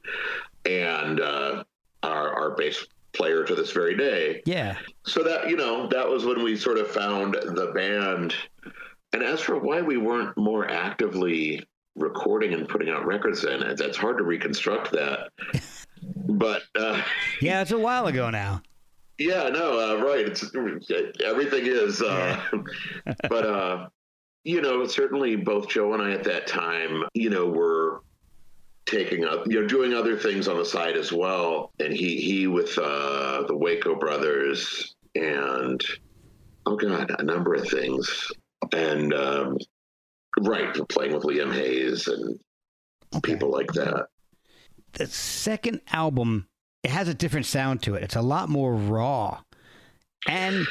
and 0.65 1.19
uh, 1.19 1.63
our 2.03 2.33
our 2.33 2.55
bass 2.55 2.85
player 3.13 3.43
to 3.43 3.53
this 3.55 3.71
very 3.71 3.95
day 3.97 4.41
Yeah. 4.45 4.77
so 5.03 5.21
that 5.23 5.49
you 5.49 5.57
know 5.57 5.87
that 5.87 6.07
was 6.07 6.23
when 6.23 6.43
we 6.43 6.55
sort 6.55 6.77
of 6.77 6.87
found 6.89 7.33
the 7.33 7.71
band 7.75 8.33
and 9.11 9.21
as 9.21 9.41
for 9.41 9.57
why 9.59 9.81
we 9.81 9.97
weren't 9.97 10.37
more 10.37 10.69
actively 10.69 11.61
recording 11.95 12.53
and 12.53 12.67
putting 12.67 12.89
out 12.89 13.05
records 13.05 13.41
then. 13.43 13.61
It's 13.63 13.81
it's 13.81 13.97
hard 13.97 14.17
to 14.17 14.23
reconstruct 14.23 14.91
that. 14.91 15.29
But 16.27 16.63
uh, 16.75 16.99
Yeah, 17.41 17.61
it's 17.61 17.69
a 17.71 17.77
while 17.77 18.07
ago 18.07 18.31
now. 18.31 18.63
yeah 19.19 19.49
no 19.49 19.79
uh, 19.99 20.03
right. 20.03 20.25
It's 20.25 20.43
everything 21.23 21.65
is 21.67 22.01
uh, 22.01 22.41
but 23.29 23.45
uh, 23.45 23.87
you 24.43 24.61
know 24.61 24.85
certainly 24.87 25.35
both 25.35 25.69
joe 25.69 25.93
and 25.93 26.01
i 26.01 26.11
at 26.11 26.23
that 26.23 26.47
time 26.47 27.03
you 27.13 27.29
know 27.29 27.45
were 27.45 28.01
taking 28.87 29.23
up 29.25 29.45
you 29.45 29.61
know 29.61 29.67
doing 29.67 29.93
other 29.93 30.17
things 30.17 30.47
on 30.47 30.57
the 30.57 30.65
side 30.65 30.97
as 30.97 31.11
well. 31.13 31.71
And 31.79 31.93
he 31.93 32.19
he 32.19 32.47
with 32.47 32.75
uh 32.79 33.43
the 33.47 33.55
waco 33.55 33.93
brothers 33.95 34.95
and 35.13 35.79
oh 36.65 36.75
god 36.75 37.11
a 37.19 37.23
number 37.23 37.53
of 37.53 37.67
things. 37.69 38.31
And 38.73 39.13
um 39.13 39.57
right 40.39 40.73
playing 40.89 41.13
with 41.13 41.23
liam 41.23 41.53
hayes 41.53 42.07
and 42.07 42.39
people 43.23 43.51
like 43.51 43.71
that 43.73 44.07
the 44.93 45.05
second 45.07 45.81
album 45.91 46.47
it 46.83 46.89
has 46.89 47.07
a 47.07 47.13
different 47.13 47.45
sound 47.45 47.83
to 47.83 47.95
it. 47.95 48.03
It's 48.03 48.15
a 48.15 48.21
lot 48.21 48.49
more 48.49 48.73
raw, 48.73 49.41
and 50.27 50.65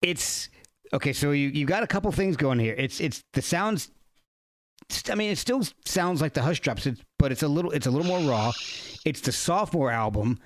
it's 0.00 0.48
Okay, 0.92 1.12
so 1.12 1.32
you 1.32 1.48
you 1.48 1.66
got 1.66 1.82
a 1.82 1.86
couple 1.88 2.10
things 2.12 2.36
going 2.36 2.58
here. 2.58 2.74
It's 2.78 3.00
it's 3.00 3.22
the 3.32 3.42
sounds. 3.42 3.90
I 5.10 5.14
mean, 5.14 5.30
it 5.30 5.38
still 5.38 5.62
sounds 5.86 6.20
like 6.20 6.34
the 6.34 6.42
Hush 6.42 6.60
Drops, 6.60 6.86
it's, 6.86 7.00
but 7.18 7.32
it's 7.32 7.42
a 7.42 7.48
little 7.48 7.72
it's 7.72 7.86
a 7.86 7.90
little 7.90 8.06
more 8.06 8.30
raw. 8.30 8.52
It's 9.04 9.20
the 9.20 9.32
sophomore 9.32 9.90
album. 9.90 10.38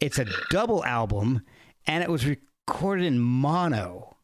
It's 0.00 0.18
a 0.18 0.26
double 0.50 0.84
album, 0.84 1.42
and 1.86 2.04
it 2.04 2.10
was 2.10 2.26
recorded 2.26 3.06
in 3.06 3.18
mono. 3.18 4.16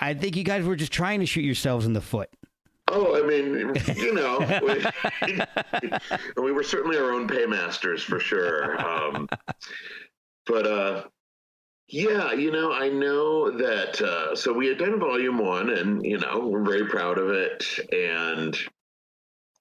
I 0.00 0.14
think 0.14 0.36
you 0.36 0.44
guys 0.44 0.64
were 0.64 0.76
just 0.76 0.92
trying 0.92 1.20
to 1.20 1.26
shoot 1.26 1.42
yourselves 1.42 1.86
in 1.86 1.92
the 1.92 2.00
foot. 2.00 2.28
Oh, 2.94 3.16
I 3.18 3.26
mean, 3.26 3.72
you 3.96 4.12
know, 4.12 4.38
we, 5.26 5.40
we 6.42 6.52
were 6.52 6.62
certainly 6.62 6.98
our 6.98 7.10
own 7.10 7.26
paymasters 7.26 8.02
for 8.02 8.20
sure. 8.20 8.78
Um, 8.86 9.26
but 10.44 10.66
uh, 10.66 11.04
yeah, 11.88 12.32
you 12.32 12.50
know, 12.50 12.72
I 12.72 12.90
know 12.90 13.50
that. 13.50 13.98
Uh, 14.02 14.36
so 14.36 14.52
we 14.52 14.66
had 14.66 14.76
done 14.76 15.00
volume 15.00 15.38
one, 15.38 15.70
and 15.70 16.04
you 16.04 16.18
know, 16.18 16.46
we're 16.46 16.64
very 16.64 16.86
proud 16.86 17.16
of 17.16 17.30
it. 17.30 17.64
And 17.92 18.54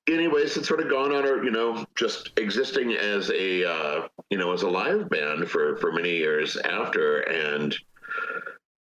anyways, 0.09 0.57
it's 0.57 0.67
sort 0.67 0.81
of 0.81 0.89
gone 0.89 1.13
on 1.13 1.25
our, 1.25 1.41
you 1.41 1.51
know, 1.51 1.85
just 1.95 2.31
existing 2.37 2.91
as 2.93 3.29
a, 3.31 3.63
uh, 3.63 4.07
you 4.29 4.37
know, 4.37 4.51
as 4.51 4.63
a 4.63 4.69
live 4.69 5.09
band 5.09 5.49
for 5.49 5.77
for 5.77 5.93
many 5.93 6.17
years 6.17 6.57
after. 6.57 7.21
And 7.21 7.73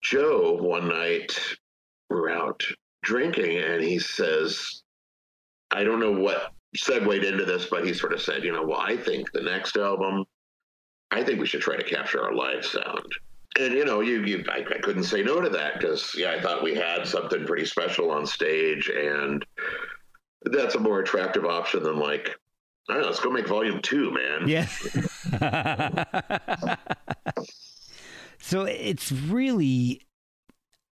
Joe, 0.02 0.58
one 0.60 0.88
night, 0.88 1.34
we're 2.10 2.28
out 2.28 2.62
drinking, 3.04 3.58
and 3.58 3.82
he 3.82 3.98
says, 3.98 4.82
I 5.70 5.84
don't 5.84 6.00
know 6.00 6.12
what 6.12 6.52
segued 6.76 7.24
into 7.24 7.44
this, 7.44 7.66
but 7.66 7.86
he 7.86 7.94
sort 7.94 8.12
of 8.12 8.22
said, 8.22 8.44
you 8.44 8.52
know, 8.52 8.64
well, 8.64 8.80
I 8.80 8.96
think 8.96 9.32
the 9.32 9.42
next 9.42 9.76
album, 9.76 10.24
I 11.10 11.22
think 11.22 11.40
we 11.40 11.46
should 11.46 11.60
try 11.60 11.76
to 11.76 11.84
capture 11.84 12.22
our 12.22 12.34
live 12.34 12.64
sound. 12.64 13.12
And 13.58 13.72
you 13.72 13.84
know, 13.84 14.00
you, 14.00 14.24
you 14.24 14.44
I, 14.48 14.64
I 14.68 14.78
couldn't 14.78 15.04
say 15.04 15.22
no 15.22 15.40
to 15.40 15.48
that 15.50 15.78
because 15.78 16.12
yeah, 16.16 16.32
I 16.32 16.40
thought 16.40 16.64
we 16.64 16.74
had 16.74 17.06
something 17.06 17.46
pretty 17.46 17.66
special 17.66 18.10
on 18.10 18.26
stage, 18.26 18.88
and 18.88 19.46
that's 20.42 20.74
a 20.74 20.80
more 20.80 20.98
attractive 21.00 21.44
option 21.44 21.84
than 21.84 21.96
like, 21.96 22.36
all 22.88 22.96
right, 22.96 23.04
let's 23.04 23.20
go 23.20 23.30
make 23.30 23.46
volume 23.46 23.80
two, 23.80 24.10
man. 24.10 24.48
Yeah. 24.48 24.66
so 28.38 28.64
it's 28.64 29.12
really 29.12 30.02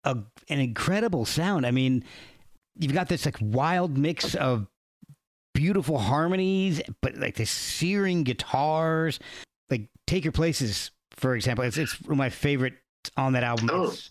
a, 0.06 0.16
an 0.48 0.60
incredible 0.60 1.24
sound. 1.24 1.66
I 1.66 1.70
mean, 1.70 2.04
you've 2.78 2.94
got 2.94 3.08
this 3.08 3.26
like 3.26 3.36
wild 3.40 3.98
mix 3.98 4.34
of 4.34 4.66
beautiful 5.54 5.98
harmonies, 5.98 6.80
but 7.02 7.16
like 7.16 7.34
the 7.34 7.44
searing 7.44 8.22
guitars. 8.22 9.18
Like 9.68 9.88
Take 10.06 10.24
Your 10.24 10.32
Places, 10.32 10.92
for 11.10 11.34
example, 11.34 11.64
it's 11.64 11.76
it's 11.76 12.00
one 12.02 12.12
of 12.12 12.18
my 12.18 12.30
favorite 12.30 12.74
on 13.16 13.32
that 13.32 13.42
album. 13.42 13.70
Oh. 13.72 13.84
It's, 13.88 14.10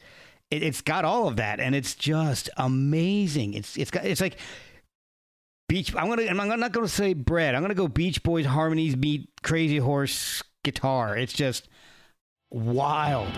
it, 0.52 0.64
it's 0.64 0.82
got 0.82 1.06
all 1.06 1.28
of 1.28 1.38
that, 1.38 1.60
and 1.60 1.74
it's 1.74 1.96
just 1.96 2.50
amazing. 2.58 3.54
It's 3.54 3.78
it's 3.78 3.90
got 3.90 4.06
it's 4.06 4.22
like 4.22 4.38
Beach. 5.70 5.96
I'm 5.96 6.10
gonna 6.10 6.24
I'm 6.24 6.60
not 6.60 6.74
gonna 6.74 6.88
say 6.88 7.14
bread. 7.14 7.56
I'm 7.56 7.62
gonna 7.62 7.74
go 7.74 7.88
Beach 7.88 8.22
Boys 8.22 8.46
harmonies 8.46 8.98
meet 8.98 9.30
Crazy 9.42 9.78
Horse 9.78 10.44
guitar. 10.64 11.18
It's 11.18 11.34
just 11.34 11.70
wild. 12.52 13.32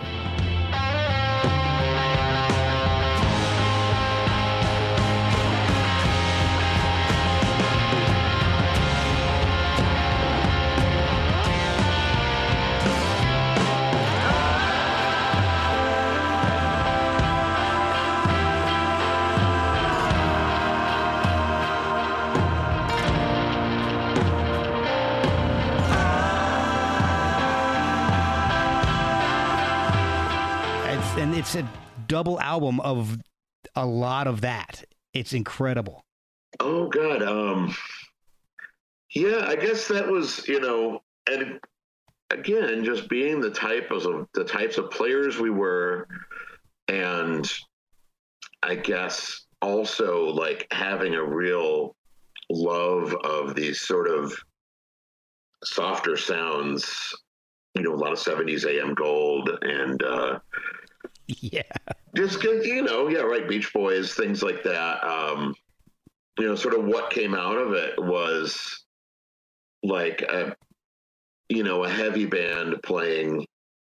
It's, 31.38 31.54
a 31.54 31.70
double 32.08 32.40
album 32.40 32.80
of 32.80 33.16
a 33.76 33.86
lot 33.86 34.26
of 34.26 34.40
that. 34.40 34.82
It's 35.14 35.32
incredible. 35.32 36.04
Oh 36.58 36.88
God. 36.88 37.22
Um 37.22 37.76
yeah, 39.14 39.44
I 39.46 39.54
guess 39.54 39.86
that 39.86 40.08
was, 40.08 40.48
you 40.48 40.58
know, 40.58 41.00
and 41.30 41.60
again, 42.30 42.82
just 42.82 43.08
being 43.08 43.40
the 43.40 43.52
type 43.52 43.92
of 43.92 44.26
the 44.34 44.42
types 44.42 44.78
of 44.78 44.90
players 44.90 45.38
we 45.38 45.50
were 45.50 46.08
and 46.88 47.48
I 48.64 48.74
guess 48.74 49.46
also 49.62 50.24
like 50.24 50.66
having 50.72 51.14
a 51.14 51.24
real 51.24 51.94
love 52.50 53.14
of 53.14 53.54
these 53.54 53.80
sort 53.82 54.10
of 54.10 54.34
softer 55.62 56.16
sounds, 56.16 57.16
you 57.76 57.82
know, 57.82 57.94
a 57.94 57.94
lot 57.94 58.12
of 58.12 58.18
70s 58.18 58.66
AM 58.66 58.94
gold 58.94 59.50
and 59.62 60.02
uh 60.02 60.40
Yeah. 61.40 61.62
just 62.16 62.42
'cause, 62.42 62.64
you 62.66 62.82
know, 62.82 63.08
yeah, 63.08 63.20
right, 63.20 63.46
Beach 63.48 63.72
Boys, 63.72 64.14
things 64.14 64.42
like 64.42 64.62
that. 64.64 65.04
Um, 65.04 65.54
you 66.38 66.46
know, 66.46 66.54
sort 66.54 66.74
of 66.74 66.84
what 66.84 67.10
came 67.10 67.34
out 67.34 67.56
of 67.58 67.72
it 67.74 67.94
was 68.02 68.84
like 69.82 70.22
a, 70.22 70.56
you 71.48 71.62
know, 71.62 71.84
a 71.84 71.88
heavy 71.88 72.24
band 72.26 72.76
playing, 72.82 73.46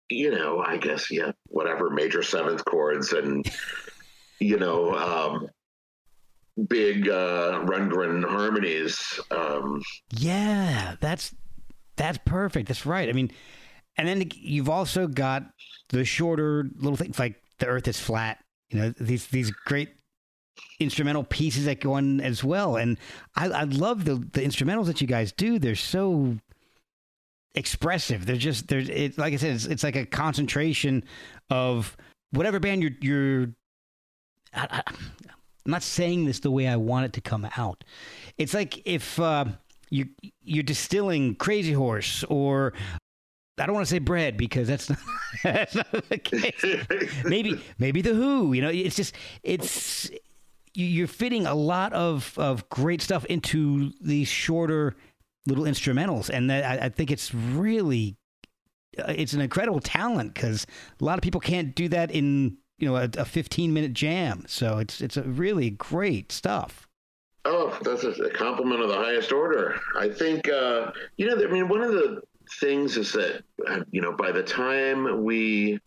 you 0.09 0.31
know, 0.31 0.59
I 0.65 0.77
guess, 0.77 1.09
yeah, 1.11 1.31
whatever, 1.47 1.89
major 1.89 2.21
seventh 2.23 2.63
chords 2.65 3.13
and, 3.13 3.45
you 4.39 4.57
know, 4.59 4.93
um, 4.95 5.47
big 6.67 7.09
uh, 7.09 7.61
Rundgren 7.65 8.23
harmonies. 8.27 9.19
Um, 9.31 9.81
Yeah, 10.11 10.95
that's 10.99 11.33
that's 11.95 12.19
perfect. 12.25 12.67
That's 12.67 12.85
right. 12.85 13.09
I 13.09 13.13
mean, 13.13 13.31
and 13.97 14.07
then 14.07 14.29
you've 14.35 14.69
also 14.69 15.07
got 15.07 15.43
the 15.89 16.05
shorter 16.05 16.67
little 16.77 16.97
things 16.97 17.19
like 17.19 17.41
the 17.59 17.67
Earth 17.67 17.87
is 17.87 17.99
flat. 17.99 18.39
You 18.69 18.79
know 18.79 18.93
these 18.99 19.27
these 19.27 19.51
great 19.51 19.89
instrumental 20.79 21.23
pieces 21.23 21.65
that 21.65 21.79
go 21.79 21.93
on 21.93 22.21
as 22.21 22.43
well. 22.43 22.75
And 22.75 22.97
I, 23.35 23.49
I 23.49 23.63
love 23.63 24.05
the 24.05 24.15
the 24.15 24.41
instrumentals 24.41 24.85
that 24.87 25.01
you 25.01 25.07
guys 25.07 25.31
do. 25.31 25.59
They're 25.59 25.75
so 25.75 26.37
expressive. 27.55 28.25
They're 28.25 28.35
just 28.35 28.67
they're 28.67 28.79
it's 28.79 29.17
like 29.17 29.33
I 29.33 29.37
said. 29.37 29.55
It's, 29.55 29.65
it's 29.65 29.83
like 29.83 29.95
a 29.95 30.05
concentration 30.05 31.03
of 31.49 31.95
whatever 32.31 32.59
band 32.59 32.81
you're 32.81 32.91
you're. 33.01 33.47
I, 34.53 34.67
I, 34.69 34.83
I'm 35.65 35.71
not 35.71 35.83
saying 35.83 36.25
this 36.25 36.39
the 36.39 36.51
way 36.51 36.67
I 36.67 36.75
want 36.75 37.05
it 37.05 37.13
to 37.13 37.21
come 37.21 37.47
out. 37.55 37.83
It's 38.37 38.53
like 38.53 38.85
if 38.85 39.19
uh, 39.19 39.45
you 39.89 40.09
you're 40.43 40.63
distilling 40.63 41.35
Crazy 41.35 41.73
Horse 41.73 42.23
or 42.29 42.73
I 43.57 43.65
don't 43.67 43.75
want 43.75 43.85
to 43.87 43.91
say 43.91 43.99
bread 43.99 44.35
because 44.37 44.67
that's 44.67 44.89
not, 44.89 44.99
that's 45.43 45.75
not 45.75 45.91
the 46.09 46.17
case. 46.17 47.23
maybe 47.23 47.61
maybe 47.77 48.01
the 48.01 48.13
Who. 48.13 48.53
You 48.53 48.61
know, 48.63 48.69
it's 48.69 48.95
just 48.95 49.13
it's 49.43 50.09
you- 50.73 50.85
you're 50.87 51.07
fitting 51.07 51.45
a 51.45 51.53
lot 51.55 51.93
of 51.93 52.33
of 52.37 52.67
great 52.69 53.01
stuff 53.01 53.25
into 53.25 53.91
these 54.01 54.27
shorter 54.27 54.95
little 55.45 55.65
instrumentals, 55.65 56.29
and 56.29 56.51
I, 56.51 56.85
I 56.85 56.89
think 56.89 57.11
it's 57.11 57.33
really 57.33 58.15
uh, 58.97 59.13
it's 59.15 59.33
an 59.33 59.41
incredible 59.41 59.79
talent 59.81 60.33
because 60.33 60.65
a 60.99 61.03
lot 61.03 61.17
of 61.17 61.21
people 61.21 61.41
can't 61.41 61.75
do 61.75 61.87
that 61.89 62.09
in 62.11 62.57
you 62.79 62.87
know 62.87 62.95
a, 62.95 63.09
a 63.17 63.25
15 63.25 63.71
minute 63.73 63.93
jam. 63.93 64.45
So 64.47 64.79
it's 64.79 64.99
it's 64.99 65.17
really 65.17 65.69
great 65.69 66.31
stuff. 66.31 66.87
Oh, 67.45 67.77
that's 67.83 68.03
a 68.05 68.29
compliment 68.29 68.81
of 68.81 68.87
the 68.87 68.95
highest 68.95 69.33
order. 69.33 69.77
I 69.99 70.07
think, 70.07 70.47
uh, 70.47 70.91
you 71.17 71.27
know, 71.27 71.35
I 71.43 71.51
mean, 71.51 71.67
one 71.67 71.81
of 71.81 71.91
the 71.91 72.21
things 72.59 72.97
is 72.97 73.11
that, 73.13 73.43
you 73.91 74.01
know, 74.01 74.13
by 74.13 74.31
the 74.31 74.43
time 74.43 75.23
we 75.23 75.79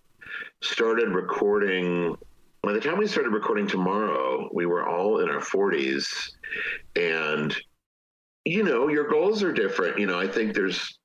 started 0.63 1.09
recording, 1.09 2.17
by 2.63 2.73
the 2.73 2.81
time 2.81 2.99
we 2.99 3.07
started 3.07 3.31
recording 3.31 3.67
tomorrow, 3.67 4.49
we 4.53 4.67
were 4.67 4.87
all 4.87 5.21
in 5.21 5.29
our 5.29 5.41
40s. 5.41 6.07
And, 6.97 7.57
you 8.45 8.63
know, 8.63 8.89
your 8.89 9.09
goals 9.09 9.43
are 9.43 9.53
different. 9.53 9.99
You 9.99 10.07
know, 10.07 10.19
I 10.19 10.27
think 10.27 10.55
there's, 10.55 10.99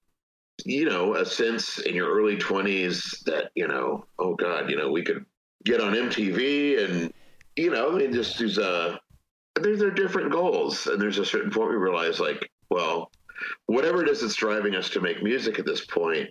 you 0.66 0.86
know, 0.86 1.16
a 1.16 1.26
sense 1.26 1.80
in 1.80 1.96
your 1.96 2.12
early 2.12 2.38
20s 2.38 3.24
that, 3.24 3.52
you 3.56 3.68
know, 3.68 4.06
oh 4.20 4.36
God, 4.36 4.70
you 4.70 4.78
know, 4.78 4.92
we 4.92 5.04
could 5.04 5.26
get 5.66 5.82
on 5.82 5.94
MTV 5.94 6.84
and, 6.84 7.14
you 7.56 7.70
know, 7.70 7.92
I 7.92 7.98
mean, 7.98 8.14
just 8.14 8.40
there's 8.40 8.58
a, 8.58 9.00
there's 9.56 9.80
there 9.80 9.90
are 9.90 9.92
different 9.92 10.32
goals 10.32 10.88
and 10.88 11.02
there's 11.02 11.20
a 11.20 11.26
certain 11.26 11.52
point 11.52 11.70
we 11.70 11.76
realize 11.76 12.20
like 12.20 12.50
well 12.70 13.12
whatever 13.68 14.04
it 14.04 14.10
is 14.10 14.22
that's 14.22 14.36
driving 14.36 14.76
us 14.76 14.90
to 14.90 15.00
make 15.02 15.22
music 15.24 15.60
at 15.60 15.66
this 15.66 15.86
point 15.86 16.30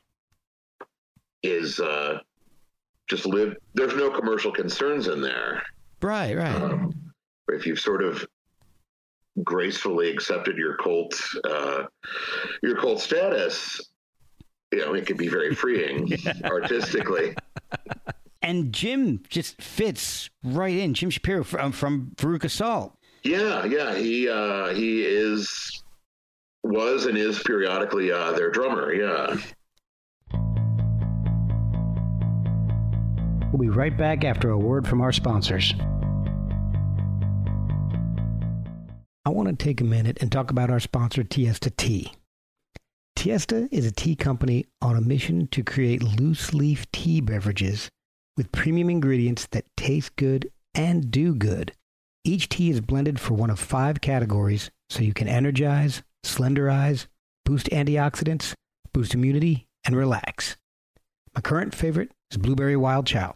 is 1.42 1.80
uh 1.80 2.18
just 3.08 3.26
live 3.26 3.56
there's 3.74 3.94
no 3.96 4.10
commercial 4.10 4.52
concerns 4.52 5.08
in 5.08 5.20
there 5.20 5.62
Right, 6.02 6.34
right. 6.36 6.54
um, 6.54 6.94
if 7.48 7.66
you've 7.66 7.80
sort 7.80 8.02
of 8.02 8.26
gracefully 9.44 10.10
accepted 10.10 10.56
your 10.56 10.76
cult 10.76 11.20
uh 11.44 11.84
your 12.62 12.76
cult 12.76 13.00
status 13.00 13.80
you 14.72 14.78
know 14.80 14.94
it 14.94 15.06
can 15.06 15.16
be 15.16 15.28
very 15.28 15.54
freeing 15.54 16.08
artistically 16.44 17.34
and 18.42 18.72
Jim 18.72 19.22
just 19.28 19.60
fits 19.60 20.30
right 20.42 20.74
in. 20.74 20.94
Jim 20.94 21.10
Shapiro 21.10 21.44
from 21.44 21.72
from 21.72 22.12
Veruca 22.16 22.48
Salt. 22.50 22.96
Yeah, 23.22 23.66
yeah, 23.66 23.94
he 23.94 24.30
uh, 24.30 24.68
he 24.72 25.02
is 25.02 25.82
was 26.62 27.06
and 27.06 27.16
is 27.16 27.42
periodically 27.42 28.12
uh, 28.12 28.32
their 28.32 28.50
drummer. 28.50 28.92
Yeah. 28.92 29.36
We'll 33.52 33.60
be 33.60 33.68
right 33.68 33.96
back 33.96 34.24
after 34.24 34.50
a 34.50 34.58
word 34.58 34.86
from 34.86 35.00
our 35.00 35.12
sponsors. 35.12 35.74
I 39.24 39.30
want 39.30 39.48
to 39.48 39.56
take 39.56 39.80
a 39.80 39.84
minute 39.84 40.18
and 40.20 40.30
talk 40.30 40.50
about 40.50 40.70
our 40.70 40.80
sponsor, 40.80 41.24
Tiesta 41.24 41.70
Tea. 41.76 42.12
Tiesta 43.16 43.68
is 43.70 43.84
a 43.84 43.92
tea 43.92 44.16
company 44.16 44.66
on 44.80 44.96
a 44.96 45.00
mission 45.00 45.46
to 45.48 45.62
create 45.62 46.02
loose 46.02 46.54
leaf 46.54 46.90
tea 46.90 47.20
beverages 47.20 47.90
with 48.36 48.50
premium 48.52 48.88
ingredients 48.88 49.46
that 49.50 49.66
taste 49.76 50.16
good 50.16 50.50
and 50.74 51.10
do 51.10 51.34
good. 51.34 51.72
Each 52.24 52.48
tea 52.48 52.70
is 52.70 52.80
blended 52.80 53.20
for 53.20 53.34
one 53.34 53.50
of 53.50 53.58
five 53.58 54.00
categories 54.00 54.70
so 54.88 55.02
you 55.02 55.12
can 55.12 55.28
energize, 55.28 56.02
slenderize, 56.24 57.06
boost 57.44 57.66
antioxidants, 57.70 58.54
boost 58.92 59.14
immunity, 59.14 59.66
and 59.84 59.96
relax. 59.96 60.56
My 61.34 61.40
current 61.40 61.74
favorite 61.74 62.12
is 62.30 62.36
Blueberry 62.36 62.76
Wild 62.76 63.06
Child. 63.06 63.34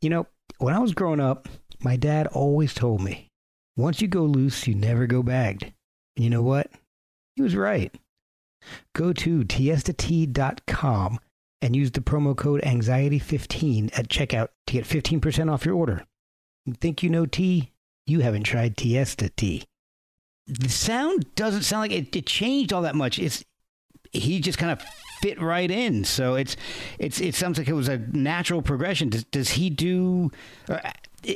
You 0.00 0.10
know, 0.10 0.26
when 0.58 0.74
I 0.74 0.78
was 0.78 0.94
growing 0.94 1.20
up, 1.20 1.48
my 1.80 1.96
dad 1.96 2.26
always 2.28 2.74
told 2.74 3.02
me, 3.02 3.28
once 3.76 4.00
you 4.00 4.08
go 4.08 4.22
loose, 4.22 4.66
you 4.66 4.74
never 4.74 5.06
go 5.06 5.22
bagged. 5.22 5.64
And 6.16 6.24
you 6.24 6.30
know 6.30 6.42
what? 6.42 6.70
He 7.34 7.42
was 7.42 7.54
right. 7.54 7.94
Go 8.94 9.12
to 9.12 9.40
tiestatea.com 9.44 11.18
and 11.62 11.76
use 11.76 11.90
the 11.90 12.00
promo 12.00 12.36
code 12.36 12.62
anxiety15 12.62 13.98
at 13.98 14.08
checkout 14.08 14.48
to 14.66 14.72
get 14.72 14.84
15% 14.84 15.52
off 15.52 15.64
your 15.64 15.74
order. 15.74 16.04
You 16.64 16.74
think 16.74 17.02
you 17.02 17.10
know 17.10 17.26
tea? 17.26 17.72
You 18.06 18.20
haven't 18.20 18.44
tried 18.44 18.76
Tiesta 18.76 19.30
tea. 19.36 19.64
The 20.46 20.68
sound 20.68 21.34
doesn't 21.34 21.62
sound 21.62 21.82
like 21.82 21.92
it, 21.92 22.14
it 22.14 22.26
changed 22.26 22.72
all 22.72 22.82
that 22.82 22.94
much. 22.94 23.18
It's 23.18 23.44
he 24.12 24.40
just 24.40 24.58
kind 24.58 24.72
of 24.72 24.82
fit 25.20 25.40
right 25.40 25.70
in. 25.70 26.04
So 26.04 26.34
it's 26.34 26.56
it's 26.98 27.20
it 27.20 27.34
sounds 27.34 27.58
like 27.58 27.68
it 27.68 27.72
was 27.74 27.88
a 27.88 27.98
natural 27.98 28.62
progression. 28.62 29.10
Does, 29.10 29.24
does 29.24 29.50
he 29.50 29.70
do? 29.70 30.30
Uh, 30.68 30.78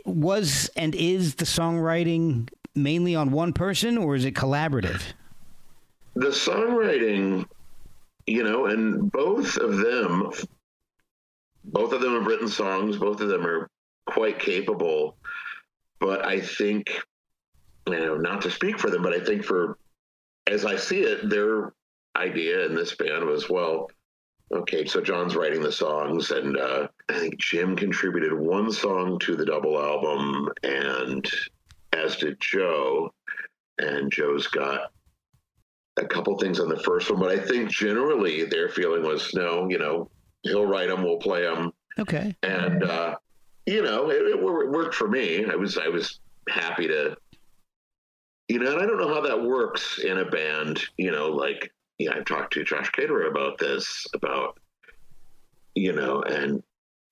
was 0.05 0.70
and 0.77 0.94
is 0.94 1.35
the 1.37 1.44
songwriting 1.44 2.49
mainly 2.75 3.14
on 3.14 3.33
one 3.33 3.53
person, 3.53 3.99
or 3.99 4.14
is 4.14 4.25
it 4.25 4.35
collaborative? 4.35 5.03
The 6.14 6.29
songwriting, 6.29 7.46
you 8.27 8.44
know, 8.44 8.66
and 8.66 9.11
both 9.11 9.57
of 9.57 9.79
them, 9.79 10.31
both 11.64 11.92
of 11.92 12.01
them 12.01 12.14
have 12.14 12.27
written 12.27 12.49
songs. 12.49 12.96
Both 12.96 13.20
of 13.20 13.29
them 13.29 13.46
are 13.46 13.68
quite 14.07 14.38
capable. 14.38 15.16
But 15.99 16.25
I 16.25 16.40
think, 16.40 17.01
you 17.87 17.99
know, 17.99 18.16
not 18.16 18.43
to 18.43 18.51
speak 18.51 18.79
for 18.79 18.90
them, 18.90 19.03
but 19.03 19.12
I 19.12 19.21
think 19.21 19.45
for 19.45 19.79
as 20.47 20.64
I 20.64 20.77
see 20.77 21.01
it, 21.03 21.29
their 21.31 21.73
idea 22.16 22.66
in 22.66 22.75
this 22.75 22.95
band 22.95 23.25
was 23.25 23.49
well. 23.49 23.90
Okay, 24.53 24.85
so 24.85 25.01
John's 25.01 25.37
writing 25.37 25.62
the 25.62 25.71
songs, 25.71 26.33
and 26.33 26.57
uh, 26.57 26.88
I 27.09 27.19
think 27.21 27.38
Jim 27.38 27.77
contributed 27.77 28.33
one 28.33 28.73
song 28.73 29.19
to 29.21 29.37
the 29.37 29.45
double 29.45 29.81
album, 29.81 30.49
and 30.64 31.25
as 31.93 32.16
did 32.16 32.40
Joe. 32.40 33.12
And 33.79 34.12
Joe's 34.12 34.47
got 34.49 34.90
a 35.97 36.05
couple 36.05 36.37
things 36.38 36.61
on 36.61 36.69
the 36.69 36.81
first 36.81 37.11
one, 37.11 37.21
but 37.21 37.31
I 37.31 37.38
think 37.38 37.71
generally 37.71 38.45
their 38.45 38.69
feeling 38.69 39.03
was 39.03 39.33
no, 39.35 39.69
you 39.71 39.79
know, 39.79 40.11
he'll 40.43 40.66
write 40.66 40.88
them, 40.88 41.03
we'll 41.03 41.19
play 41.19 41.43
them, 41.43 41.73
Okay. 41.99 42.35
and 42.43 42.83
uh, 42.85 43.16
you 43.66 43.83
know, 43.83 44.11
it, 44.11 44.16
it 44.23 44.43
worked 44.43 44.95
for 44.95 45.09
me. 45.09 45.47
I 45.47 45.55
was 45.55 45.79
I 45.79 45.88
was 45.88 46.21
happy 46.49 46.88
to, 46.88 47.16
you 48.51 48.59
know, 48.59 48.73
and 48.73 48.83
I 48.83 48.87
don't 48.87 48.99
know 48.99 49.15
how 49.15 49.21
that 49.21 49.41
works 49.41 50.01
in 50.01 50.19
a 50.19 50.25
band. 50.25 50.81
You 50.97 51.13
know, 51.13 51.29
like 51.29 51.73
yeah, 51.99 52.15
I've 52.17 52.25
talked 52.25 52.53
to 52.55 52.65
Josh 52.65 52.91
Caterer 52.91 53.31
about 53.31 53.59
this 53.59 54.07
about, 54.13 54.59
you 55.77 55.93
know, 55.93 56.23
and 56.23 56.61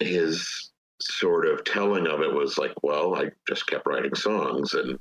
his 0.01 0.72
sort 1.01 1.46
of 1.46 1.62
telling 1.62 2.09
of 2.09 2.22
it 2.22 2.33
was 2.33 2.59
like, 2.59 2.72
well, 2.83 3.14
I 3.14 3.31
just 3.46 3.68
kept 3.68 3.87
writing 3.87 4.16
songs, 4.16 4.74
and 4.74 4.98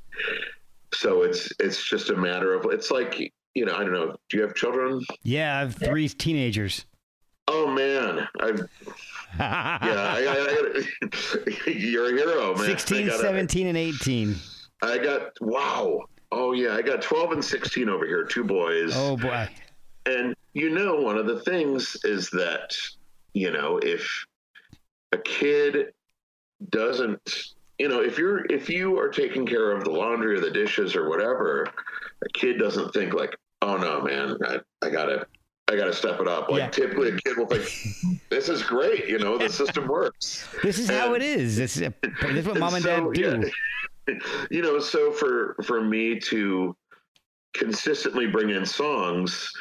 so 0.94 1.24
it's 1.24 1.52
it's 1.60 1.84
just 1.84 2.12
a 2.12 2.16
matter 2.16 2.54
of 2.54 2.66
it's 2.72 2.92
like 2.92 3.34
you 3.56 3.66
know, 3.66 3.76
I 3.76 3.80
don't 3.80 3.94
know. 3.94 4.16
Do 4.30 4.38
you 4.38 4.44
have 4.44 4.54
children? 4.54 5.02
Yeah, 5.24 5.58
I 5.58 5.60
have 5.62 5.74
three 5.74 6.08
teenagers. 6.08 6.86
Oh 7.48 7.66
man, 7.66 8.28
I've 8.42 8.60
yeah, 9.40 10.14
I, 10.14 10.26
I, 10.28 10.82
I, 11.08 11.70
you're 11.72 12.14
a 12.14 12.20
hero, 12.20 12.56
man. 12.56 12.66
16, 12.66 13.08
got 13.08 13.16
a- 13.16 13.24
17, 13.24 13.66
and 13.66 13.78
18. 13.78 14.36
I 14.84 15.00
got 15.00 15.32
wow. 15.42 16.06
Oh 16.32 16.52
yeah, 16.54 16.74
I 16.74 16.82
got 16.82 17.02
12 17.02 17.32
and 17.34 17.46
16 17.46 17.90
over 17.90 18.06
here, 18.06 18.24
two 18.26 18.44
boys. 18.44 18.92
Oh, 18.96 19.16
boy. 19.18 19.48
And 20.06 20.36
you 20.54 20.70
know, 20.70 20.96
one 20.96 21.18
of 21.18 21.26
the 21.26 21.40
things 21.42 21.98
is 22.04 22.30
that 22.32 22.76
you 23.34 23.52
know 23.52 23.80
if 23.82 24.26
a 25.12 25.18
kid 25.18 25.94
doesn't, 26.70 27.54
you 27.80 27.88
know, 27.88 28.02
if 28.02 28.18
you're 28.18 28.46
if 28.48 28.70
you 28.70 28.98
are 29.00 29.10
taking 29.10 29.46
care 29.46 29.72
of 29.72 29.84
the 29.84 29.92
laundry 29.92 30.36
or 30.36 30.40
the 30.40 30.52
dishes 30.52 30.96
or 30.96 31.10
whatever, 31.10 31.66
a 32.26 32.30
kid 32.34 32.58
doesn't 32.58 32.94
think 32.94 33.14
like, 33.14 33.36
oh 33.62 33.78
no, 33.78 34.02
man, 34.02 34.38
I, 34.46 34.60
I 34.86 34.90
gotta. 34.90 35.26
I 35.70 35.76
got 35.76 35.88
to 35.88 35.94
step 35.94 36.22
it 36.22 36.30
up. 36.30 36.50
Like 36.50 36.60
Yeah. 36.60 36.70
typically, 36.70 37.10
a 37.10 37.18
kid 37.18 37.36
will 37.36 37.46
think, 37.46 38.22
"This 38.30 38.48
is 38.48 38.64
great," 38.64 39.10
you 39.10 39.20
know, 39.20 39.38
the 39.38 39.50
system 39.50 39.86
works. 39.86 40.48
This 40.64 40.80
is 40.80 40.90
how 40.90 41.14
it 41.14 41.22
is. 41.22 41.58
This 41.58 41.76
is, 41.76 41.92
this 42.02 42.38
is 42.38 42.46
what 42.46 42.58
mom 42.58 42.76
and 42.76 42.86
dad 42.86 43.00
so, 43.04 43.12
do. 43.12 43.22
yeah. 43.22 43.50
you 44.52 44.62
know, 44.62 44.80
so 44.80 45.12
for 45.12 45.56
for 45.64 45.82
me 45.82 46.20
to 46.20 46.76
consistently 47.54 48.28
bring 48.28 48.50
in 48.50 48.66
songs, 48.66 49.52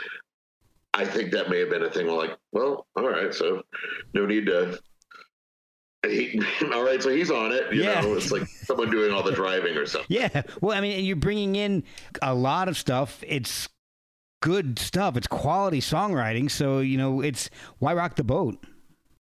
I 0.95 1.05
think 1.05 1.33
that 1.33 1.51
may 1.51 1.61
have 1.61 1.71
been 1.71 1.83
a 1.85 1.91
thing. 1.91 2.07
Like, 2.07 2.37
well, 2.53 2.87
all 2.97 3.09
right, 3.09 3.33
so 3.35 3.63
no 4.15 4.27
need 4.27 4.47
to. 4.47 4.79
He, 6.07 6.41
all 6.73 6.85
right, 6.85 7.03
so 7.03 7.11
he's 7.11 7.31
on 7.31 7.53
it. 7.53 7.73
You 7.73 7.83
Yeah. 7.85 8.01
know, 8.03 8.15
it's 8.15 8.31
like 8.31 8.47
someone 8.65 8.91
doing 8.91 9.13
all 9.13 9.23
the 9.23 9.33
driving 9.33 9.77
or 9.77 9.87
something. 9.87 10.15
Yeah. 10.17 10.43
Well, 10.61 10.77
I 10.77 10.81
mean, 10.81 11.05
you're 11.05 11.17
bringing 11.17 11.57
in 11.57 11.83
a 12.23 12.35
lot 12.35 12.69
of 12.69 12.77
stuff. 12.77 13.23
It's 13.27 13.69
good 14.43 14.79
stuff. 14.79 15.17
It's 15.17 15.27
quality 15.27 15.81
songwriting. 15.81 16.51
So, 16.51 16.79
you 16.79 16.99
know, 16.99 17.21
it's 17.23 17.51
why 17.79 17.95
rock 17.95 18.17
the 18.17 18.25
boat? 18.25 18.65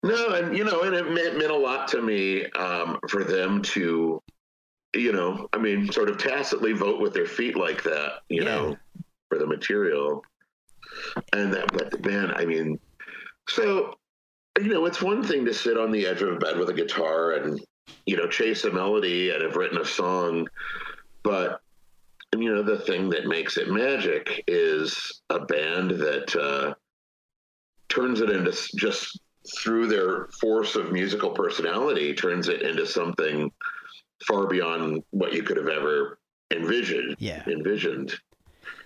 No, 0.02 0.28
and 0.30 0.56
you 0.56 0.64
know, 0.64 0.82
and 0.82 0.94
it 0.94 1.10
meant, 1.12 1.38
meant 1.38 1.50
a 1.52 1.56
lot 1.56 1.86
to 1.88 2.02
me 2.02 2.46
um, 2.52 2.98
for 3.08 3.22
them 3.22 3.62
to, 3.62 4.20
you 4.94 5.12
know, 5.12 5.48
I 5.52 5.58
mean, 5.58 5.90
sort 5.90 6.08
of 6.08 6.18
tacitly 6.18 6.72
vote 6.72 7.00
with 7.00 7.14
their 7.14 7.26
feet 7.26 7.56
like 7.56 7.82
that, 7.84 8.20
you 8.28 8.42
Yeah. 8.42 8.56
know, 8.56 8.76
for 9.28 9.38
the 9.38 9.46
material. 9.46 10.22
And 11.32 11.52
that, 11.54 11.72
but 11.72 12.04
man, 12.04 12.32
I 12.34 12.44
mean, 12.44 12.78
so, 13.48 13.94
you 14.60 14.68
know, 14.68 14.84
it's 14.84 15.00
one 15.00 15.22
thing 15.22 15.44
to 15.46 15.54
sit 15.54 15.78
on 15.78 15.90
the 15.90 16.06
edge 16.06 16.22
of 16.22 16.28
a 16.28 16.36
bed 16.36 16.58
with 16.58 16.68
a 16.68 16.74
guitar 16.74 17.32
and, 17.32 17.60
you 18.06 18.16
know, 18.16 18.28
chase 18.28 18.64
a 18.64 18.70
melody 18.70 19.30
and 19.30 19.42
have 19.42 19.56
written 19.56 19.78
a 19.78 19.84
song, 19.84 20.46
but 21.22 21.60
you 22.36 22.54
know, 22.54 22.62
the 22.62 22.78
thing 22.78 23.10
that 23.10 23.26
makes 23.26 23.58
it 23.58 23.68
magic 23.68 24.42
is 24.46 25.22
a 25.28 25.40
band 25.40 25.90
that 25.90 26.34
uh, 26.34 26.74
turns 27.88 28.20
it 28.20 28.30
into 28.30 28.52
just 28.76 29.20
through 29.58 29.86
their 29.86 30.28
force 30.40 30.76
of 30.76 30.92
musical 30.92 31.30
personality 31.30 32.14
turns 32.14 32.48
it 32.48 32.62
into 32.62 32.86
something 32.86 33.50
far 34.26 34.46
beyond 34.46 35.02
what 35.10 35.32
you 35.32 35.42
could 35.42 35.56
have 35.56 35.68
ever 35.68 36.18
envisioned 36.50 37.16
Yeah. 37.18 37.42
envisioned 37.46 38.14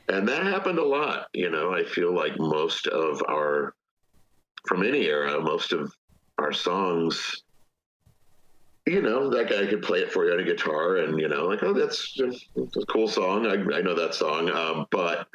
and 0.08 0.28
that 0.28 0.44
happened 0.44 0.78
a 0.78 0.84
lot 0.84 1.26
you 1.32 1.50
know 1.50 1.72
i 1.74 1.82
feel 1.84 2.14
like 2.14 2.38
most 2.38 2.86
of 2.86 3.22
our 3.28 3.74
from 4.66 4.82
any 4.84 5.06
era 5.06 5.40
most 5.40 5.72
of 5.72 5.92
our 6.38 6.52
songs 6.52 7.42
you 8.86 9.02
know 9.02 9.28
that 9.30 9.50
guy 9.50 9.66
could 9.66 9.82
play 9.82 9.98
it 10.00 10.12
for 10.12 10.26
you 10.26 10.32
on 10.32 10.40
a 10.40 10.44
guitar 10.44 10.98
and 10.98 11.18
you 11.18 11.28
know 11.28 11.46
like 11.46 11.62
oh 11.62 11.72
that's, 11.72 12.14
that's 12.16 12.76
a 12.76 12.86
cool 12.86 13.08
song 13.08 13.46
i, 13.46 13.54
I 13.76 13.80
know 13.82 13.94
that 13.94 14.14
song 14.14 14.48
um, 14.50 14.86
but 14.90 15.26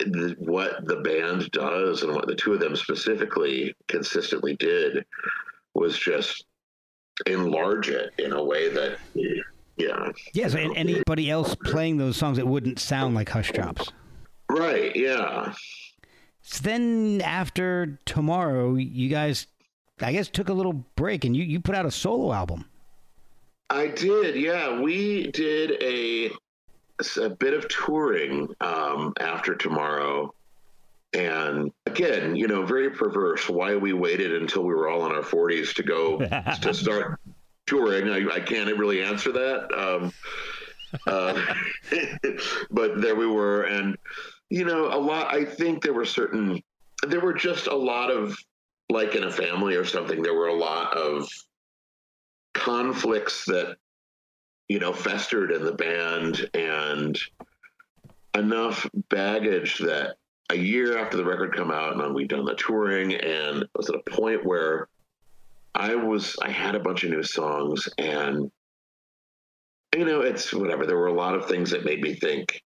the, 0.00 0.36
what 0.38 0.86
the 0.86 0.96
band 0.96 1.50
does 1.52 2.02
and 2.02 2.14
what 2.14 2.26
the 2.26 2.34
two 2.34 2.52
of 2.52 2.60
them 2.60 2.76
specifically 2.76 3.74
consistently 3.88 4.54
did 4.56 5.04
was 5.74 5.98
just 5.98 6.44
enlarge 7.26 7.88
it 7.88 8.12
in 8.18 8.32
a 8.32 8.42
way 8.42 8.68
that 8.68 8.98
yeah 9.14 10.10
Yeah. 10.32 10.48
So, 10.48 10.58
and 10.58 10.76
anybody 10.76 11.30
else 11.30 11.54
playing 11.54 11.96
those 11.98 12.16
songs, 12.16 12.38
it 12.38 12.46
wouldn't 12.46 12.78
sound 12.78 13.14
like 13.14 13.28
Hushdrops. 13.28 13.90
right 14.50 14.94
yeah 14.94 15.52
So 16.42 16.62
then 16.62 17.20
after 17.22 17.98
tomorrow, 18.04 18.74
you 18.74 19.08
guys, 19.08 19.46
I 20.00 20.12
guess, 20.12 20.28
took 20.28 20.48
a 20.48 20.52
little 20.54 20.84
break 20.94 21.24
and 21.24 21.36
you, 21.36 21.44
you 21.44 21.60
put 21.60 21.74
out 21.74 21.86
a 21.86 21.90
solo 21.90 22.32
album. 22.32 22.66
I 23.68 23.88
did, 23.88 24.36
yeah. 24.36 24.80
We 24.80 25.30
did 25.32 25.72
a 25.82 26.30
a 27.20 27.28
bit 27.28 27.52
of 27.52 27.68
touring 27.68 28.54
um, 28.60 29.12
after 29.20 29.54
tomorrow, 29.54 30.32
and 31.16 31.72
again, 31.86 32.36
you 32.36 32.46
know, 32.46 32.66
very 32.66 32.90
perverse. 32.90 33.48
Why 33.48 33.74
we 33.74 33.94
waited 33.94 34.34
until 34.34 34.64
we 34.64 34.74
were 34.74 34.88
all 34.88 35.06
in 35.06 35.12
our 35.12 35.22
40s 35.22 35.74
to 35.76 35.82
go 35.82 36.18
to 36.60 36.74
start 36.74 37.18
touring, 37.66 38.10
I, 38.10 38.36
I 38.36 38.40
can't 38.40 38.76
really 38.76 39.02
answer 39.02 39.32
that. 39.32 39.72
Um, 39.74 40.12
uh, 41.06 41.54
but 42.70 43.00
there 43.00 43.16
we 43.16 43.26
were, 43.26 43.62
and 43.62 43.96
you 44.50 44.66
know, 44.66 44.88
a 44.88 45.00
lot. 45.00 45.34
I 45.34 45.44
think 45.44 45.82
there 45.82 45.94
were 45.94 46.04
certain, 46.04 46.62
there 47.06 47.20
were 47.20 47.34
just 47.34 47.66
a 47.66 47.74
lot 47.74 48.10
of, 48.10 48.36
like 48.90 49.14
in 49.14 49.24
a 49.24 49.32
family 49.32 49.74
or 49.74 49.84
something. 49.84 50.22
There 50.22 50.34
were 50.34 50.48
a 50.48 50.54
lot 50.54 50.96
of 50.96 51.28
conflicts 52.52 53.46
that, 53.46 53.76
you 54.68 54.78
know, 54.78 54.92
festered 54.92 55.50
in 55.50 55.64
the 55.64 55.72
band, 55.72 56.48
and 56.52 57.18
enough 58.34 58.86
baggage 59.08 59.78
that 59.78 60.16
a 60.50 60.56
year 60.56 60.98
after 60.98 61.16
the 61.16 61.24
record 61.24 61.54
come 61.54 61.70
out 61.70 62.00
and 62.00 62.14
we'd 62.14 62.28
done 62.28 62.44
the 62.44 62.54
touring 62.54 63.14
and 63.14 63.62
it 63.62 63.70
was 63.74 63.88
at 63.88 63.96
a 63.96 64.10
point 64.10 64.44
where 64.44 64.88
I 65.74 65.94
was 65.94 66.36
I 66.40 66.50
had 66.50 66.74
a 66.74 66.80
bunch 66.80 67.04
of 67.04 67.10
new 67.10 67.22
songs 67.22 67.88
and 67.98 68.50
you 69.94 70.04
know 70.04 70.20
it's 70.20 70.52
whatever. 70.52 70.86
There 70.86 70.96
were 70.96 71.08
a 71.08 71.12
lot 71.12 71.34
of 71.34 71.46
things 71.46 71.70
that 71.70 71.84
made 71.84 72.00
me 72.00 72.14
think 72.14 72.62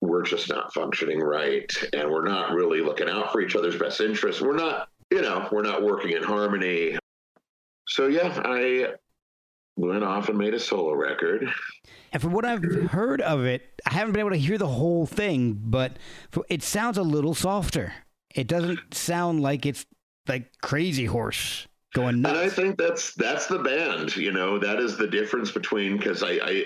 we're 0.00 0.22
just 0.22 0.48
not 0.48 0.72
functioning 0.72 1.20
right 1.20 1.70
and 1.92 2.10
we're 2.10 2.26
not 2.26 2.52
really 2.52 2.80
looking 2.80 3.08
out 3.08 3.32
for 3.32 3.40
each 3.40 3.56
other's 3.56 3.78
best 3.78 4.00
interests. 4.00 4.40
We're 4.40 4.56
not 4.56 4.88
you 5.10 5.20
know 5.20 5.48
we're 5.50 5.62
not 5.62 5.82
working 5.82 6.12
in 6.12 6.22
harmony. 6.22 6.96
So 7.88 8.06
yeah 8.06 8.40
I 8.44 8.94
went 9.78 10.04
off 10.04 10.28
and 10.28 10.36
made 10.36 10.54
a 10.54 10.60
solo 10.60 10.92
record 10.92 11.48
And 12.12 12.20
from 12.20 12.32
what 12.32 12.44
I've 12.44 12.62
heard 12.90 13.20
of 13.20 13.44
it, 13.44 13.80
I 13.86 13.92
haven't 13.92 14.12
been 14.12 14.20
able 14.20 14.30
to 14.30 14.36
hear 14.36 14.58
the 14.58 14.66
whole 14.66 15.06
thing, 15.06 15.58
but 15.60 15.98
it 16.48 16.62
sounds 16.62 16.98
a 16.98 17.02
little 17.02 17.34
softer. 17.34 17.92
It 18.34 18.46
doesn't 18.46 18.94
sound 18.94 19.42
like 19.42 19.66
it's 19.66 19.86
like 20.26 20.50
Crazy 20.62 21.04
Horse 21.04 21.66
going 21.94 22.16
And 22.16 22.26
I 22.26 22.48
think 22.48 22.78
that's 22.78 23.14
that's 23.14 23.46
the 23.46 23.58
band. 23.58 24.16
You 24.16 24.32
know, 24.32 24.58
that 24.58 24.78
is 24.78 24.96
the 24.96 25.06
difference 25.06 25.50
between 25.50 25.96
because 25.96 26.22
I, 26.22 26.38
I, 26.42 26.64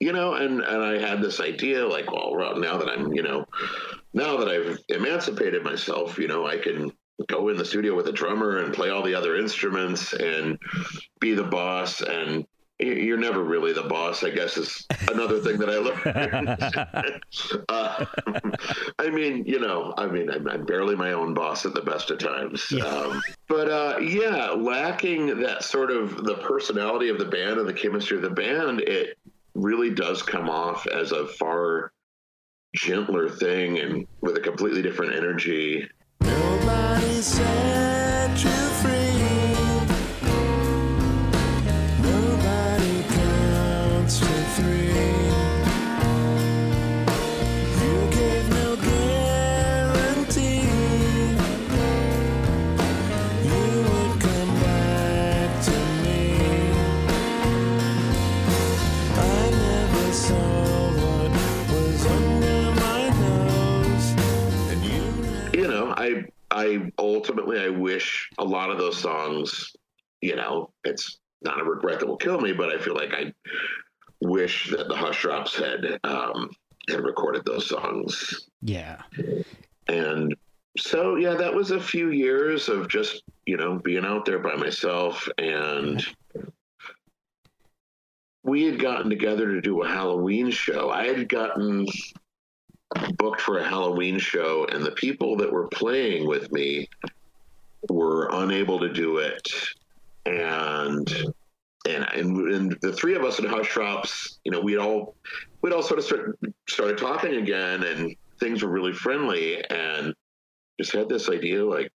you 0.00 0.12
know, 0.12 0.34
and 0.34 0.60
and 0.60 0.82
I 0.82 0.98
had 0.98 1.22
this 1.22 1.40
idea 1.40 1.86
like, 1.86 2.10
well, 2.10 2.56
now 2.56 2.76
that 2.78 2.88
I'm, 2.88 3.12
you 3.12 3.22
know, 3.22 3.46
now 4.12 4.36
that 4.36 4.48
I've 4.48 4.78
emancipated 4.88 5.62
myself, 5.62 6.18
you 6.18 6.28
know, 6.28 6.46
I 6.46 6.58
can 6.58 6.92
go 7.28 7.48
in 7.48 7.56
the 7.56 7.64
studio 7.64 7.94
with 7.94 8.06
a 8.08 8.12
drummer 8.12 8.58
and 8.58 8.72
play 8.72 8.90
all 8.90 9.02
the 9.02 9.14
other 9.14 9.36
instruments 9.36 10.12
and 10.12 10.58
be 11.20 11.34
the 11.34 11.44
boss 11.44 12.00
and 12.00 12.46
you're 12.78 13.18
never 13.18 13.44
really 13.44 13.74
the 13.74 13.82
boss 13.82 14.24
i 14.24 14.30
guess 14.30 14.56
is 14.56 14.86
another 15.12 15.38
thing 15.40 15.58
that 15.58 15.68
i 15.68 15.76
learned 15.76 17.62
uh, 17.68 18.04
i 18.98 19.10
mean 19.10 19.44
you 19.44 19.60
know 19.60 19.92
i 19.98 20.06
mean 20.06 20.30
I'm, 20.30 20.48
I'm 20.48 20.64
barely 20.64 20.96
my 20.96 21.12
own 21.12 21.34
boss 21.34 21.66
at 21.66 21.74
the 21.74 21.82
best 21.82 22.10
of 22.10 22.18
times. 22.18 22.72
Um, 22.72 23.20
but 23.48 23.68
uh, 23.68 23.98
yeah 23.98 24.50
lacking 24.50 25.40
that 25.40 25.62
sort 25.62 25.90
of 25.90 26.24
the 26.24 26.36
personality 26.36 27.10
of 27.10 27.18
the 27.18 27.26
band 27.26 27.58
and 27.58 27.68
the 27.68 27.74
chemistry 27.74 28.16
of 28.16 28.22
the 28.22 28.30
band 28.30 28.80
it 28.80 29.18
really 29.54 29.90
does 29.90 30.22
come 30.22 30.48
off 30.48 30.86
as 30.86 31.12
a 31.12 31.26
far 31.26 31.92
gentler 32.74 33.28
thing 33.28 33.78
and 33.80 34.06
with 34.20 34.36
a 34.36 34.40
completely 34.40 34.80
different 34.80 35.14
energy 35.14 35.86
Nobody 36.30 37.22
set 37.22 38.59
I 66.00 66.24
I 66.50 66.90
ultimately 66.98 67.60
I 67.60 67.68
wish 67.68 68.30
a 68.38 68.44
lot 68.44 68.70
of 68.70 68.78
those 68.78 68.98
songs, 68.98 69.72
you 70.22 70.34
know, 70.34 70.72
it's 70.84 71.18
not 71.42 71.60
a 71.60 71.64
regret 71.64 72.00
that 72.00 72.08
will 72.08 72.16
kill 72.16 72.40
me, 72.40 72.52
but 72.52 72.70
I 72.70 72.78
feel 72.78 72.94
like 72.94 73.12
I 73.12 73.32
wish 74.22 74.70
that 74.70 74.88
the 74.88 74.94
Hushdrops 74.94 75.54
had 75.54 76.00
um, 76.04 76.50
had 76.88 77.00
recorded 77.00 77.44
those 77.44 77.68
songs. 77.68 78.48
yeah. 78.62 79.02
And 79.88 80.34
so 80.78 81.16
yeah, 81.16 81.34
that 81.34 81.54
was 81.54 81.72
a 81.72 81.80
few 81.80 82.10
years 82.10 82.68
of 82.68 82.88
just, 82.88 83.22
you 83.44 83.56
know, 83.56 83.78
being 83.78 84.04
out 84.04 84.24
there 84.24 84.38
by 84.38 84.54
myself 84.54 85.28
and 85.38 86.04
we 88.42 88.64
had 88.64 88.78
gotten 88.78 89.10
together 89.10 89.48
to 89.48 89.60
do 89.60 89.82
a 89.82 89.88
Halloween 89.88 90.50
show. 90.50 90.90
I 90.90 91.06
had 91.06 91.28
gotten 91.28 91.86
booked 93.16 93.40
for 93.40 93.58
a 93.58 93.68
Halloween 93.68 94.18
show, 94.18 94.66
and 94.70 94.84
the 94.84 94.92
people 94.92 95.36
that 95.36 95.52
were 95.52 95.68
playing 95.68 96.26
with 96.26 96.50
me 96.52 96.88
were 97.88 98.28
unable 98.32 98.80
to 98.80 98.92
do 98.92 99.18
it. 99.18 99.46
And 100.26 101.08
and 101.88 102.06
and, 102.12 102.52
and 102.52 102.76
the 102.82 102.92
three 102.92 103.14
of 103.14 103.24
us 103.24 103.38
at 103.38 103.46
Hushdrops, 103.46 104.38
you 104.44 104.52
know, 104.52 104.60
we'd 104.60 104.78
all 104.78 105.14
we'd 105.62 105.72
all 105.72 105.82
sort 105.82 105.98
of 105.98 106.04
start, 106.04 106.38
started 106.68 106.98
talking 106.98 107.36
again, 107.36 107.84
and 107.84 108.14
things 108.38 108.62
were 108.62 108.70
really 108.70 108.92
friendly, 108.92 109.64
and 109.70 110.14
just 110.78 110.92
had 110.92 111.08
this 111.08 111.28
idea 111.28 111.64
like. 111.64 111.90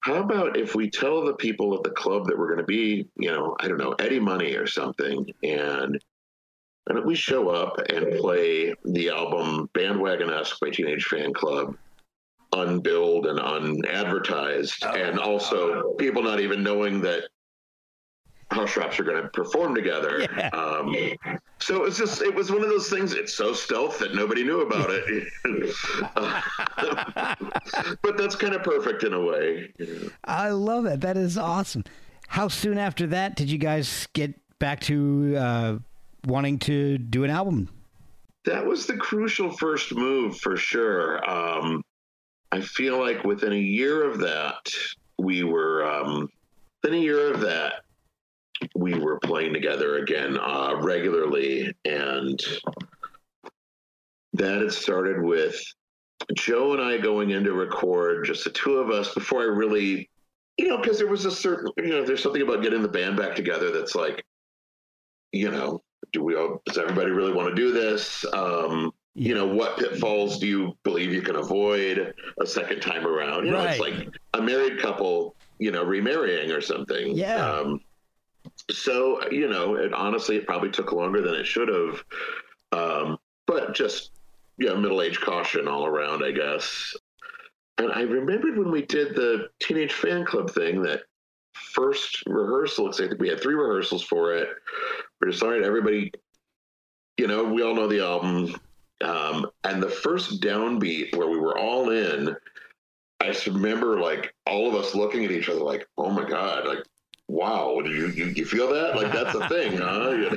How 0.00 0.16
about 0.16 0.58
if 0.58 0.74
we 0.74 0.90
tell 0.90 1.24
the 1.24 1.32
people 1.32 1.74
at 1.74 1.82
the 1.82 1.88
club 1.88 2.26
that 2.26 2.38
we're 2.38 2.48
going 2.48 2.58
to 2.58 2.64
be, 2.64 3.08
you 3.16 3.30
know, 3.30 3.56
I 3.58 3.68
don't 3.68 3.78
know, 3.78 3.94
Eddie 3.98 4.20
Money 4.20 4.54
or 4.54 4.66
something, 4.66 5.24
and 5.42 5.98
and 6.88 7.04
we 7.04 7.14
show 7.14 7.48
up 7.48 7.78
and 7.88 8.18
play 8.18 8.74
the 8.84 9.08
album 9.08 9.68
Bandwagonesque 9.74 10.60
by 10.60 10.70
Teenage 10.70 11.06
Fanclub, 11.06 11.76
unbilled 12.52 13.26
and 13.26 13.40
unadvertised, 13.40 14.84
and 14.84 15.18
also 15.18 15.94
people 15.94 16.22
not 16.22 16.40
even 16.40 16.62
knowing 16.62 17.00
that 17.00 17.24
Hushdrops 18.52 19.00
are 19.00 19.04
going 19.04 19.22
to 19.22 19.28
perform 19.30 19.74
together. 19.74 20.26
Yeah. 20.36 20.48
Um, 20.48 20.94
so 21.58 21.76
it 21.76 21.82
was 21.82 21.96
just, 21.96 22.20
it 22.22 22.34
was 22.34 22.52
one 22.52 22.62
of 22.62 22.68
those 22.68 22.90
things, 22.90 23.14
it's 23.14 23.34
so 23.34 23.52
stealth 23.52 23.98
that 23.98 24.14
nobody 24.14 24.44
knew 24.44 24.60
about 24.60 24.90
it. 24.90 25.24
but 28.02 28.18
that's 28.18 28.36
kind 28.36 28.54
of 28.54 28.62
perfect 28.62 29.04
in 29.04 29.14
a 29.14 29.20
way. 29.20 29.72
you 29.78 29.86
know. 29.86 30.10
I 30.24 30.50
love 30.50 30.84
that. 30.84 31.00
That 31.00 31.16
is 31.16 31.38
awesome. 31.38 31.84
How 32.28 32.48
soon 32.48 32.78
after 32.78 33.06
that 33.08 33.36
did 33.36 33.50
you 33.50 33.58
guys 33.58 34.06
get 34.12 34.34
back 34.58 34.80
to 34.82 35.36
uh, 35.36 35.78
wanting 36.26 36.58
to 36.60 36.98
do 36.98 37.24
an 37.24 37.30
album? 37.30 37.68
that 38.44 38.64
was 38.64 38.86
the 38.86 38.96
crucial 38.96 39.50
first 39.50 39.94
move 39.94 40.38
for 40.38 40.56
sure. 40.56 41.28
Um, 41.28 41.82
I 42.52 42.60
feel 42.60 43.00
like 43.00 43.24
within 43.24 43.52
a 43.52 43.56
year 43.56 44.08
of 44.08 44.18
that, 44.20 44.70
we 45.18 45.44
were 45.44 45.84
um, 45.84 46.28
within 46.82 46.98
a 46.98 47.02
year 47.02 47.32
of 47.32 47.40
that, 47.40 47.84
we 48.74 48.94
were 48.94 49.18
playing 49.20 49.52
together 49.52 49.98
again 49.98 50.38
uh, 50.38 50.76
regularly, 50.80 51.74
and 51.84 52.40
that 54.34 54.60
had 54.60 54.72
started 54.72 55.22
with 55.22 55.60
Joe 56.36 56.72
and 56.72 56.82
I 56.82 56.98
going 56.98 57.30
in 57.30 57.44
to 57.44 57.52
record 57.52 58.26
just 58.26 58.44
the 58.44 58.50
two 58.50 58.74
of 58.74 58.90
us 58.90 59.14
before 59.14 59.42
I 59.42 59.46
really, 59.46 60.08
you 60.58 60.68
know, 60.68 60.78
because 60.78 60.98
there 60.98 61.08
was 61.08 61.24
a 61.24 61.30
certain, 61.30 61.70
you 61.78 61.88
know, 61.88 62.04
there's 62.04 62.22
something 62.22 62.42
about 62.42 62.62
getting 62.62 62.82
the 62.82 62.88
band 62.88 63.16
back 63.16 63.34
together 63.34 63.70
that's 63.70 63.94
like, 63.94 64.24
you 65.32 65.50
know, 65.50 65.82
do 66.14 66.22
we 66.22 66.36
all, 66.36 66.62
does 66.64 66.78
everybody 66.78 67.10
really 67.10 67.32
want 67.32 67.48
to 67.48 67.54
do 67.54 67.72
this? 67.72 68.24
Um, 68.32 68.94
you 69.14 69.34
know, 69.34 69.46
what 69.46 69.76
pitfalls 69.76 70.38
do 70.38 70.46
you 70.46 70.76
believe 70.82 71.12
you 71.12 71.22
can 71.22 71.36
avoid 71.36 72.14
a 72.40 72.46
second 72.46 72.80
time 72.80 73.06
around? 73.06 73.44
You 73.44 73.52
know, 73.52 73.62
it's 73.64 73.78
like 73.78 74.08
a 74.32 74.40
married 74.40 74.80
couple, 74.80 75.36
you 75.58 75.70
know, 75.70 75.84
remarrying 75.84 76.50
or 76.50 76.60
something. 76.60 77.16
Yeah. 77.16 77.44
Um, 77.44 77.80
so, 78.70 79.28
you 79.30 79.48
know, 79.48 79.74
it 79.74 79.92
honestly, 79.92 80.36
it 80.36 80.46
probably 80.46 80.70
took 80.70 80.92
longer 80.92 81.20
than 81.20 81.34
it 81.34 81.46
should 81.46 81.68
have. 81.68 82.04
Um, 82.72 83.18
but 83.46 83.74
just, 83.74 84.10
you 84.56 84.66
know, 84.66 84.76
middle 84.76 85.02
age 85.02 85.20
caution 85.20 85.68
all 85.68 85.86
around, 85.86 86.24
I 86.24 86.32
guess. 86.32 86.94
And 87.78 87.92
I 87.92 88.02
remembered 88.02 88.56
when 88.56 88.70
we 88.70 88.82
did 88.82 89.14
the 89.14 89.48
Teenage 89.60 89.92
Fanclub 89.92 90.50
thing 90.50 90.82
that 90.82 91.02
first 91.72 92.22
rehearsal, 92.26 92.88
I 92.88 92.92
think 92.92 93.20
we 93.20 93.28
had 93.28 93.40
three 93.40 93.54
rehearsals 93.54 94.02
for 94.02 94.34
it. 94.34 94.48
Decided 95.26 95.64
everybody, 95.64 96.12
you 97.18 97.26
know, 97.26 97.44
we 97.44 97.62
all 97.62 97.74
know 97.74 97.86
the 97.88 98.00
album. 98.00 98.54
Um, 99.02 99.50
and 99.64 99.82
the 99.82 99.90
first 99.90 100.40
downbeat 100.40 101.16
where 101.16 101.28
we 101.28 101.38
were 101.38 101.58
all 101.58 101.90
in, 101.90 102.34
I 103.20 103.26
just 103.26 103.46
remember 103.46 104.00
like 104.00 104.34
all 104.46 104.68
of 104.68 104.74
us 104.74 104.94
looking 104.94 105.24
at 105.24 105.30
each 105.30 105.48
other 105.48 105.60
like, 105.60 105.86
oh 105.98 106.10
my 106.10 106.24
God, 106.28 106.66
like, 106.66 106.84
wow, 107.28 107.80
do 107.84 107.90
you, 107.90 108.08
you, 108.08 108.26
you 108.26 108.44
feel 108.44 108.68
that? 108.72 108.96
Like, 108.96 109.12
that's 109.12 109.34
a 109.34 109.48
thing, 109.48 109.76
huh? 109.82 110.30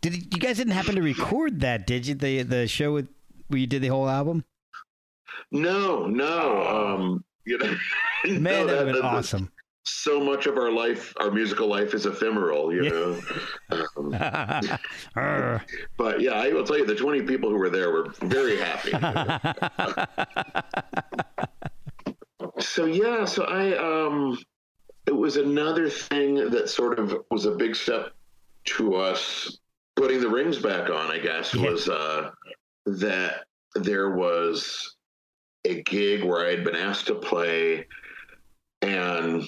Did 0.00 0.14
you 0.34 0.40
guys 0.40 0.56
didn't 0.56 0.72
happen 0.72 0.94
to 0.96 1.02
record 1.02 1.60
that? 1.60 1.86
Did 1.86 2.06
you 2.06 2.14
the 2.14 2.42
the 2.42 2.66
show 2.66 2.92
with 2.92 3.08
where 3.48 3.58
you 3.60 3.66
did 3.68 3.82
the 3.82 3.88
whole 3.88 4.08
album? 4.08 4.44
No, 5.50 6.06
no. 6.06 6.96
Um, 6.96 7.24
you 7.44 7.58
know, 7.58 7.66
no, 8.24 8.30
Man, 8.40 8.42
that'd 8.42 8.68
that- 8.68 8.76
have 8.86 8.86
been 8.94 9.02
awesome. 9.04 9.50
So 9.84 10.20
much 10.20 10.46
of 10.46 10.56
our 10.56 10.70
life, 10.70 11.12
our 11.18 11.30
musical 11.30 11.66
life, 11.66 11.94
is 11.94 12.06
ephemeral. 12.06 12.72
You 12.72 12.90
know. 12.90 13.20
Um, 15.16 15.60
but 15.96 16.20
yeah, 16.20 16.32
I 16.32 16.52
will 16.52 16.64
tell 16.64 16.78
you, 16.78 16.86
the 16.86 16.94
twenty 16.94 17.22
people 17.22 17.50
who 17.50 17.56
were 17.56 17.70
there 17.70 17.90
were 17.90 18.10
very 18.20 18.58
happy. 18.58 18.90
so 22.58 22.84
yeah, 22.86 23.24
so 23.24 23.44
I 23.44 23.76
um, 23.76 24.38
it 25.06 25.16
was 25.16 25.36
another 25.36 25.88
thing 25.88 26.50
that 26.50 26.68
sort 26.68 26.98
of 26.98 27.14
was 27.30 27.46
a 27.46 27.52
big 27.52 27.74
step 27.74 28.12
to 28.64 28.94
us 28.94 29.58
putting 29.96 30.20
the 30.20 30.28
rings 30.28 30.58
back 30.58 30.90
on. 30.90 31.10
I 31.10 31.18
guess 31.18 31.54
Yeah. 31.54 31.70
was 31.70 31.88
uh, 31.88 32.30
that 32.86 33.44
there 33.74 34.10
was 34.10 34.96
a 35.64 35.82
gig 35.82 36.24
where 36.24 36.46
I 36.46 36.50
had 36.50 36.64
been 36.64 36.76
asked 36.76 37.06
to 37.08 37.14
play, 37.14 37.86
and 38.80 39.44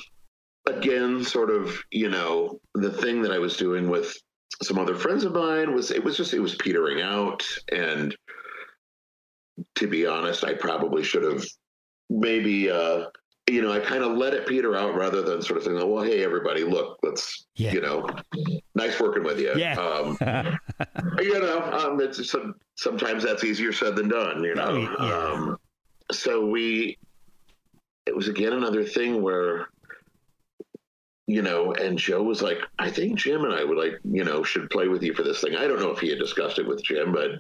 again, 0.69 1.23
sort 1.25 1.51
of, 1.51 1.77
you 1.91 2.09
know, 2.09 2.61
the 2.75 2.91
thing 2.91 3.23
that 3.23 3.33
I 3.33 3.39
was 3.39 3.57
doing 3.57 3.89
with 3.89 4.15
some 4.63 4.79
other 4.79 4.95
friends 4.95 5.25
of 5.25 5.33
mine 5.33 5.75
was 5.75 5.91
it 5.91 6.03
was 6.03 6.17
just 6.17 6.33
it 6.35 6.41
was 6.41 6.55
petering 6.57 7.03
out, 7.03 7.45
and 7.73 8.15
to 9.77 9.87
be 9.87 10.07
honest, 10.07 10.45
I 10.45 10.55
probably 10.55 11.03
should 11.03 11.23
have 11.25 11.45
maybe. 12.11 12.71
uh 12.71 13.07
you 13.47 13.61
know, 13.61 13.71
I 13.71 13.79
kind 13.79 14.03
of 14.03 14.17
let 14.17 14.33
it 14.33 14.47
peter 14.47 14.75
out 14.75 14.95
rather 14.95 15.21
than 15.21 15.43
sort 15.43 15.59
of 15.59 15.65
saying, 15.65 15.77
"Well, 15.77 16.03
hey, 16.03 16.25
everybody, 16.25 16.65
look, 16.65 16.99
let's, 17.03 17.45
Yeah. 17.57 17.75
you 17.75 17.83
know, 17.83 18.09
nice 18.75 18.99
working 18.99 19.23
with 19.23 19.39
you." 19.39 19.53
Yeah. 19.55 19.75
Um, 19.79 20.17
you 21.19 21.39
know, 21.41 21.61
um, 21.73 22.01
it's 22.01 22.31
some, 22.31 22.55
sometimes 22.77 23.23
that's 23.23 23.45
easier 23.45 23.71
said 23.71 23.97
than 23.97 24.09
done. 24.09 24.43
You 24.43 24.55
know, 24.55 24.65
Oh, 24.99 25.05
yeah. 25.07 25.33
um, 25.35 25.57
so 26.11 26.47
we, 26.47 26.97
it 28.07 28.17
was 28.17 28.29
again 28.29 28.55
another 28.55 28.83
thing 28.83 29.21
where, 29.21 29.69
you 31.27 31.43
know, 31.43 31.73
and 31.73 31.99
Joe 31.99 32.23
was 32.23 32.43
like, 32.43 32.59
"I 32.79 32.91
think 32.91 33.19
Jim 33.19 33.45
and 33.45 33.55
I 33.55 33.65
would 33.65 33.79
like, 33.79 33.99
you 34.05 34.25
know, 34.25 34.43
should 34.43 34.69
play 34.71 34.89
with 34.89 35.03
you 35.03 35.15
for 35.15 35.23
this 35.23 35.41
thing." 35.41 35.57
I 35.57 35.67
don't 35.67 35.81
know 35.81 35.91
if 35.91 35.99
he 35.99 36.11
had 36.11 36.19
discussed 36.19 36.59
it 36.59 36.67
with 36.67 36.83
Jim, 36.83 37.13
but 37.13 37.31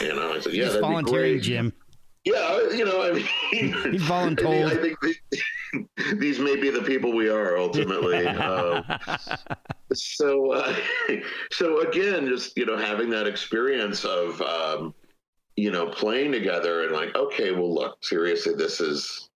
you 0.00 0.14
know, 0.14 0.32
I 0.32 0.40
said, 0.40 0.54
"Yeah, 0.54 0.80
be 0.80 1.02
great." 1.02 1.42
Jim. 1.42 1.72
Yeah, 2.24 2.68
you 2.74 2.84
know, 2.84 3.02
I 3.02 3.12
mean, 3.12 3.26
He's 3.92 4.10
I 4.10 4.26
I 4.26 4.76
think 4.76 4.98
the- 5.00 5.16
these 6.16 6.38
may 6.38 6.56
be 6.56 6.70
the 6.70 6.82
people 6.82 7.14
we 7.14 7.28
are 7.28 7.56
ultimately. 7.58 8.26
um, 8.26 8.84
so, 9.94 10.52
uh, 10.52 10.76
so 11.50 11.80
again, 11.88 12.26
just 12.26 12.56
you 12.56 12.66
know, 12.66 12.76
having 12.76 13.08
that 13.10 13.26
experience 13.26 14.04
of 14.04 14.40
um, 14.42 14.94
you 15.56 15.70
know 15.70 15.86
playing 15.88 16.32
together 16.32 16.84
and 16.84 16.92
like, 16.92 17.14
okay, 17.14 17.52
well, 17.52 17.72
look, 17.72 18.04
seriously, 18.04 18.54
this 18.54 18.80
is. 18.80 19.27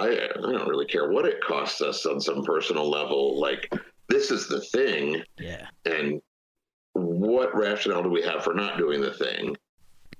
I 0.00 0.28
I 0.28 0.52
don't 0.52 0.68
really 0.68 0.86
care 0.86 1.10
what 1.10 1.26
it 1.26 1.40
costs 1.42 1.80
us 1.80 2.06
on 2.06 2.20
some 2.20 2.42
personal 2.42 2.88
level. 2.88 3.40
Like, 3.40 3.72
this 4.08 4.30
is 4.30 4.48
the 4.48 4.60
thing, 4.60 5.22
yeah, 5.38 5.66
and 5.84 6.20
what 6.94 7.54
rationale 7.54 8.02
do 8.02 8.10
we 8.10 8.22
have 8.22 8.42
for 8.42 8.54
not 8.54 8.78
doing 8.78 9.00
the 9.00 9.14
thing? 9.14 9.56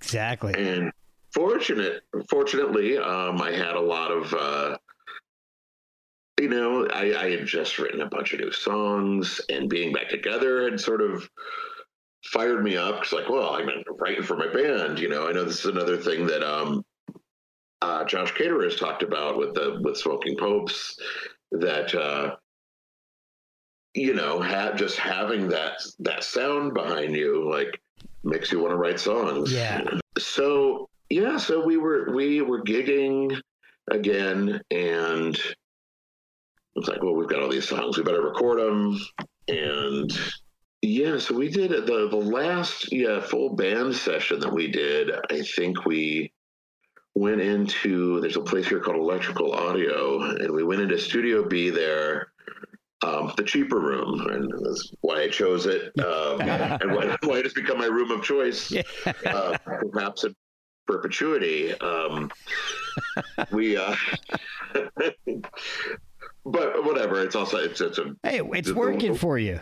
exactly. 0.00 0.54
and 0.54 0.90
fortunate 1.32 2.02
fortunately 2.28 2.98
um 2.98 3.40
i 3.40 3.50
had 3.50 3.76
a 3.76 3.80
lot 3.80 4.10
of 4.10 4.32
uh 4.34 4.76
you 6.40 6.48
know 6.48 6.86
I, 6.86 7.14
I 7.16 7.30
had 7.30 7.46
just 7.46 7.78
written 7.78 8.00
a 8.00 8.06
bunch 8.06 8.32
of 8.32 8.40
new 8.40 8.50
songs 8.50 9.40
and 9.48 9.68
being 9.68 9.92
back 9.92 10.08
together 10.08 10.68
had 10.68 10.80
sort 10.80 11.02
of 11.02 11.28
fired 12.24 12.64
me 12.64 12.76
up 12.76 13.02
it's 13.02 13.12
like 13.12 13.28
well 13.28 13.56
been 13.58 13.84
writing 13.98 14.22
for 14.22 14.36
my 14.36 14.48
band 14.52 14.98
you 14.98 15.08
know 15.08 15.28
i 15.28 15.32
know 15.32 15.44
this 15.44 15.60
is 15.60 15.66
another 15.66 15.96
thing 15.96 16.26
that 16.26 16.42
um 16.42 16.84
uh 17.82 18.04
josh 18.04 18.32
caterer 18.32 18.64
has 18.64 18.76
talked 18.76 19.02
about 19.02 19.36
with 19.38 19.54
the 19.54 19.80
with 19.82 19.96
smoking 19.96 20.36
popes 20.36 20.98
that 21.52 21.94
uh 21.94 22.34
you 23.94 24.14
know 24.14 24.40
ha- 24.40 24.72
just 24.74 24.98
having 24.98 25.48
that 25.48 25.80
that 25.98 26.22
sound 26.22 26.74
behind 26.74 27.14
you 27.14 27.48
like 27.50 27.80
makes 28.22 28.52
you 28.52 28.60
want 28.60 28.70
to 28.70 28.76
write 28.76 29.00
songs 29.00 29.52
Yeah. 29.52 29.82
so 30.18 30.88
yeah 31.08 31.36
so 31.38 31.64
we 31.64 31.76
were 31.76 32.12
we 32.14 32.40
were 32.42 32.62
gigging 32.62 33.40
again 33.90 34.60
and 34.70 35.36
it's 36.76 36.88
like 36.88 37.02
well 37.02 37.14
we've 37.14 37.28
got 37.28 37.42
all 37.42 37.48
these 37.48 37.68
songs 37.68 37.96
we 37.96 38.04
better 38.04 38.22
record 38.22 38.60
them 38.60 39.00
and 39.48 40.12
yeah 40.82 41.18
so 41.18 41.34
we 41.34 41.48
did 41.48 41.70
the 41.72 42.08
the 42.08 42.16
last 42.16 42.92
yeah 42.92 43.20
full 43.20 43.56
band 43.56 43.94
session 43.96 44.38
that 44.38 44.52
we 44.52 44.70
did 44.70 45.10
i 45.30 45.40
think 45.42 45.84
we 45.84 46.30
went 47.14 47.40
into 47.40 48.20
there's 48.20 48.36
a 48.36 48.40
place 48.40 48.68
here 48.68 48.80
called 48.80 48.96
electrical 48.96 49.52
audio 49.52 50.22
and 50.22 50.50
we 50.52 50.62
went 50.62 50.80
into 50.80 50.96
studio 50.98 51.46
b 51.46 51.68
there 51.70 52.28
um, 53.02 53.32
the 53.38 53.42
cheaper 53.42 53.78
room, 53.80 54.20
and 54.30 54.52
that's 54.62 54.92
why 55.00 55.22
I 55.22 55.28
chose 55.28 55.64
it, 55.64 55.84
um, 56.00 56.38
and 56.42 56.92
why, 56.94 57.16
why 57.22 57.38
it 57.38 57.44
has 57.46 57.54
become 57.54 57.78
my 57.78 57.86
room 57.86 58.10
of 58.10 58.22
choice 58.22 58.70
Yeah. 58.70 58.82
uh, 59.24 59.56
perhaps 59.90 60.24
in 60.24 60.36
perpetuity. 60.86 61.72
Um, 61.80 62.30
we, 63.52 63.78
uh, 63.78 63.96
but 66.44 66.84
whatever. 66.84 67.22
It's 67.22 67.36
also 67.36 67.56
it's 67.56 67.80
it's 67.80 67.96
a 67.96 68.14
Hey, 68.22 68.40
it's 68.52 68.72
working 68.72 69.14
for 69.14 69.38
you. 69.38 69.60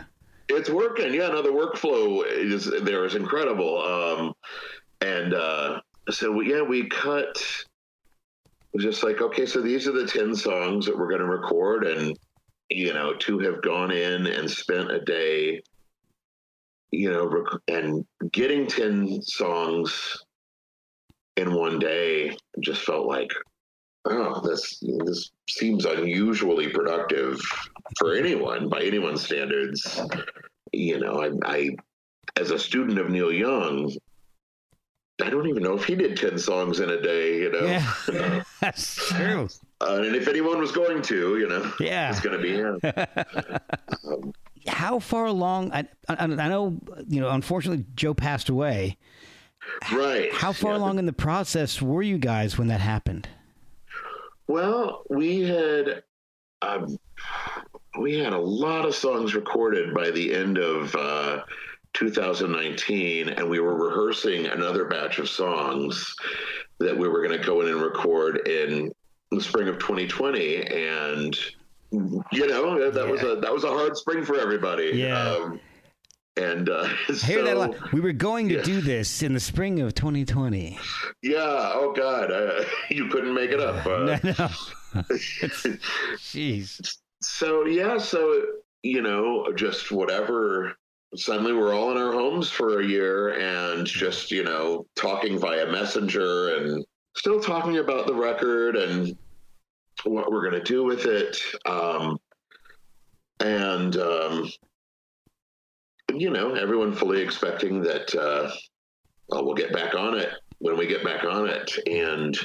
it's 0.49 0.69
working. 0.69 1.13
Yeah, 1.13 1.29
no, 1.29 1.41
the 1.41 1.47
workflow 1.49 2.25
is 2.27 2.65
there 2.83 3.05
is 3.05 3.15
incredible. 3.15 3.81
Um, 3.81 4.33
and 4.99 5.33
uh, 5.33 5.79
so 6.09 6.31
we, 6.31 6.51
yeah, 6.51 6.61
we 6.61 6.87
cut. 6.87 7.37
It 7.37 8.77
was 8.77 8.83
just 8.83 9.03
like 9.03 9.21
okay, 9.21 9.45
so 9.45 9.61
these 9.61 9.87
are 9.87 9.91
the 9.91 10.07
ten 10.07 10.35
songs 10.35 10.85
that 10.85 10.97
we're 10.97 11.09
going 11.09 11.21
to 11.21 11.25
record, 11.25 11.85
and 11.85 12.17
you 12.69 12.93
know, 12.93 13.13
to 13.15 13.39
have 13.39 13.61
gone 13.61 13.91
in 13.91 14.27
and 14.27 14.49
spent 14.49 14.91
a 14.91 14.99
day, 14.99 15.61
you 16.91 17.11
know, 17.11 17.25
rec- 17.25 17.61
and 17.67 18.05
getting 18.31 18.67
ten 18.67 19.21
songs 19.21 20.17
in 21.39 21.53
one 21.53 21.79
day 21.79 22.35
just 22.59 22.81
felt 22.81 23.07
like 23.07 23.29
oh 24.05 24.41
this 24.41 24.79
this 25.05 25.31
seems 25.49 25.85
unusually 25.85 26.67
productive 26.67 27.39
for 27.97 28.13
anyone 28.13 28.67
by 28.67 28.81
anyone's 28.81 29.23
standards 29.23 30.01
you 30.73 30.99
know 30.99 31.21
I, 31.21 31.29
I 31.45 31.69
as 32.37 32.51
a 32.51 32.59
student 32.59 32.99
of 32.99 33.09
neil 33.09 33.31
young 33.31 33.91
i 35.21 35.29
don't 35.29 35.47
even 35.47 35.61
know 35.63 35.73
if 35.75 35.83
he 35.85 35.95
did 35.95 36.15
10 36.17 36.37
songs 36.39 36.79
in 36.79 36.89
a 36.89 37.01
day 37.01 37.39
you 37.39 37.51
know 37.51 37.65
Yeah, 37.65 37.93
that's 38.61 38.95
true. 39.09 39.47
uh, 39.81 40.01
and 40.03 40.15
if 40.15 40.27
anyone 40.27 40.59
was 40.59 40.71
going 40.71 41.01
to 41.03 41.37
you 41.37 41.47
know 41.47 41.71
Yeah. 41.79 42.09
it's 42.11 42.19
going 42.21 42.35
to 42.37 42.41
be 42.41 42.53
him 42.55 42.79
How 44.67 44.99
far 44.99 45.25
along? 45.25 45.71
I, 45.71 45.87
I, 46.09 46.15
I 46.23 46.25
know, 46.27 46.77
you 47.07 47.21
know, 47.21 47.29
unfortunately, 47.29 47.85
Joe 47.95 48.13
passed 48.13 48.49
away. 48.49 48.97
right 49.93 50.31
How 50.33 50.51
far 50.51 50.71
Yeah, 50.73 50.77
along 50.79 50.99
in 50.99 51.05
the 51.05 51.13
process 51.13 51.81
were 51.81 52.03
you 52.03 52.17
guys 52.17 52.57
when 52.57 52.67
that 52.67 52.81
happened? 52.81 53.29
Well, 54.47 55.03
we 55.09 55.41
had 55.41 56.03
um, 56.61 56.99
we 57.97 58.19
had 58.19 58.33
a 58.33 58.37
lot 58.37 58.85
of 58.85 58.93
songs 58.93 59.33
recorded 59.33 59.93
by 59.93 60.11
the 60.11 60.33
end 60.35 60.57
of 60.57 60.93
uh, 60.95 61.41
2019, 61.99 63.29
and 63.29 63.49
we 63.49 63.59
were 63.59 63.75
rehearsing 63.75 64.47
another 64.47 64.85
batch 64.85 65.19
of 65.19 65.27
songs 65.27 66.15
that 66.79 66.97
we 66.97 67.09
were 67.09 67.21
going 67.21 67.37
to 67.37 67.45
go 67.45 67.61
in 67.61 67.67
and 67.67 67.81
record 67.81 68.47
in 68.47 68.91
the 69.31 69.41
spring 69.41 69.67
of 69.67 69.77
2020, 69.79 70.63
and 70.65 71.37
you 71.91 72.47
know 72.47 72.89
that 72.89 73.07
was 73.07 73.21
a 73.23 73.35
that 73.35 73.51
was 73.51 73.63
a 73.63 73.67
hard 73.67 73.97
spring 73.97 74.23
for 74.23 74.39
everybody. 74.39 74.91
Yeah. 74.95 75.29
Um, 75.29 75.59
and 76.37 76.69
uh, 76.69 76.87
I 77.09 77.13
hear 77.13 77.43
that 77.43 77.57
a 77.57 77.73
so-. 77.73 77.87
We 77.91 77.99
were 77.99 78.13
going 78.13 78.47
to 78.49 78.55
yeah. 78.55 78.63
do 78.63 78.79
this 78.79 79.21
in 79.21 79.33
the 79.33 79.39
spring 79.39 79.81
of 79.81 79.93
2020. 79.93 80.79
Yeah. 81.21 81.39
Oh 81.73 81.93
God, 81.95 82.31
uh, 82.31 82.63
you 82.89 83.09
couldn't 83.09 83.33
make 83.33 83.51
it 83.51 83.59
up. 83.59 83.85
Uh, 83.89 84.05
no, 84.05 84.19
no. 84.23 85.03
Jeez. 86.17 86.97
so 87.21 87.65
yeah 87.65 87.97
so 87.97 88.41
you 88.81 89.01
know 89.01 89.51
just 89.55 89.91
whatever 89.91 90.75
suddenly 91.15 91.53
we're 91.53 91.73
all 91.73 91.91
in 91.91 91.97
our 91.97 92.11
homes 92.11 92.49
for 92.49 92.81
a 92.81 92.85
year 92.85 93.29
and 93.39 93.85
just 93.85 94.31
you 94.31 94.43
know 94.43 94.85
talking 94.95 95.39
via 95.39 95.65
messenger 95.71 96.55
and 96.55 96.85
still 97.15 97.39
talking 97.39 97.77
about 97.77 98.05
the 98.05 98.13
record 98.13 98.75
and 98.75 99.17
what 100.03 100.31
we're 100.31 100.47
going 100.49 100.63
to 100.63 100.67
do 100.67 100.83
with 100.83 101.05
it. 101.05 101.37
Um 101.65 102.17
and 103.41 103.95
um 103.97 104.49
you 106.13 106.29
know 106.29 106.53
everyone 106.55 106.93
fully 106.93 107.21
expecting 107.21 107.81
that 107.81 108.13
uh 108.15 108.51
well, 109.29 109.45
we'll 109.45 109.55
get 109.55 109.73
back 109.73 109.95
on 109.95 110.17
it 110.17 110.29
when 110.59 110.77
we 110.77 110.87
get 110.87 111.03
back 111.03 111.23
on 111.23 111.47
it. 111.47 111.71
And 111.87 112.37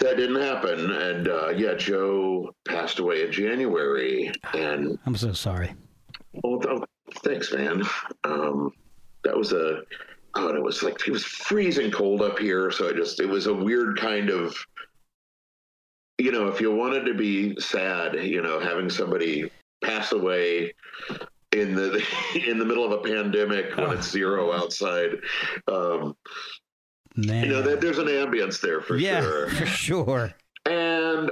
that 0.00 0.16
didn't 0.16 0.40
happen. 0.40 0.90
And 0.92 1.28
uh 1.28 1.48
yeah 1.50 1.74
joe 1.74 2.54
passed 2.66 3.00
away 3.00 3.26
in 3.26 3.32
january 3.32 4.32
and 4.54 4.98
I'm 5.04 5.16
so 5.16 5.32
sorry. 5.32 5.74
Well 6.42 6.60
th- 6.60 6.82
thanks 7.22 7.52
man 7.52 7.82
um 8.24 8.72
that 9.24 9.36
was 9.36 9.52
a 9.52 9.82
oh 10.34 10.54
it 10.54 10.62
was 10.62 10.82
like 10.82 11.06
it 11.06 11.10
was 11.10 11.24
freezing 11.24 11.90
cold 11.90 12.22
up 12.22 12.38
here 12.38 12.70
so 12.70 12.86
it 12.88 12.96
just 12.96 13.20
it 13.20 13.28
was 13.28 13.46
a 13.46 13.54
weird 13.54 13.98
kind 13.98 14.30
of 14.30 14.56
you 16.18 16.32
know, 16.32 16.48
if 16.48 16.60
you 16.60 16.74
wanted 16.74 17.04
to 17.06 17.14
be 17.14 17.58
sad, 17.60 18.14
you 18.14 18.42
know, 18.42 18.58
having 18.58 18.90
somebody 18.90 19.50
pass 19.82 20.12
away 20.12 20.74
in 21.52 21.74
the 21.74 22.04
in 22.46 22.58
the 22.58 22.64
middle 22.64 22.84
of 22.84 22.92
a 22.92 22.98
pandemic 22.98 23.76
when 23.76 23.92
it's 23.92 24.10
zero 24.10 24.52
outside, 24.52 25.10
um, 25.68 26.16
Man. 27.16 27.44
you 27.44 27.50
know, 27.50 27.62
there, 27.62 27.76
there's 27.76 27.98
an 27.98 28.06
ambience 28.06 28.60
there 28.60 28.80
for 28.80 28.96
yeah, 28.96 29.20
sure. 29.20 29.48
for 29.50 29.66
sure. 29.66 30.34
And 30.66 31.30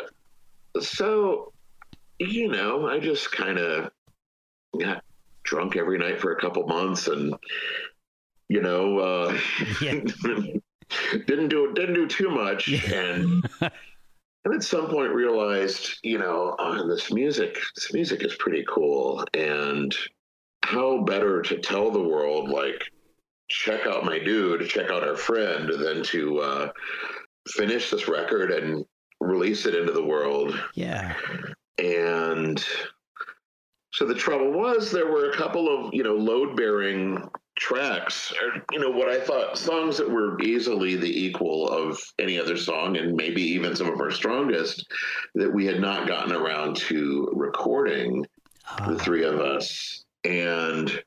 so, 0.80 1.52
you 2.18 2.48
know, 2.48 2.88
I 2.88 3.00
just 3.00 3.32
kind 3.32 3.58
of 3.58 3.90
got 4.78 5.02
drunk 5.42 5.76
every 5.76 5.98
night 5.98 6.20
for 6.20 6.32
a 6.32 6.40
couple 6.40 6.66
months, 6.66 7.08
and 7.08 7.34
you 8.48 8.60
know, 8.60 8.98
uh, 8.98 9.38
Yeah. 9.80 10.00
didn't 11.26 11.48
do 11.48 11.72
didn't 11.74 11.94
do 11.94 12.06
too 12.06 12.30
much, 12.30 12.68
and 12.92 13.44
and 13.60 14.54
at 14.54 14.62
some 14.62 14.88
point 14.88 15.12
realized, 15.12 15.98
you 16.02 16.18
know, 16.18 16.54
oh, 16.58 16.86
this 16.86 17.12
music, 17.12 17.58
this 17.74 17.92
music 17.92 18.22
is 18.24 18.36
pretty 18.36 18.64
cool, 18.68 19.24
and 19.34 19.94
how 20.62 21.02
better 21.02 21.42
to 21.42 21.58
tell 21.58 21.90
the 21.90 22.02
world 22.02 22.48
like 22.48 22.84
check 23.48 23.86
out 23.86 24.04
my 24.04 24.18
dude, 24.18 24.68
check 24.68 24.90
out 24.90 25.06
our 25.06 25.16
friend, 25.16 25.68
than 25.68 26.02
to 26.02 26.38
uh, 26.40 26.68
finish 27.48 27.90
this 27.90 28.08
record 28.08 28.50
and 28.50 28.84
release 29.20 29.66
it 29.66 29.74
into 29.74 29.92
the 29.92 30.04
world. 30.04 30.58
Yeah. 30.74 31.14
And 31.78 32.64
so 33.96 34.04
the 34.04 34.14
trouble 34.14 34.52
was 34.52 34.92
there 34.92 35.10
were 35.10 35.30
a 35.30 35.34
couple 35.34 35.74
of, 35.74 35.94
you 35.94 36.02
know, 36.02 36.12
load 36.12 36.54
bearing 36.54 37.26
tracks, 37.58 38.30
or, 38.32 38.62
you 38.70 38.78
know, 38.78 38.90
what 38.90 39.08
I 39.08 39.18
thought 39.18 39.56
songs 39.56 39.96
that 39.96 40.10
were 40.10 40.38
easily 40.42 40.96
the 40.96 41.24
equal 41.24 41.66
of 41.70 41.98
any 42.18 42.38
other 42.38 42.58
song 42.58 42.98
and 42.98 43.16
maybe 43.16 43.40
even 43.40 43.74
some 43.74 43.90
of 43.90 43.98
our 43.98 44.10
strongest 44.10 44.86
that 45.34 45.50
we 45.50 45.64
had 45.64 45.80
not 45.80 46.06
gotten 46.06 46.36
around 46.36 46.76
to 46.76 47.30
recording, 47.32 48.20
the 48.76 48.96
ah. 48.96 48.98
three 48.98 49.24
of 49.24 49.40
us. 49.40 50.04
And 50.24 51.02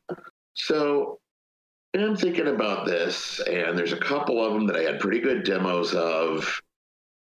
so 0.55 1.19
and 1.93 2.03
I'm 2.03 2.15
thinking 2.15 2.47
about 2.47 2.87
this, 2.87 3.39
and 3.41 3.77
there's 3.77 3.93
a 3.93 3.97
couple 3.97 4.43
of 4.43 4.53
them 4.53 4.65
that 4.65 4.75
I 4.75 4.81
had 4.81 4.99
pretty 4.99 5.19
good 5.19 5.43
demos 5.43 5.93
of. 5.93 6.59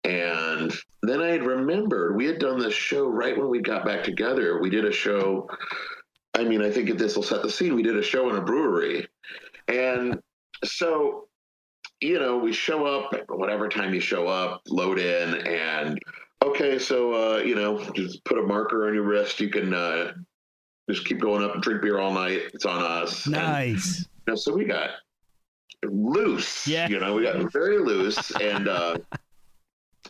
And 0.05 0.73
then 1.03 1.21
I 1.21 1.29
had 1.29 1.45
remembered 1.45 2.17
we 2.17 2.27
had 2.27 2.39
done 2.39 2.59
this 2.59 2.75
show 2.75 3.07
right 3.07 3.37
when 3.37 3.49
we 3.49 3.61
got 3.61 3.85
back 3.85 4.03
together. 4.03 4.61
We 4.61 4.71
did 4.71 4.85
a 4.85 4.93
show. 4.93 5.49
I 6.35 6.45
mean, 6.45 6.63
I 6.63 6.71
think 6.71 6.89
if 6.89 6.97
this 6.97 7.17
will 7.17 7.23
set 7.23 7.43
the 7.43 7.51
scene. 7.51 7.75
We 7.75 7.83
did 7.83 7.97
a 7.97 8.03
show 8.03 8.31
in 8.31 8.37
a 8.37 8.41
brewery. 8.41 9.07
And 9.69 10.21
so, 10.65 11.29
you 12.01 12.19
know, 12.19 12.39
we 12.39 12.53
show 12.53 12.87
up 12.87 13.13
whatever 13.29 13.69
time 13.69 13.93
you 13.93 14.01
show 14.01 14.27
up, 14.27 14.63
load 14.69 14.99
in, 14.99 15.47
and 15.47 15.99
okay, 16.43 16.79
so, 16.79 17.13
uh, 17.13 17.39
you 17.39 17.55
know, 17.55 17.79
just 17.95 18.25
put 18.25 18.39
a 18.39 18.43
marker 18.43 18.89
on 18.89 18.95
your 18.95 19.03
wrist. 19.03 19.39
You 19.41 19.51
can 19.51 19.75
uh, 19.75 20.13
just 20.89 21.07
keep 21.07 21.21
going 21.21 21.45
up 21.45 21.55
and 21.55 21.63
drink 21.63 21.83
beer 21.83 21.99
all 21.99 22.13
night. 22.13 22.41
It's 22.55 22.65
on 22.65 22.83
us. 22.83 23.27
And- 23.27 23.35
Nice. 23.35 24.01
you 24.01 24.33
know, 24.33 24.35
so 24.35 24.55
we 24.55 24.65
got 24.65 24.91
loose. 25.85 26.67
Yeah. 26.67 26.89
You 26.89 27.01
know, 27.01 27.15
we 27.15 27.23
got 27.25 27.53
very 27.53 27.79
loose 27.79 28.31
and 28.33 28.69
uh 28.69 28.99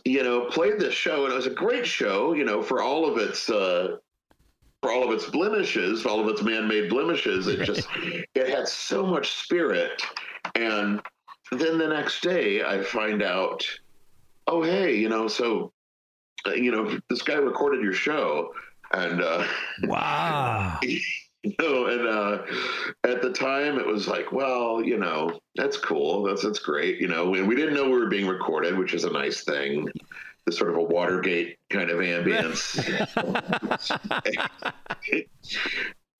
you 0.05 0.23
know, 0.23 0.45
played 0.45 0.79
this 0.79 0.93
show 0.93 1.23
and 1.25 1.33
it 1.33 1.35
was 1.35 1.47
a 1.47 1.51
great 1.51 1.85
show, 1.85 2.33
you 2.33 2.43
know, 2.43 2.61
for 2.61 2.81
all 2.81 3.09
of 3.09 3.17
its 3.17 3.49
uh 3.49 3.97
for 4.81 4.91
all 4.91 5.03
of 5.03 5.11
its 5.11 5.29
blemishes, 5.29 6.01
for 6.01 6.09
all 6.09 6.19
of 6.19 6.27
its 6.27 6.41
man-made 6.41 6.89
blemishes, 6.89 7.47
it 7.47 7.63
just 7.63 7.87
it 8.35 8.49
had 8.49 8.67
so 8.67 9.05
much 9.05 9.31
spirit. 9.31 10.01
And 10.55 11.01
then 11.51 11.77
the 11.77 11.87
next 11.87 12.21
day 12.21 12.63
I 12.63 12.81
find 12.81 13.21
out, 13.21 13.65
oh 14.47 14.63
hey, 14.63 14.95
you 14.95 15.09
know, 15.09 15.27
so 15.27 15.71
uh, 16.47 16.53
you 16.53 16.71
know, 16.71 16.99
this 17.09 17.21
guy 17.21 17.35
recorded 17.35 17.83
your 17.83 17.93
show 17.93 18.53
and 18.93 19.21
uh 19.21 19.45
Wow. 19.83 20.79
you 21.43 21.55
know, 21.59 21.87
and 21.87 22.07
uh, 22.07 22.43
at 23.03 23.21
the 23.21 23.31
time 23.31 23.79
it 23.79 23.85
was 23.85 24.07
like, 24.07 24.31
well, 24.31 24.83
you 24.83 24.97
know, 24.97 25.39
that's 25.55 25.77
cool. 25.77 26.23
That's 26.23 26.43
that's 26.43 26.59
great. 26.59 26.99
You 26.99 27.07
know, 27.07 27.29
we, 27.29 27.41
we 27.41 27.55
didn't 27.55 27.73
know 27.73 27.85
we 27.85 27.97
were 27.97 28.07
being 28.07 28.27
recorded, 28.27 28.77
which 28.77 28.93
is 28.93 29.05
a 29.05 29.09
nice 29.09 29.43
thing. 29.43 29.89
The 30.45 30.51
sort 30.51 30.69
of 30.69 30.77
a 30.77 30.83
Watergate 30.83 31.57
kind 31.69 31.89
of 31.89 31.99
ambience. 31.99 32.77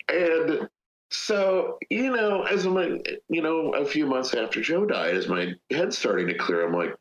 and 0.10 0.70
so, 1.10 1.78
you 1.90 2.16
know, 2.16 2.44
as 2.44 2.66
my, 2.66 3.00
you 3.30 3.42
know, 3.42 3.74
a 3.74 3.86
few 3.86 4.06
months 4.06 4.34
after 4.34 4.62
Joe 4.62 4.86
died, 4.86 5.16
as 5.16 5.28
my 5.28 5.54
head's 5.70 5.98
starting 5.98 6.28
to 6.28 6.36
clear, 6.36 6.66
I'm 6.66 6.74
like, 6.74 6.96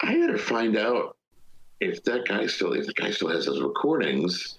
I 0.00 0.18
gotta 0.18 0.38
find 0.38 0.76
out 0.76 1.16
if 1.80 2.02
that 2.04 2.26
guy 2.26 2.46
still, 2.46 2.72
if 2.72 2.86
the 2.86 2.94
guy 2.94 3.10
still 3.10 3.28
has 3.28 3.46
those 3.46 3.60
recordings. 3.60 4.58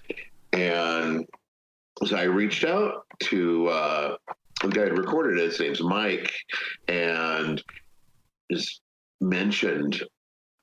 And 0.52 1.26
so 2.04 2.16
I 2.16 2.24
reached 2.24 2.64
out 2.64 3.06
to 3.24 3.68
uh, 3.68 4.16
the 4.62 4.68
guy 4.68 4.86
who 4.86 4.96
recorded 4.96 5.38
it. 5.38 5.46
His 5.46 5.60
name's 5.60 5.82
Mike, 5.82 6.32
and 6.88 7.62
just 8.50 8.80
mentioned, 9.20 10.02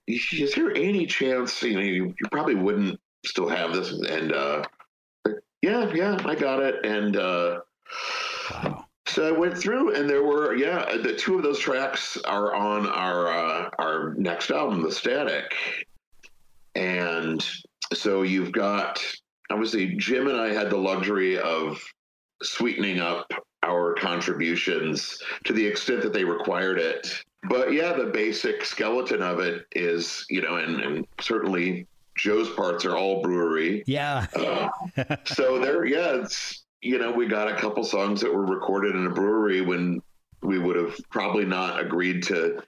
"Is 0.07 0.53
there 0.55 0.75
any 0.75 1.05
chance 1.05 1.61
you 1.63 1.73
know 1.73 1.81
you, 1.81 2.05
you 2.05 2.29
probably 2.31 2.55
wouldn't 2.55 2.99
still 3.25 3.49
have 3.49 3.73
this?" 3.73 3.91
And 3.91 4.31
uh, 4.31 4.63
yeah, 5.61 5.91
yeah, 5.93 6.17
I 6.25 6.36
got 6.36 6.61
it. 6.61 6.86
And 6.86 7.17
uh, 7.17 7.59
Wow. 8.51 8.86
so 9.07 9.27
I 9.27 9.31
went 9.31 9.57
through, 9.57 9.95
and 9.95 10.09
there 10.09 10.23
were 10.23 10.55
yeah, 10.55 10.97
the 10.97 11.15
two 11.15 11.38
of 11.38 11.43
those 11.43 11.59
tracks 11.59 12.17
are 12.25 12.53
on 12.53 12.88
our 12.88 13.27
uh, 13.27 13.69
our 13.79 14.13
next 14.15 14.51
album, 14.51 14.81
The 14.81 14.91
Static, 14.91 15.53
and 16.75 17.45
so 17.93 18.21
you've 18.23 18.51
got 18.51 19.03
obviously 19.54 19.95
Jim 19.95 20.28
and 20.28 20.39
I 20.39 20.51
had 20.51 20.70
the 20.70 20.78
luxury 20.78 21.39
of 21.39 21.80
sweetening 22.41 22.99
up 22.99 23.32
our 23.62 23.93
contributions 23.93 25.18
to 25.45 25.54
the 25.54 25.66
extent 25.66 26.01
that 26.01 26.12
they 26.12 26.26
required 26.26 26.80
it. 26.80 27.24
But 27.47 27.72
yeah, 27.72 27.93
the 27.93 28.06
basic 28.06 28.66
skeleton 28.66 29.22
of 29.22 29.39
it 29.39 29.66
is 29.74 30.26
you 30.30 30.41
know, 30.41 30.56
and, 30.56 30.82
and 30.82 31.08
certainly 31.22 31.88
Joe's 32.16 32.49
parts 32.51 32.84
are 32.86 32.95
all 32.95 33.22
brewery. 33.22 33.84
Yeah. 33.86 34.28
Uh, 34.36 34.70
so 35.26 35.60
there, 35.60 35.86
yeah, 35.86 36.22
it's 36.22 36.64
you 36.82 36.97
know, 36.97 37.12
we 37.12 37.28
got 37.28 37.47
a 37.47 37.56
couple 37.56 37.84
songs 37.84 38.22
that 38.22 38.34
were 38.34 38.45
recorded 38.45 38.95
in 38.95 39.06
a 39.06 39.10
brewery 39.10 39.62
when 39.62 40.01
we 40.41 40.60
would 40.60 40.76
have 40.76 40.95
probably 41.10 41.45
not 41.45 41.80
agreed 41.80 42.24
to 42.24 42.62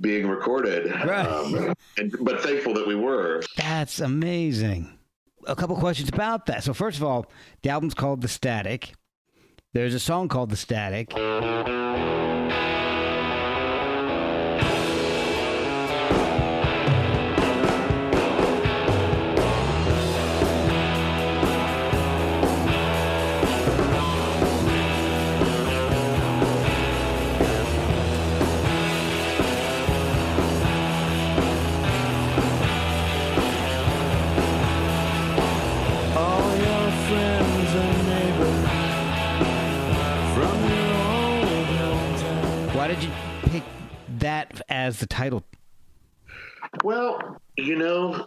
being 0.00 0.26
recorded. 0.26 0.90
Right. 1.04 1.26
Um, 1.26 1.74
and, 1.98 2.14
but 2.20 2.40
thankful 2.40 2.72
that 2.74 2.86
we 2.86 2.94
were. 2.94 3.42
That's 3.56 4.00
amazing. 4.00 4.98
A 5.46 5.56
couple 5.56 5.76
questions 5.76 6.08
about 6.08 6.46
that. 6.46 6.64
So 6.64 6.74
first 6.74 6.98
of 6.98 7.04
all, 7.04 7.26
the 7.62 7.70
album's 7.70 7.94
called 7.94 8.20
The 8.20 8.28
Static. 8.28 8.94
There's 9.72 9.94
a 9.94 10.00
song 10.00 10.28
called 10.28 10.50
The 10.50 10.56
Static. 10.56 11.12
The 44.98 45.06
title? 45.06 45.44
Well, 46.84 47.40
you 47.56 47.76
know, 47.76 48.26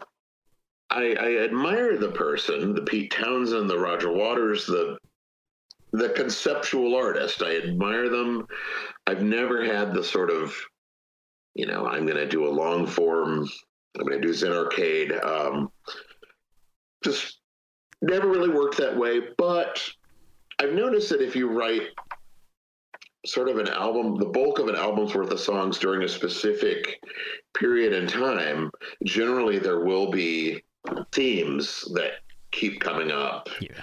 I, 0.89 1.15
I 1.19 1.43
admire 1.43 1.97
the 1.97 2.11
person, 2.11 2.75
the 2.75 2.81
Pete 2.81 3.11
Townshend, 3.11 3.69
the 3.69 3.79
Roger 3.79 4.11
Waters, 4.11 4.65
the 4.65 4.97
the 5.91 6.09
conceptual 6.09 6.95
artist. 6.95 7.43
I 7.43 7.55
admire 7.57 8.09
them. 8.09 8.47
I've 9.05 9.21
never 9.21 9.63
had 9.63 9.93
the 9.93 10.03
sort 10.03 10.31
of, 10.31 10.55
you 11.53 11.67
know, 11.67 11.85
I'm 11.85 12.07
going 12.07 12.17
to 12.17 12.27
do 12.27 12.47
a 12.47 12.49
long 12.49 12.87
form. 12.87 13.47
I'm 13.97 14.05
going 14.07 14.19
to 14.19 14.27
do 14.27 14.33
Zen 14.33 14.51
Arcade. 14.51 15.11
Um, 15.11 15.71
just 17.03 17.39
never 18.01 18.27
really 18.27 18.49
worked 18.49 18.77
that 18.77 18.97
way. 18.97 19.21
But 19.37 19.87
I've 20.59 20.73
noticed 20.73 21.09
that 21.09 21.21
if 21.21 21.35
you 21.35 21.49
write 21.49 21.89
sort 23.25 23.49
of 23.49 23.57
an 23.57 23.69
album, 23.69 24.17
the 24.17 24.25
bulk 24.25 24.59
of 24.59 24.67
an 24.67 24.75
album's 24.75 25.15
worth 25.15 25.31
of 25.31 25.39
songs 25.39 25.77
during 25.79 26.03
a 26.03 26.09
specific 26.09 27.01
period 27.57 27.93
in 27.93 28.07
time, 28.07 28.69
generally 29.03 29.59
there 29.59 29.79
will 29.79 30.11
be 30.11 30.61
themes 31.11 31.85
that 31.93 32.19
keep 32.51 32.81
coming 32.81 33.11
up. 33.11 33.49
Yeah. 33.61 33.81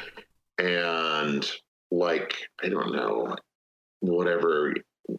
And 0.59 1.51
like, 1.91 2.37
I 2.63 2.69
don't 2.69 2.93
know, 2.93 3.35
whatever 4.01 4.75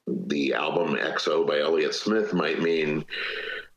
the 0.08 0.54
album 0.54 0.96
XO 0.96 1.46
by 1.46 1.60
Elliott 1.60 1.96
Smith 1.96 2.34
might 2.34 2.62
mean 2.62 3.04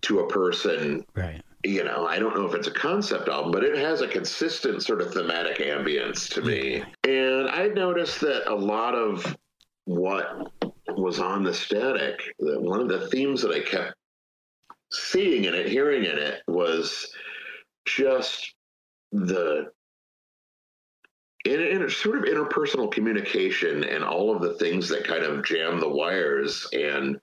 to 0.02 0.20
a 0.20 0.28
person 0.28 1.04
Right. 1.14 1.42
you 1.64 1.82
know, 1.82 2.06
I 2.06 2.18
don't 2.18 2.36
know 2.36 2.46
if 2.46 2.54
it's 2.54 2.68
a 2.68 2.72
concept 2.72 3.28
album, 3.28 3.50
but 3.50 3.64
it 3.64 3.76
has 3.76 4.02
a 4.02 4.06
consistent 4.06 4.82
sort 4.82 5.00
of 5.00 5.12
thematic 5.12 5.58
ambience 5.58 6.28
to 6.34 6.42
me. 6.42 6.84
And 7.04 7.48
I 7.48 7.68
noticed 7.68 8.20
that 8.20 8.50
a 8.50 8.54
lot 8.54 8.94
of 8.94 9.36
what 9.84 10.50
was 10.96 11.20
on 11.20 11.44
the 11.44 11.54
static, 11.54 12.20
that 12.38 12.60
one 12.60 12.80
of 12.80 12.88
the 12.88 13.08
themes 13.08 13.42
that 13.42 13.52
I 13.52 13.60
kept 13.60 13.94
seeing 14.92 15.44
in 15.44 15.54
it, 15.54 15.68
hearing 15.68 16.04
in 16.04 16.18
it, 16.18 16.42
was 16.46 17.12
just 17.86 18.54
the 19.12 19.70
in, 21.44 21.60
in 21.60 21.90
sort 21.90 22.18
of 22.18 22.24
interpersonal 22.24 22.90
communication 22.90 23.84
and 23.84 24.02
all 24.02 24.34
of 24.34 24.40
the 24.40 24.54
things 24.54 24.88
that 24.88 25.06
kind 25.06 25.22
of 25.22 25.44
jam 25.44 25.78
the 25.78 25.88
wires 25.88 26.66
and 26.72 27.20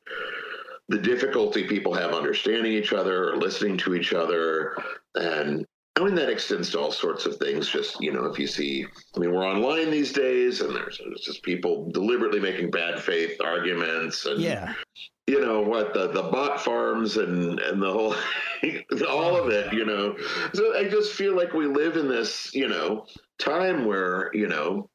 the 0.89 0.97
difficulty 0.97 1.67
people 1.67 1.93
have 1.93 2.13
understanding 2.13 2.71
each 2.71 2.93
other 2.93 3.31
or 3.31 3.37
listening 3.37 3.77
to 3.77 3.95
each 3.95 4.13
other 4.13 4.75
and 5.15 5.65
I 5.97 6.03
mean 6.03 6.15
that 6.15 6.29
extends 6.29 6.69
to 6.71 6.79
all 6.79 6.91
sorts 6.91 7.25
of 7.25 7.35
things. 7.37 7.67
Just 7.67 8.01
you 8.01 8.13
know, 8.13 8.25
if 8.25 8.39
you 8.39 8.47
see, 8.47 8.85
I 9.15 9.19
mean, 9.19 9.31
we're 9.33 9.45
online 9.45 9.91
these 9.91 10.13
days, 10.13 10.61
and 10.61 10.73
there's, 10.75 10.99
there's 11.03 11.21
just 11.21 11.43
people 11.43 11.89
deliberately 11.91 12.39
making 12.39 12.71
bad 12.71 12.99
faith 13.01 13.39
arguments, 13.43 14.25
and 14.25 14.39
Yeah. 14.41 14.73
you 15.27 15.41
know 15.41 15.61
what 15.61 15.93
the 15.93 16.07
the 16.07 16.23
bot 16.23 16.61
farms 16.61 17.17
and 17.17 17.59
and 17.59 17.81
the 17.81 17.91
whole 17.91 18.15
all 19.09 19.35
of 19.35 19.49
it. 19.49 19.73
You 19.73 19.85
know, 19.85 20.15
so 20.53 20.77
I 20.77 20.87
just 20.87 21.11
feel 21.13 21.35
like 21.35 21.53
we 21.53 21.67
live 21.67 21.97
in 21.97 22.07
this 22.07 22.53
you 22.55 22.69
know 22.69 23.05
time 23.37 23.85
where 23.85 24.31
you 24.33 24.47
know 24.47 24.89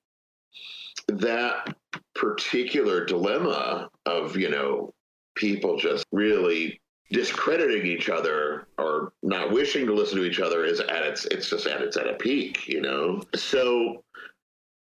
that 1.08 1.76
particular 2.14 3.04
dilemma 3.04 3.90
of 4.06 4.36
you 4.36 4.48
know 4.48 4.94
people 5.34 5.76
just 5.76 6.06
really 6.10 6.80
discrediting 7.10 7.86
each 7.86 8.08
other 8.08 8.66
or 8.78 9.12
not 9.22 9.52
wishing 9.52 9.86
to 9.86 9.94
listen 9.94 10.18
to 10.18 10.24
each 10.24 10.40
other 10.40 10.64
is 10.64 10.80
at 10.80 11.02
its 11.02 11.24
it's 11.26 11.48
just 11.48 11.66
at 11.66 11.80
its 11.80 11.96
at 11.96 12.08
a 12.08 12.14
peak 12.14 12.66
you 12.66 12.80
know? 12.80 13.22
So 13.34 14.02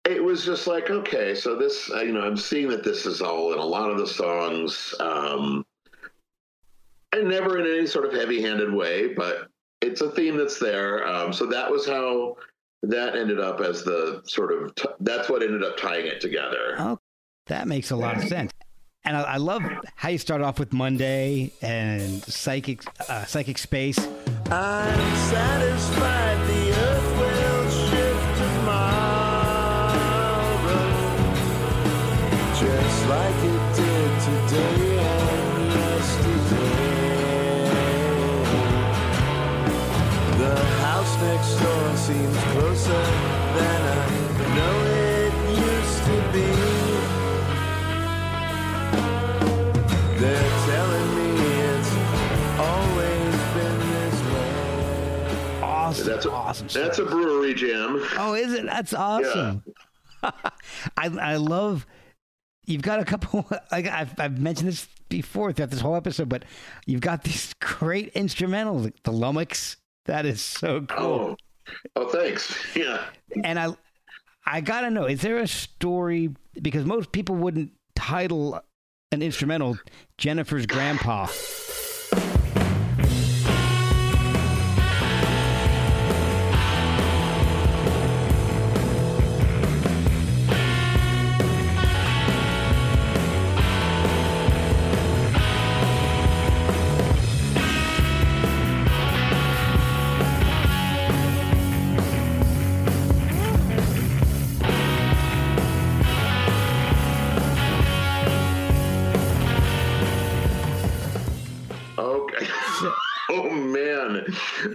it 0.05 0.23
was 0.23 0.45
just 0.45 0.67
like 0.67 0.91
okay 0.91 1.35
so 1.35 1.55
this 1.57 1.91
uh, 1.93 2.01
you 2.01 2.13
know 2.13 2.23
i'm 2.23 2.37
seeing 2.37 2.69
that 2.69 2.83
this 2.83 3.05
is 3.05 3.21
all 3.21 3.53
in 3.53 3.59
a 3.59 3.65
lot 3.65 3.91
of 3.91 3.99
the 3.99 4.07
songs 4.07 4.95
um 5.01 5.65
and 7.13 7.29
never 7.29 7.59
in 7.59 7.67
any 7.67 7.87
sort 7.87 8.07
of 8.07 8.13
heavy-handed 8.13 8.73
way 8.73 9.09
but 9.09 9.49
it's 9.81 10.01
a 10.01 10.11
theme 10.11 10.37
that's 10.37 10.59
there. 10.59 11.07
Um 11.07 11.33
so 11.33 11.47
that 11.47 11.71
was 11.71 11.87
how 11.87 12.37
that 12.83 13.17
ended 13.17 13.41
up 13.41 13.61
as 13.61 13.85
the 13.85 14.23
sort 14.25 14.53
of 14.53 14.75
t- 14.75 14.89
that's 15.01 15.29
what 15.29 15.43
ended 15.43 15.65
up 15.65 15.77
tying 15.77 16.07
it 16.07 16.21
together. 16.21 16.77
Oh, 16.79 16.99
that 17.47 17.67
makes 17.67 17.91
a 17.91 17.97
lot 17.97 18.17
of 18.17 18.25
sense. 18.29 18.53
And 19.09 19.17
I, 19.17 19.23
I 19.23 19.37
love 19.39 19.63
how 19.95 20.11
you 20.11 20.19
start 20.19 20.43
off 20.43 20.59
with 20.59 20.75
Monday 20.75 21.51
and 21.63 22.23
psychic, 22.25 22.83
uh, 23.09 23.25
psychic 23.25 23.57
space. 23.57 23.99
I'm 24.51 25.17
satisfied 25.31 26.47
the 26.47 26.73
earth 26.73 27.19
will 27.19 27.71
shift 27.71 28.37
tomorrow 28.37 29.89
Just 32.61 33.09
like 33.09 33.45
it 33.45 33.77
did 33.77 34.21
today 34.21 34.89
next 41.21 41.61
door 41.61 41.97
seems 41.97 42.37
closer 42.37 43.28
Awesome, 55.89 56.07
that's 56.07 56.27
a, 56.27 56.31
awesome. 56.31 56.69
that's 56.69 56.99
a 56.99 57.05
brewery 57.05 57.55
jam 57.55 58.05
oh, 58.19 58.35
is 58.35 58.53
it? 58.53 58.67
That's 58.67 58.93
awesome. 58.93 59.65
I 60.23 60.33
I 60.97 61.37
love. 61.37 61.87
You've 62.67 62.83
got 62.83 63.01
a 63.01 63.05
couple. 63.05 63.49
Like 63.73 63.87
I've 63.87 64.19
I've 64.19 64.39
mentioned 64.39 64.69
this 64.69 64.89
before 65.09 65.53
throughout 65.53 65.71
this 65.71 65.81
whole 65.81 65.97
episode, 65.97 66.29
but 66.29 66.45
you've 66.87 67.01
got 67.01 67.25
these 67.25 67.55
great 67.61 68.13
instrumentals, 68.15 68.93
the 69.05 69.13
Lummox. 69.13 69.77
That 70.07 70.27
is 70.27 70.41
so 70.41 70.83
cool. 70.83 71.37
Oh, 71.37 71.77
oh, 71.97 72.09
thanks. 72.09 72.55
Yeah. 72.75 73.05
And 73.45 73.59
I, 73.59 73.77
I 74.47 74.63
gotta 74.63 74.91
know, 74.91 75.05
is 75.05 75.21
there 75.21 75.39
a 75.39 75.47
story? 75.47 76.35
Because 76.61 76.87
most 76.87 77.13
people 77.13 77.37
wouldn't 77.37 77.73
title 77.95 78.61
an 79.13 79.23
instrumental 79.23 79.79
Jennifer's 80.17 80.67
Grandpa. 80.67 81.27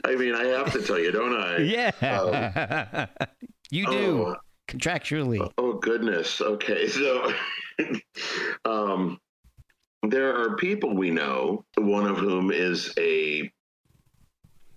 I 0.06 0.16
mean, 0.16 0.36
I 0.36 0.46
have 0.46 0.72
to 0.74 0.82
tell 0.82 1.00
you, 1.00 1.12
don't 1.12 1.36
I? 1.36 1.58
Yeah, 1.64 3.08
you 3.72 3.86
do 3.86 4.26
Oh. 4.28 4.36
contractually. 4.68 5.52
Oh 5.58 5.74
goodness. 5.74 6.42
Okay. 6.42 6.88
So, 6.94 7.34
um, 8.66 9.20
there 10.04 10.36
are 10.36 10.56
people 10.58 10.96
we 10.96 11.10
know, 11.10 11.66
one 11.76 12.06
of 12.06 12.18
whom 12.18 12.52
is 12.52 12.94
a, 13.00 13.52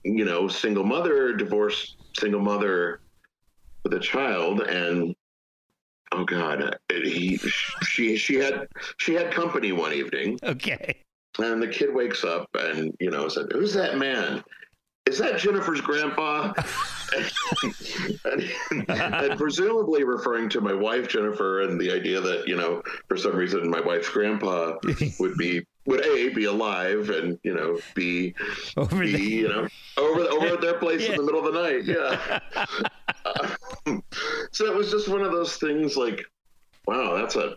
you 0.05 0.25
know, 0.25 0.49
single 0.49 0.85
mother, 0.85 1.35
divorced 1.35 1.97
single 2.19 2.41
mother 2.41 3.01
with 3.85 3.93
a 3.93 4.01
child, 4.01 4.63
and 4.63 5.15
oh 6.13 6.25
god, 6.25 6.79
he, 6.91 7.37
she, 7.85 8.17
she 8.17 8.37
had, 8.37 8.67
she 8.99 9.13
had 9.15 9.31
company 9.33 9.73
one 9.73 9.93
evening, 9.93 10.39
Okay. 10.43 11.03
and 11.39 11.61
the 11.63 11.69
kid 11.69 11.95
wakes 11.95 12.25
up 12.25 12.49
and 12.55 12.95
you 12.99 13.11
know 13.11 13.29
said, 13.29 13.47
"Who's 13.53 13.75
that 13.75 13.99
man?" 13.99 14.43
Is 15.07 15.19
that 15.19 15.39
Jennifer's 15.39 15.81
grandpa? 15.81 16.53
and, 18.25 18.91
and 18.91 19.39
presumably 19.39 20.03
referring 20.03 20.49
to 20.51 20.61
my 20.61 20.73
wife 20.73 21.09
Jennifer 21.09 21.63
and 21.63 21.81
the 21.81 21.93
idea 21.93 22.21
that 22.21 22.49
you 22.49 22.57
know 22.57 22.83
for 23.09 23.17
some 23.17 23.37
reason 23.37 23.71
my 23.71 23.81
wife's 23.81 24.09
grandpa 24.09 24.75
would 25.21 25.37
be 25.37 25.65
would 25.87 26.05
a 26.05 26.31
be 26.31 26.45
alive 26.47 27.11
and 27.11 27.39
you 27.45 27.55
know 27.55 27.79
b 27.95 28.35
Over 28.77 29.01
be 29.01 29.13
the 29.13 29.23
you 29.23 29.49
know 29.49 29.69
over 29.97 30.23
over 30.23 30.47
at 30.55 30.61
their 30.61 30.75
place 30.79 31.03
Yeah. 31.03 31.11
in 31.13 31.17
the 31.19 31.23
middle 31.23 31.47
of 31.47 31.55
the 31.55 31.63
night 31.63 31.85
yeah 31.85 32.41
Um, 33.87 34.03
so 34.53 34.67
it 34.67 34.75
was 34.77 34.91
just 34.91 35.09
one 35.09 35.23
of 35.23 35.33
those 35.33 35.57
things 35.57 35.97
like 35.97 36.25
wow 36.87 37.15
that's 37.17 37.35
a 37.37 37.55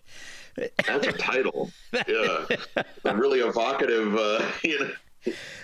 that's 0.87 1.05
a 1.07 1.11
title 1.11 1.69
yeah 2.07 2.45
a 3.05 3.15
really 3.15 3.39
evocative 3.39 4.15
uh 4.15 4.43
you 4.63 4.79
know 4.79 4.89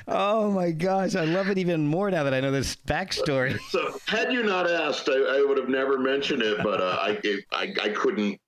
Oh 0.08 0.51
my 0.51 0.72
gosh, 0.72 1.16
I 1.16 1.26
love 1.26 1.49
it 1.49 1.58
even 1.58 1.88
more 1.88 2.12
now 2.12 2.24
that 2.24 2.34
I 2.34 2.39
know 2.41 2.51
this 2.51 2.76
backstory. 2.76 3.58
so 3.70 3.97
had 4.08 4.32
you 4.34 4.43
not 4.43 4.70
asked 4.70 5.10
i, 5.10 5.14
I 5.14 5.45
would 5.47 5.58
have 5.58 5.70
never 5.70 5.97
mentioned 5.97 6.41
it 6.41 6.58
but 6.64 6.82
uh, 6.82 6.97
I, 6.99 7.20
I 7.51 7.74
i 7.84 7.89
couldn't 7.89 8.39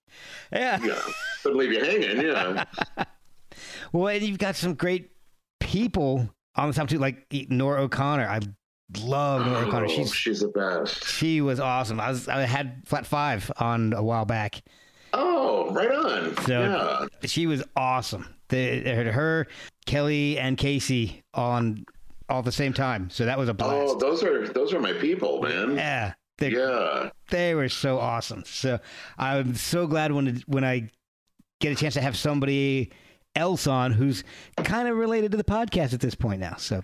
Yeah. 0.51 0.79
yeah 0.83 0.99
couldn't 1.43 1.57
leave 1.57 1.71
you 1.71 1.83
hanging 1.83 2.25
yeah 2.25 2.63
Well, 3.93 4.07
and 4.07 4.21
you've 4.21 4.37
got 4.37 4.55
some 4.55 4.73
great 4.75 5.11
people 5.59 6.29
on 6.55 6.67
the 6.67 6.73
top 6.73 6.89
too, 6.89 6.97
like 6.99 7.25
Nora 7.49 7.83
O'Connor. 7.83 8.27
I 8.27 8.39
love 9.01 9.45
Nora 9.45 9.65
O'Connor. 9.67 9.85
Oh, 9.85 9.89
She's 9.95 10.13
she's 10.13 10.39
the 10.41 10.49
best 10.49 11.05
she 11.05 11.41
was 11.41 11.59
awesome. 11.59 11.99
I 11.99 12.09
was 12.09 12.27
I 12.27 12.41
had 12.41 12.83
Flat 12.85 13.05
Five 13.05 13.49
on 13.57 13.93
a 13.93 14.03
while 14.03 14.25
back. 14.25 14.61
oh 15.13 15.71
right 15.71 15.91
on 15.91 16.35
So 16.45 16.61
yeah 16.61 17.27
she 17.27 17.47
was 17.47 17.63
awesome. 17.75 18.27
The, 18.49 18.81
her, 19.11 19.47
Kelly, 19.85 20.37
and 20.39 20.57
Casey 20.57 21.23
on 21.33 21.85
all 22.29 22.39
at 22.39 22.45
the 22.45 22.51
same 22.51 22.73
time. 22.73 23.09
So 23.09 23.25
that 23.25 23.37
was 23.37 23.49
a 23.49 23.53
blast. 23.53 23.73
oh 23.73 23.97
those 23.97 24.23
are 24.23 24.47
those 24.47 24.73
are 24.73 24.79
my 24.79 24.93
people 24.93 25.41
man 25.41 25.75
yeah, 25.75 26.13
they 26.37 26.49
yeah 26.51 27.09
they 27.29 27.55
were 27.55 27.69
so 27.69 27.99
awesome. 27.99 28.43
So 28.45 28.79
I'm 29.17 29.55
so 29.55 29.87
glad 29.87 30.11
when 30.11 30.41
when 30.47 30.63
I 30.63 30.89
get 31.59 31.71
a 31.71 31.75
chance 31.75 31.93
to 31.95 32.01
have 32.01 32.17
somebody 32.17 32.91
else 33.35 33.67
on 33.67 33.91
who's 33.91 34.23
kind 34.63 34.87
of 34.87 34.97
related 34.97 35.31
to 35.31 35.37
the 35.37 35.43
podcast 35.43 35.93
at 35.93 35.99
this 35.99 36.15
point 36.15 36.39
now. 36.41 36.55
So 36.57 36.81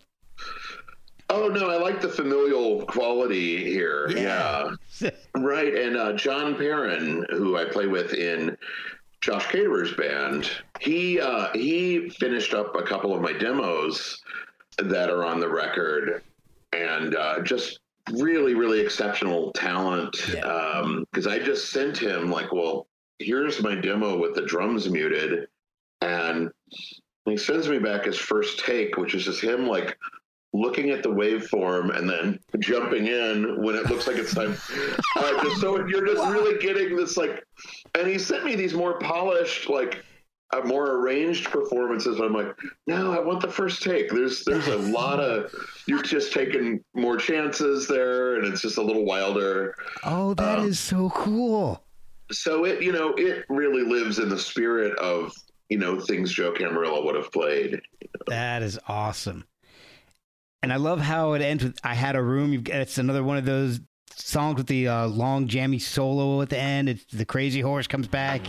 Oh 1.29 1.47
no, 1.47 1.69
I 1.69 1.77
like 1.77 1.99
the 2.01 2.09
familial 2.09 2.85
quality 2.85 3.63
here. 3.63 4.09
Yeah, 4.09 4.71
right. 5.35 5.73
And 5.73 5.97
uh, 5.97 6.13
John 6.13 6.55
Perrin, 6.55 7.25
who 7.31 7.57
I 7.57 7.65
play 7.65 7.87
with 7.87 8.13
in 8.13 8.55
Josh 9.23 9.47
Caterer's 9.47 9.93
band, 9.93 10.51
he 10.81 11.17
uh, 11.17 11.47
he 11.53 12.09
finished 12.09 12.53
up 12.53 12.75
a 12.75 12.83
couple 12.83 13.15
of 13.15 13.21
my 13.21 13.31
demos 13.31 14.21
that 14.79 15.09
are 15.09 15.23
on 15.23 15.39
the 15.39 15.47
record, 15.47 16.23
and 16.73 17.15
uh, 17.15 17.41
just 17.41 17.79
really, 18.11 18.53
really 18.53 18.81
exceptional 18.81 19.53
talent. 19.53 20.11
Because 20.11 21.25
I 21.25 21.39
just 21.39 21.71
sent 21.71 21.97
him 21.97 22.29
like, 22.29 22.51
well, 22.51 22.87
here's 23.19 23.63
my 23.63 23.75
demo 23.75 24.17
with 24.17 24.35
the 24.35 24.41
drums 24.41 24.89
muted, 24.89 25.47
and 26.01 26.51
he 27.23 27.37
sends 27.37 27.69
me 27.69 27.79
back 27.79 28.03
his 28.03 28.17
first 28.17 28.59
take, 28.59 28.97
which 28.97 29.15
is 29.15 29.23
just 29.23 29.41
him 29.41 29.67
like 29.67 29.97
looking 30.53 30.91
at 30.91 31.01
the 31.01 31.09
waveform 31.09 31.95
and 31.97 32.07
then 32.07 32.39
jumping 32.59 33.07
in 33.07 33.61
when 33.61 33.75
it 33.75 33.87
looks 33.87 34.07
like 34.07 34.17
it's 34.17 34.33
time. 34.33 34.55
uh, 35.17 35.43
just 35.43 35.59
so 35.59 35.85
you're 35.87 36.05
just 36.05 36.25
really 36.29 36.59
getting 36.59 36.95
this 36.95 37.17
like, 37.17 37.43
and 37.95 38.07
he 38.07 38.19
sent 38.19 38.45
me 38.45 38.55
these 38.55 38.73
more 38.73 38.97
polished 38.99 39.69
like. 39.69 40.03
Uh, 40.51 40.61
more 40.65 40.99
arranged 40.99 41.49
performances. 41.49 42.19
I'm 42.19 42.31
like, 42.33 42.55
no, 42.85 43.11
I 43.11 43.19
want 43.19 43.41
the 43.41 43.49
first 43.49 43.81
take. 43.81 44.11
There's 44.11 44.43
there's 44.43 44.67
a 44.67 44.77
lot 44.77 45.19
of 45.19 45.51
you're 45.87 46.03
just 46.03 46.31
taking 46.31 46.83
more 46.93 47.17
chances 47.17 47.87
there, 47.87 48.35
and 48.35 48.45
it's 48.45 48.61
just 48.61 48.77
a 48.77 48.81
little 48.83 49.03
wilder. 49.03 49.73
Oh, 50.03 50.35
that 50.35 50.59
is 50.59 50.79
so 50.79 51.09
cool. 51.09 51.83
So 52.31 52.65
it 52.65 52.83
you 52.83 52.91
know 52.91 53.15
it 53.17 53.45
really 53.49 53.81
lives 53.81 54.19
in 54.19 54.29
the 54.29 54.37
spirit 54.37 54.95
of 54.99 55.33
you 55.69 55.79
know 55.79 55.99
things 55.99 56.31
Joe 56.31 56.51
Camarillo 56.51 57.03
would 57.03 57.15
have 57.15 57.31
played. 57.31 57.81
That 58.27 58.61
is 58.61 58.77
awesome. 58.87 59.45
And 60.63 60.71
I 60.71 60.77
love 60.77 61.01
how 61.01 61.33
it 61.33 61.41
ends 61.41 61.63
with 61.65 61.77
"I 61.83 61.93
had 61.93 62.15
a 62.15 62.23
room." 62.23 62.53
You've, 62.53 62.67
it's 62.69 62.97
another 62.97 63.21
one 63.21 63.37
of 63.37 63.43
those 63.43 63.81
songs 64.15 64.55
with 64.55 64.67
the 64.67 64.87
uh, 64.87 65.07
long 65.07 65.47
jammy 65.47 65.77
solo 65.77 66.41
at 66.41 66.49
the 66.49 66.57
end. 66.57 66.87
It's 66.87 67.03
the 67.11 67.25
crazy 67.25 67.59
horse 67.59 67.85
comes 67.85 68.07
back. 68.07 68.41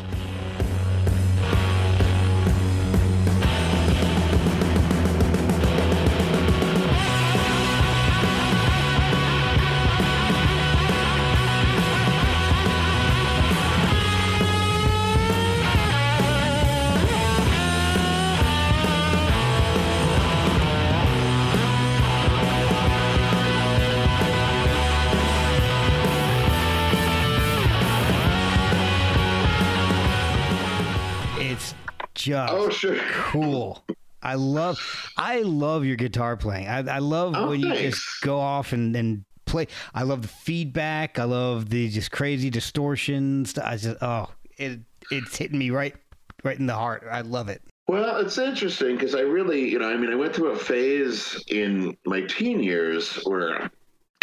Just 32.48 32.52
Oh 32.60 32.70
sure. 32.70 32.96
cool. 33.12 33.84
I 34.22 34.34
love, 34.36 34.78
I 35.18 35.40
love 35.42 35.84
your 35.84 35.96
guitar 35.96 36.36
playing. 36.36 36.66
I, 36.66 36.78
I 36.96 36.98
love 36.98 37.34
Oh, 37.36 37.50
when 37.50 37.60
you 37.60 37.74
just 37.74 38.02
go 38.22 38.40
off 38.40 38.72
and, 38.72 38.96
and 38.96 39.24
play. 39.44 39.66
I 39.94 40.02
love 40.04 40.22
the 40.22 40.28
feedback. 40.28 41.18
I 41.18 41.24
love 41.24 41.68
the 41.68 41.90
just 41.90 42.10
crazy 42.10 42.48
distortions. 42.48 43.58
I 43.58 43.76
just, 43.76 44.02
oh, 44.02 44.30
it 44.56 44.80
it's 45.10 45.36
hitting 45.36 45.58
me 45.58 45.68
right, 45.68 45.94
right 46.42 46.58
in 46.58 46.66
the 46.66 46.74
heart. 46.74 47.06
I 47.10 47.20
love 47.20 47.50
it. 47.50 47.60
Well, 47.86 48.16
it's 48.16 48.38
interesting 48.38 48.96
because 48.96 49.14
I 49.14 49.20
really, 49.20 49.68
you 49.68 49.78
know, 49.78 49.90
I 49.90 49.96
mean, 49.98 50.10
I 50.10 50.14
went 50.14 50.34
through 50.34 50.52
a 50.52 50.56
phase 50.56 51.44
in 51.48 51.94
my 52.06 52.22
teen 52.22 52.62
years 52.62 53.16
where, 53.24 53.70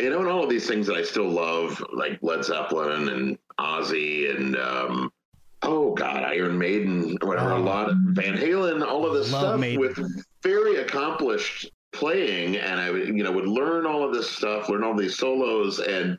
you 0.01 0.09
know, 0.09 0.21
and 0.21 0.27
all 0.27 0.43
of 0.43 0.49
these 0.49 0.65
things 0.67 0.87
that 0.87 0.95
I 0.95 1.03
still 1.03 1.29
love, 1.29 1.83
like 1.93 2.17
Led 2.23 2.43
Zeppelin 2.43 3.09
and 3.09 3.37
Ozzy 3.59 4.35
and, 4.35 4.55
um, 4.57 5.13
oh 5.63 5.93
God, 5.93 6.23
Iron 6.23 6.57
Maiden, 6.57 7.17
whatever, 7.21 7.51
a 7.51 7.59
lot 7.59 7.89
of 7.89 7.97
Van 7.97 8.35
Halen, 8.35 8.85
all 8.85 9.05
of 9.05 9.13
this 9.13 9.31
Love 9.31 9.41
stuff 9.41 9.59
Maiden. 9.59 9.79
with 9.79 10.25
very 10.43 10.77
accomplished 10.77 11.71
playing. 11.91 12.57
And 12.57 12.79
I, 12.79 12.89
would, 12.91 13.07
you 13.07 13.23
know, 13.23 13.31
would 13.31 13.47
learn 13.47 13.85
all 13.85 14.03
of 14.03 14.13
this 14.13 14.29
stuff, 14.29 14.69
learn 14.69 14.83
all 14.83 14.95
these 14.95 15.17
solos, 15.17 15.79
and 15.79 16.17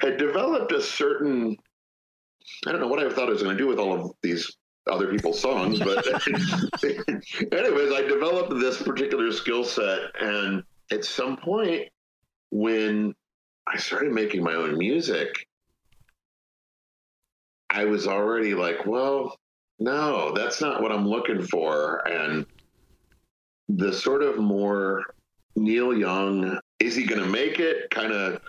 had 0.00 0.16
developed 0.16 0.72
a 0.72 0.80
certain, 0.80 1.56
I 2.66 2.72
don't 2.72 2.80
know 2.80 2.88
what 2.88 3.04
I 3.04 3.10
thought 3.10 3.28
I 3.28 3.32
was 3.32 3.42
going 3.42 3.56
to 3.56 3.62
do 3.62 3.68
with 3.68 3.78
all 3.78 3.92
of 3.92 4.12
these 4.22 4.56
other 4.90 5.08
people's 5.08 5.38
songs, 5.38 5.78
but 5.78 6.06
anyways, 6.82 7.92
I 7.92 8.02
developed 8.08 8.58
this 8.58 8.80
particular 8.82 9.30
skill 9.32 9.64
set, 9.64 9.98
and 10.20 10.62
at 10.90 11.04
some 11.04 11.36
point 11.36 11.88
when 12.50 13.14
I 13.66 13.76
started 13.76 14.12
making 14.12 14.42
my 14.42 14.54
own 14.54 14.78
music, 14.78 15.46
I 17.70 17.84
was 17.84 18.06
already 18.06 18.54
like, 18.54 18.86
well, 18.86 19.38
no, 19.78 20.32
that's 20.32 20.60
not 20.60 20.82
what 20.82 20.90
I'm 20.92 21.06
looking 21.06 21.42
for, 21.42 22.06
and 22.08 22.46
the 23.68 23.92
sort 23.92 24.22
of 24.22 24.38
more 24.38 25.04
Neil 25.56 25.96
Young, 25.96 26.58
is 26.80 26.94
he 26.96 27.04
going 27.04 27.20
to 27.22 27.28
make 27.28 27.60
it? 27.60 27.90
Kind 27.90 28.12
of 28.12 28.40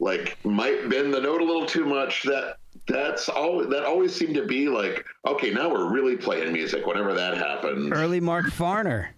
like 0.00 0.36
might 0.44 0.88
bend 0.88 1.12
the 1.12 1.20
note 1.20 1.40
a 1.40 1.44
little 1.44 1.66
too 1.66 1.84
much. 1.84 2.22
That 2.24 2.56
that's 2.86 3.28
all. 3.28 3.64
That 3.66 3.84
always 3.84 4.14
seemed 4.14 4.34
to 4.34 4.46
be 4.46 4.68
like, 4.68 5.06
okay, 5.26 5.50
now 5.50 5.70
we're 5.70 5.90
really 5.92 6.16
playing 6.16 6.52
music. 6.52 6.86
Whenever 6.86 7.14
that 7.14 7.36
happens, 7.36 7.92
Early 7.92 8.20
Mark 8.20 8.46
Farner. 8.46 9.08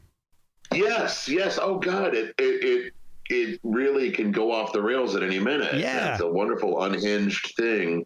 yes, 0.73 1.29
yes. 1.29 1.59
Oh 1.61 1.79
God, 1.79 2.15
it 2.15 2.35
it 2.39 2.65
it, 2.65 2.93
it 3.31 3.61
really 3.63 4.11
can 4.11 4.33
go 4.33 4.53
off 4.53 4.73
the 4.73 4.83
rails 4.83 5.17
at 5.17 5.23
any 5.23 5.39
minute. 5.39 5.75
Yeah. 5.75 6.13
it's 6.13 6.21
a 6.21 6.29
wonderful 6.29 6.83
unhinged 6.83 7.55
thing. 7.57 8.05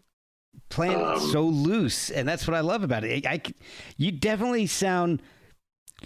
Playing 0.69 1.01
Um, 1.01 1.19
so 1.19 1.43
loose, 1.43 2.09
and 2.09 2.27
that's 2.27 2.47
what 2.47 2.55
I 2.55 2.61
love 2.61 2.83
about 2.83 3.03
it. 3.03 3.25
I, 3.25 3.33
I 3.33 3.41
you 3.97 4.11
definitely 4.11 4.67
sound 4.67 5.21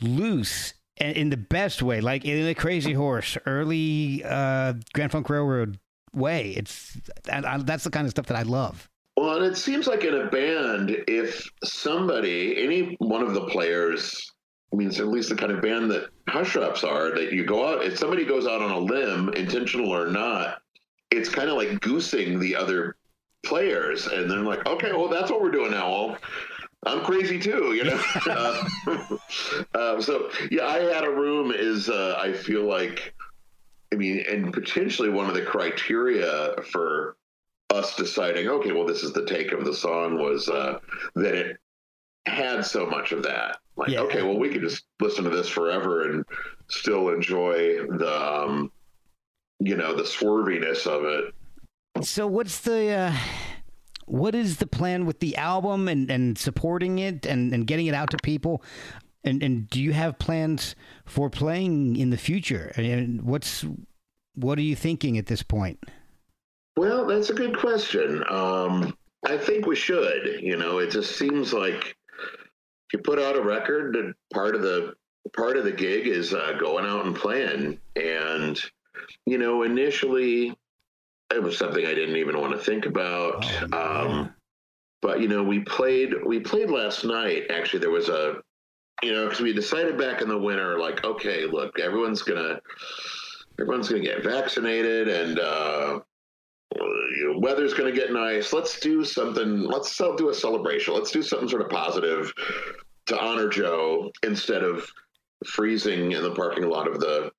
loose 0.02 0.74
and 0.98 1.16
in 1.16 1.30
the 1.30 1.38
best 1.38 1.82
way, 1.82 2.02
like 2.02 2.26
in 2.26 2.46
a 2.46 2.54
Crazy 2.54 2.94
Horse, 2.94 3.38
early 3.46 4.24
uh, 4.26 4.74
Grand 4.94 5.12
Funk 5.12 5.30
Railroad 5.30 5.80
way. 6.14 6.52
It's 6.52 6.98
and 7.30 7.46
I, 7.46 7.58
that's 7.60 7.84
the 7.84 7.90
kind 7.90 8.06
of 8.06 8.12
stuff 8.12 8.26
that 8.28 8.38
I 8.38 8.44
love. 8.44 8.90
Well, 9.16 9.36
and 9.36 9.46
it 9.46 9.58
seems 9.58 9.88
like 9.88 10.04
in 10.06 10.14
a 10.14 10.28
band, 10.28 10.96
if 11.08 11.50
somebody, 11.64 12.64
any 12.64 12.96
one 13.00 13.22
of 13.22 13.34
the 13.34 13.48
players, 13.48 14.32
I 14.72 14.78
mean, 14.78 14.88
it's 14.88 15.00
at 15.00 15.08
least 15.08 15.30
the 15.30 15.36
kind 15.36 15.52
of 15.52 15.62
band 15.62 15.92
that 15.92 16.10
Hush 16.30 16.56
Ups 16.56 16.86
are, 16.86 17.14
that 17.16 17.34
you 17.34 17.46
go 17.46 17.68
out, 17.68 17.84
if 17.84 17.98
somebody 17.98 18.24
goes 18.24 18.48
out 18.48 18.62
on 18.62 18.72
a 18.72 18.80
limb, 18.80 19.30
intentional 19.34 19.94
or 19.94 20.08
not, 20.08 20.62
it's 21.12 21.28
kind 21.28 21.50
of 21.50 21.58
like 21.58 21.82
goosing 21.82 22.40
the 22.40 22.56
other 22.56 22.96
players. 23.44 24.08
And 24.08 24.30
they're 24.30 24.40
like, 24.40 24.66
okay, 24.66 24.92
well, 24.94 25.08
that's 25.08 25.32
what 25.32 25.42
we're 25.42 25.52
doing 25.52 25.72
now. 25.72 25.90
Well, 25.90 26.18
I'm 26.86 27.04
crazy 27.04 27.40
too, 27.40 27.74
you 27.74 27.84
know? 27.84 28.02
um, 29.76 30.02
so, 30.02 30.30
yeah, 30.52 30.66
I 30.66 30.80
Had 30.80 31.04
a 31.04 31.10
Room 31.12 31.52
is, 31.54 31.90
uh, 31.90 32.18
I 32.20 32.34
feel 32.34 32.64
like, 32.64 33.14
I 33.94 33.96
mean, 33.98 34.24
and 34.30 34.54
potentially 34.54 35.10
one 35.10 35.28
of 35.28 35.34
the 35.34 35.42
criteria 35.42 36.56
for 36.72 37.18
us 37.70 37.96
deciding, 37.96 38.48
okay, 38.48 38.72
well, 38.72 38.86
this 38.86 39.04
is 39.04 39.14
the 39.14 39.26
take 39.26 39.52
of 39.52 39.66
the 39.66 39.74
song 39.74 40.18
was 40.18 40.48
uh, 40.50 40.80
that 41.16 41.36
it 41.36 41.58
had 42.26 42.66
so 42.66 42.86
much 42.86 43.12
of 43.12 43.24
that. 43.24 43.58
Like, 43.76 43.90
Yeah. 43.90 44.02
okay, 44.02 44.24
well, 44.24 44.38
we 44.38 44.50
could 44.50 44.62
just 44.62 44.86
listen 45.00 45.24
to 45.24 45.30
this 45.30 45.48
forever 45.50 46.10
and 46.10 46.26
still 46.70 47.10
enjoy 47.10 47.86
the, 47.88 48.22
um, 48.22 48.72
you 49.60 49.76
know, 49.76 49.94
the 49.94 50.04
swerviness 50.04 50.86
of 50.88 51.06
it. 51.06 51.34
So 52.02 52.28
what's 52.28 52.60
the 52.62 52.90
uh, 52.92 53.14
what 54.06 54.36
is 54.36 54.58
the 54.58 54.68
plan 54.68 55.06
with 55.06 55.20
the 55.20 55.36
album 55.38 55.88
and, 55.88 56.10
and 56.10 56.38
supporting 56.38 57.00
it 57.00 57.26
and, 57.26 57.54
and 57.54 57.68
getting 57.68 57.88
it 57.88 57.94
out 57.94 58.10
to 58.12 58.18
people? 58.24 58.64
And 59.24 59.44
and 59.44 59.70
do 59.70 59.82
you 59.82 59.92
have 59.94 60.18
plans 60.18 60.76
for 61.06 61.30
playing 61.30 61.96
in 61.98 62.10
the 62.10 62.18
future? 62.18 62.72
And 62.76 63.24
what's 63.24 63.66
what 64.36 64.58
are 64.58 64.64
you 64.64 64.76
thinking 64.76 65.18
at 65.18 65.26
this 65.26 65.44
point? 65.44 65.80
Well, 66.78 67.06
that's 67.06 67.30
a 67.30 67.34
good 67.34 67.58
question. 67.58 68.24
Um, 68.30 68.96
I 69.26 69.38
think 69.38 69.66
we 69.66 69.76
should. 69.76 70.40
You 70.42 70.56
know, 70.56 70.78
it 70.78 70.92
just 70.92 71.18
seems 71.18 71.52
like 71.52 71.96
if 72.88 72.94
you 72.94 73.00
put 73.00 73.20
out 73.20 73.36
a 73.36 73.42
record, 73.42 73.94
that 73.94 74.14
part 74.34 74.56
of 74.56 74.62
the 74.62 74.94
part 75.36 75.58
of 75.58 75.66
the 75.66 75.72
gig 75.72 76.08
is 76.08 76.34
uh, 76.34 76.54
going 76.60 76.86
out 76.86 77.06
and 77.06 77.16
playing. 77.16 77.80
And 77.98 78.60
you 79.26 79.38
know, 79.38 79.64
initially, 79.64 80.58
it 81.34 81.42
was 81.42 81.58
something 81.58 81.86
I 81.86 81.94
didn't 81.94 82.18
even 82.18 82.40
want 82.40 82.54
to 82.54 82.60
think 82.60 82.86
about. 82.86 83.46
Oh, 83.72 84.08
um, 84.08 84.34
but 85.02 85.22
you 85.22 85.28
know, 85.28 85.44
we 85.44 85.60
played 85.62 86.14
we 86.26 86.40
played 86.40 86.70
last 86.70 87.06
night. 87.06 87.44
Actually, 87.50 87.80
there 87.80 87.90
was 87.90 88.10
a 88.10 88.42
you 89.02 89.14
know 89.14 89.26
because 89.26 89.42
we 89.42 89.54
decided 89.54 89.98
back 89.98 90.22
in 90.22 90.28
the 90.28 90.38
winter, 90.38 90.78
like, 90.80 91.04
okay, 91.04 91.46
look, 91.46 91.80
everyone's 91.80 92.22
gonna 92.22 92.60
everyone's 93.60 93.90
gonna 93.90 94.04
get 94.04 94.24
vaccinated 94.24 95.08
and. 95.08 95.40
uh 95.40 96.00
you 96.72 97.34
know, 97.34 97.40
weather's 97.40 97.74
going 97.74 97.92
to 97.92 98.00
get 98.00 98.14
nice. 98.14 98.54
Let's 98.54 98.80
do 98.80 99.04
something. 99.04 99.64
Let's 99.64 99.98
do 99.98 100.30
a 100.30 100.34
celebration. 100.34 100.94
Let's 100.94 101.12
do 101.12 101.24
something 101.24 101.50
sort 101.50 101.64
of 101.64 101.70
positive 101.70 102.32
to 103.08 103.20
honor 103.20 103.50
Joe 103.50 104.12
instead 104.24 104.64
of 104.64 104.88
freezing 105.46 106.12
in 106.12 106.22
the 106.22 106.32
parking 106.32 106.70
lot 106.70 106.88
of 106.88 107.00
the, 107.00 107.32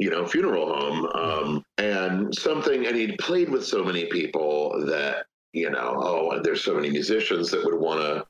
you 0.00 0.10
know, 0.10 0.26
funeral 0.26 0.66
home. 0.74 1.06
Um, 1.14 1.64
and 1.78 2.34
something, 2.34 2.86
and 2.86 2.96
he'd 2.96 3.18
played 3.18 3.50
with 3.50 3.64
so 3.64 3.84
many 3.84 4.06
people 4.06 4.84
that, 4.86 5.26
you 5.52 5.70
know, 5.70 5.94
oh, 5.96 6.40
there's 6.42 6.64
so 6.64 6.74
many 6.74 6.90
musicians 6.90 7.50
that 7.50 7.64
would 7.64 7.78
want 7.78 8.00
to 8.00 8.24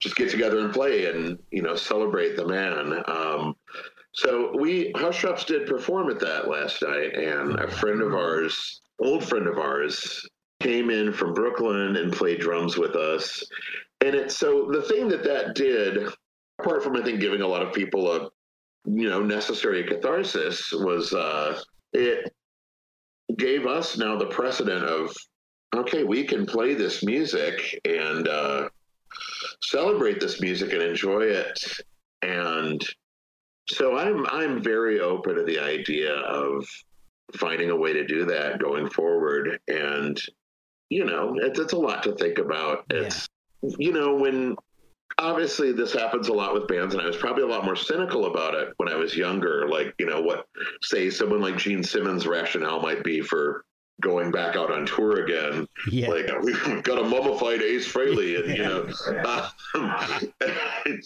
just 0.00 0.16
get 0.16 0.30
together 0.30 0.58
and 0.58 0.72
play 0.72 1.06
and, 1.06 1.38
you 1.50 1.62
know, 1.62 1.76
celebrate 1.76 2.36
the 2.36 2.46
man. 2.46 3.02
Um, 3.06 3.56
So 4.14 4.52
we 4.58 4.92
Hushdrops 4.92 5.46
did 5.46 5.66
perform 5.66 6.10
at 6.10 6.20
that 6.20 6.48
last 6.48 6.82
night, 6.82 7.14
and 7.16 7.58
a 7.58 7.70
friend 7.70 8.02
of 8.02 8.12
ours, 8.12 8.82
old 8.98 9.24
friend 9.24 9.46
of 9.46 9.56
ours, 9.58 10.28
came 10.60 10.90
in 10.90 11.12
from 11.12 11.32
Brooklyn 11.32 11.96
and 11.96 12.12
played 12.12 12.40
drums 12.40 12.76
with 12.76 12.94
us. 12.94 13.42
And 14.04 14.14
it 14.14 14.30
so 14.30 14.68
the 14.70 14.82
thing 14.82 15.08
that 15.08 15.24
that 15.24 15.54
did, 15.54 16.08
apart 16.60 16.82
from 16.82 16.96
I 16.96 17.02
think 17.02 17.20
giving 17.20 17.40
a 17.40 17.48
lot 17.48 17.62
of 17.62 17.72
people 17.72 18.12
a 18.12 18.28
you 18.84 19.08
know 19.08 19.22
necessary 19.22 19.84
catharsis, 19.84 20.72
was 20.72 21.12
uh, 21.12 21.60
it 21.92 22.32
gave 23.36 23.66
us 23.66 23.96
now 23.96 24.16
the 24.16 24.26
precedent 24.26 24.84
of 24.84 25.14
okay, 25.74 26.04
we 26.04 26.24
can 26.24 26.44
play 26.44 26.74
this 26.74 27.02
music 27.02 27.80
and 27.84 28.28
uh, 28.28 28.68
celebrate 29.62 30.20
this 30.20 30.40
music 30.40 30.72
and 30.72 30.82
enjoy 30.82 31.22
it 31.22 31.58
and 32.22 32.82
so 33.68 33.96
I'm 33.96 34.26
I'm 34.26 34.62
very 34.62 35.00
open 35.00 35.36
to 35.36 35.44
the 35.44 35.58
idea 35.58 36.14
of 36.14 36.66
finding 37.34 37.70
a 37.70 37.76
way 37.76 37.92
to 37.92 38.06
do 38.06 38.24
that 38.26 38.58
going 38.58 38.88
forward. 38.88 39.60
And 39.68 40.20
you 40.88 41.04
know, 41.04 41.36
it's, 41.38 41.58
it's 41.58 41.72
a 41.72 41.78
lot 41.78 42.02
to 42.04 42.14
think 42.14 42.38
about. 42.38 42.84
It's 42.90 43.28
you 43.62 43.92
know 43.92 44.14
when 44.14 44.56
obviously 45.18 45.72
this 45.72 45.92
happens 45.92 46.28
a 46.28 46.32
lot 46.32 46.54
with 46.54 46.68
bands, 46.68 46.94
and 46.94 47.02
I 47.02 47.06
was 47.06 47.16
probably 47.16 47.42
a 47.42 47.46
lot 47.46 47.64
more 47.64 47.76
cynical 47.76 48.26
about 48.26 48.54
it 48.54 48.72
when 48.76 48.88
I 48.88 48.96
was 48.96 49.16
younger. 49.16 49.68
Like 49.68 49.94
you 49.98 50.06
know 50.06 50.20
what, 50.20 50.46
say 50.82 51.10
someone 51.10 51.40
like 51.40 51.56
Gene 51.56 51.82
Simmons' 51.82 52.26
rationale 52.26 52.80
might 52.80 53.04
be 53.04 53.20
for 53.20 53.64
going 54.00 54.30
back 54.30 54.56
out 54.56 54.72
on 54.72 54.86
tour 54.86 55.24
again. 55.24 55.66
Yeah. 55.90 56.08
Like 56.08 56.30
we've 56.42 56.82
got 56.82 56.98
a 56.98 57.04
mummified 57.04 57.62
Ace 57.62 57.90
Frehley, 57.90 58.42
and 58.42 58.56
you 58.56 58.62
know, 58.62 58.88
um, 59.74 61.00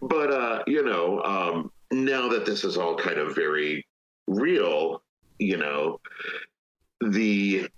but 0.02 0.30
uh, 0.30 0.62
you 0.66 0.84
know, 0.84 1.22
um, 1.22 1.72
now 1.90 2.28
that 2.28 2.46
this 2.46 2.64
is 2.64 2.76
all 2.76 2.96
kind 2.96 3.18
of 3.18 3.34
very 3.34 3.86
real, 4.26 5.02
you 5.38 5.56
know, 5.56 6.00
the 7.00 7.68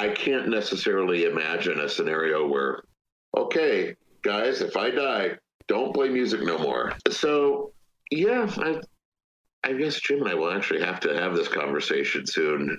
I 0.00 0.08
can't 0.08 0.48
necessarily 0.48 1.24
imagine 1.26 1.78
a 1.80 1.88
scenario 1.88 2.46
where, 2.46 2.84
okay, 3.36 3.94
guys, 4.22 4.60
if 4.60 4.76
I 4.76 4.90
die, 4.90 5.30
don't 5.68 5.94
play 5.94 6.08
music 6.08 6.42
no 6.42 6.58
more. 6.58 6.92
So 7.10 7.72
yeah, 8.10 8.50
I 8.58 8.80
I 9.62 9.72
guess 9.74 10.00
Jim 10.00 10.20
and 10.20 10.28
I 10.28 10.34
will 10.34 10.50
actually 10.50 10.80
have 10.82 11.00
to 11.00 11.14
have 11.14 11.34
this 11.36 11.48
conversation 11.48 12.26
soon. 12.26 12.76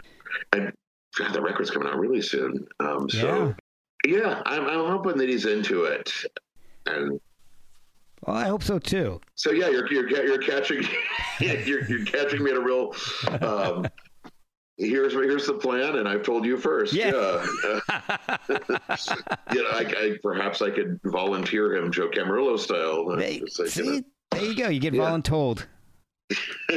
And 0.53 0.71
God, 1.17 1.33
the 1.33 1.41
record's 1.41 1.69
coming 1.71 1.87
out 1.87 1.99
really 1.99 2.21
soon. 2.21 2.67
Um, 2.79 3.09
so 3.09 3.53
yeah, 4.05 4.41
I'm, 4.45 4.65
I'm 4.67 4.85
hoping 4.87 5.17
that 5.17 5.29
he's 5.29 5.45
into 5.45 5.83
it. 5.83 6.11
And 6.87 7.19
Well, 8.25 8.35
I 8.35 8.47
hope 8.47 8.63
so 8.63 8.79
too. 8.79 9.21
so 9.35 9.51
yeah, 9.51 9.69
you're 9.69 9.91
you're, 9.91 10.09
you're 10.09 10.37
catching 10.39 10.83
you're, 11.39 11.83
you're 11.85 12.05
catching 12.05 12.43
me 12.43 12.51
at 12.51 12.57
a 12.57 12.61
real. 12.61 12.93
Um, 13.41 13.85
here's 14.87 15.13
here's 15.13 15.45
the 15.47 15.53
plan, 15.53 15.95
and 15.97 16.07
I've 16.07 16.23
told 16.23 16.45
you 16.45 16.57
first. 16.57 16.93
Yeah. 16.93 17.11
Yeah, 17.63 17.79
yeah 19.53 19.61
I, 19.71 19.85
I 19.97 20.17
perhaps 20.21 20.61
I 20.61 20.69
could 20.71 20.99
volunteer 21.03 21.75
him 21.75 21.91
Joe 21.91 22.09
Camarillo 22.09 22.57
style. 22.59 23.05
They- 23.15 23.39
like, 23.39 23.57
you 23.57 23.63
know, 23.63 23.65
see, 23.67 24.03
there 24.31 24.43
you 24.43 24.55
go. 24.55 24.69
You 24.69 24.79
get 24.79 24.93
Yeah. 24.93 25.01
voluntold. 25.03 25.65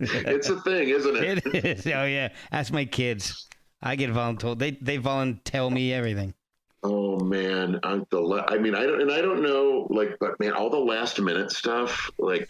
it's 0.00 0.48
a 0.48 0.60
thing, 0.62 0.88
isn't 0.90 1.16
it? 1.16 1.46
It 1.54 1.64
is. 1.64 1.86
Oh 1.86 2.04
yeah. 2.04 2.28
Ask 2.52 2.72
my 2.72 2.84
kids. 2.84 3.48
I 3.82 3.96
get 3.96 4.10
voluntold. 4.10 4.58
They 4.58 4.72
they 4.80 4.96
volunteer 4.96 5.70
me 5.70 5.92
everything. 5.92 6.34
Oh 6.82 7.18
man, 7.18 7.80
I, 7.82 8.00
the 8.10 8.20
la- 8.20 8.46
I 8.48 8.58
mean, 8.58 8.74
I 8.76 8.84
don't, 8.84 9.00
and 9.00 9.10
I 9.10 9.20
don't 9.20 9.42
know, 9.42 9.88
like, 9.90 10.16
but 10.20 10.38
man, 10.38 10.52
all 10.52 10.70
the 10.70 10.76
last 10.78 11.20
minute 11.20 11.50
stuff, 11.50 12.10
like, 12.18 12.48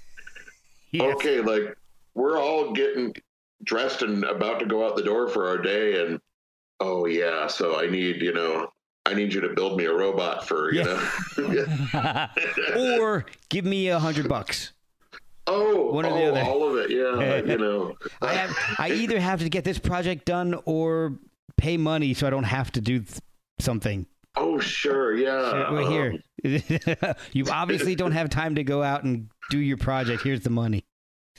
Yes. 0.92 1.14
okay, 1.16 1.40
like 1.40 1.74
we're 2.14 2.38
all 2.38 2.72
getting 2.72 3.14
dressed 3.66 4.00
and 4.02 4.24
about 4.24 4.58
to 4.60 4.66
go 4.66 4.86
out 4.86 4.96
the 4.96 5.02
door 5.02 5.28
for 5.28 5.48
our 5.48 5.58
day, 5.58 6.02
and 6.04 6.18
oh 6.80 7.04
yeah, 7.06 7.46
so 7.46 7.78
I 7.78 7.86
need, 7.88 8.22
you 8.22 8.32
know, 8.32 8.68
I 9.04 9.14
need 9.14 9.32
you 9.34 9.40
to 9.42 9.50
build 9.50 9.76
me 9.78 9.84
a 9.84 9.92
robot 9.94 10.46
for, 10.48 10.72
you 10.72 10.82
Yeah. 10.82 12.28
know, 12.74 12.98
or 13.00 13.26
give 13.50 13.64
me 13.64 13.88
a 13.88 13.98
hundred 13.98 14.28
bucks. 14.28 14.72
oh, 15.46 15.92
One 15.92 16.04
or 16.06 16.10
oh, 16.10 16.16
the 16.16 16.30
other. 16.30 16.40
all 16.42 16.68
of 16.68 16.76
it, 16.78 16.90
yeah, 16.90 17.36
you 17.52 17.58
know, 17.58 17.94
I 18.22 18.34
have. 18.34 18.56
I 18.78 18.90
either 18.90 19.20
have 19.20 19.40
to 19.40 19.48
get 19.48 19.64
this 19.64 19.78
project 19.78 20.24
done 20.24 20.58
or 20.64 21.18
pay 21.56 21.76
money 21.76 22.14
so 22.14 22.26
I 22.26 22.30
don't 22.30 22.44
have 22.44 22.70
to 22.72 22.80
do 22.80 23.00
th- 23.00 23.18
something. 23.58 24.06
oh 24.36 24.58
sure, 24.60 25.14
yeah, 25.16 25.50
So, 25.50 25.74
right 25.74 25.86
um, 25.86 25.90
here. 25.92 27.14
you 27.32 27.44
obviously 27.50 27.94
don't 27.96 28.12
have 28.12 28.28
time 28.30 28.54
to 28.56 28.62
go 28.64 28.82
out 28.82 29.02
and 29.04 29.28
do 29.50 29.58
your 29.58 29.76
project. 29.78 30.22
Here's 30.22 30.40
the 30.42 30.50
money. 30.50 30.84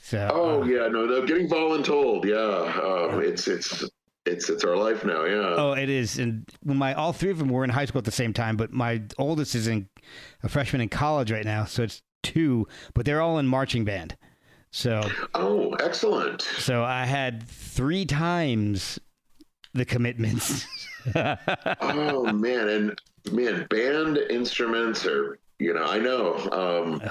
So. 0.07 0.29
Oh 0.33 0.61
uh, 0.61 0.65
yeah, 0.65 0.87
no, 0.87 1.05
no, 1.05 1.25
getting 1.25 1.49
voluntold, 1.49 2.23
yeah, 2.23 2.37
um, 2.81 3.21
it's 3.21 3.45
it's 3.45 3.83
it's 4.25 4.49
it's 4.49 4.63
our 4.63 4.77
life 4.77 5.03
now, 5.03 5.25
yeah. 5.25 5.55
Oh, 5.57 5.73
it 5.73 5.89
is. 5.89 6.17
And 6.17 6.49
my 6.63 6.93
all 6.93 7.11
three 7.11 7.29
of 7.29 7.39
them 7.39 7.49
were 7.49 7.65
in 7.65 7.69
high 7.69 7.83
school 7.83 7.99
at 7.99 8.05
the 8.05 8.11
same 8.11 8.31
time, 8.31 8.55
but 8.55 8.71
my 8.71 9.01
oldest 9.17 9.53
is 9.53 9.67
in 9.67 9.89
a 10.43 10.47
freshman 10.47 10.79
in 10.79 10.87
college 10.87 11.29
right 11.29 11.43
now, 11.43 11.65
so 11.65 11.83
it's 11.83 12.01
two. 12.23 12.69
But 12.93 13.05
they're 13.05 13.19
all 13.19 13.37
in 13.37 13.47
marching 13.47 13.83
band. 13.83 14.15
So, 14.71 15.01
Oh, 15.35 15.73
excellent. 15.73 16.41
so 16.41 16.85
I 16.85 17.05
had 17.05 17.43
three 17.45 18.05
times 18.05 18.99
the 19.73 19.83
commitments. 19.83 20.65
oh 21.81 22.31
man, 22.31 22.69
and 22.69 23.01
man, 23.33 23.67
band 23.69 24.19
instruments 24.29 25.05
are 25.05 25.37
you 25.59 25.73
know 25.73 25.83
I 25.83 25.99
know 25.99 26.37
um, 26.53 27.01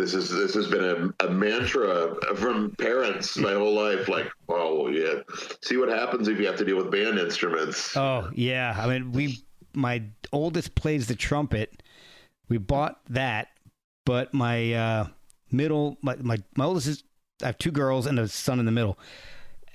this 0.00 0.14
is 0.14 0.30
this 0.30 0.54
has 0.54 0.66
been 0.66 1.14
a, 1.20 1.26
a 1.26 1.30
mantra 1.30 2.14
from 2.36 2.70
parents 2.76 3.36
my 3.36 3.52
whole 3.52 3.74
life. 3.74 4.08
Like, 4.08 4.30
oh 4.48 4.88
yeah, 4.88 5.20
see 5.62 5.76
what 5.76 5.88
happens 5.88 6.28
if 6.28 6.38
you 6.38 6.46
have 6.46 6.56
to 6.56 6.64
deal 6.64 6.76
with 6.76 6.90
band 6.90 7.18
instruments. 7.18 7.96
Oh 7.96 8.30
yeah, 8.34 8.74
I 8.78 8.86
mean 8.86 9.12
we. 9.12 9.44
My 9.72 10.02
oldest 10.32 10.74
plays 10.74 11.06
the 11.06 11.14
trumpet. 11.14 11.82
We 12.48 12.58
bought 12.58 13.00
that, 13.10 13.48
but 14.04 14.34
my 14.34 14.72
uh, 14.72 15.06
middle, 15.52 15.96
my, 16.02 16.16
my 16.16 16.38
my 16.56 16.64
oldest 16.64 16.86
is. 16.88 17.04
I 17.42 17.46
have 17.46 17.58
two 17.58 17.70
girls 17.70 18.06
and 18.06 18.18
a 18.18 18.28
son 18.28 18.58
in 18.58 18.66
the 18.66 18.72
middle. 18.72 18.98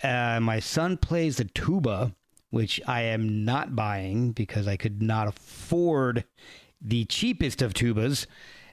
Uh, 0.04 0.40
my 0.40 0.60
son 0.60 0.98
plays 0.98 1.38
the 1.38 1.46
tuba, 1.46 2.14
which 2.50 2.82
I 2.88 3.02
am 3.04 3.46
not 3.46 3.76
buying 3.76 4.34
because 4.34 4.68
I 4.68 4.76
could 4.76 5.02
not 5.02 5.28
afford 5.28 6.26
the 6.82 7.06
cheapest 7.06 7.62
of 7.62 7.74
tubas. 7.74 8.28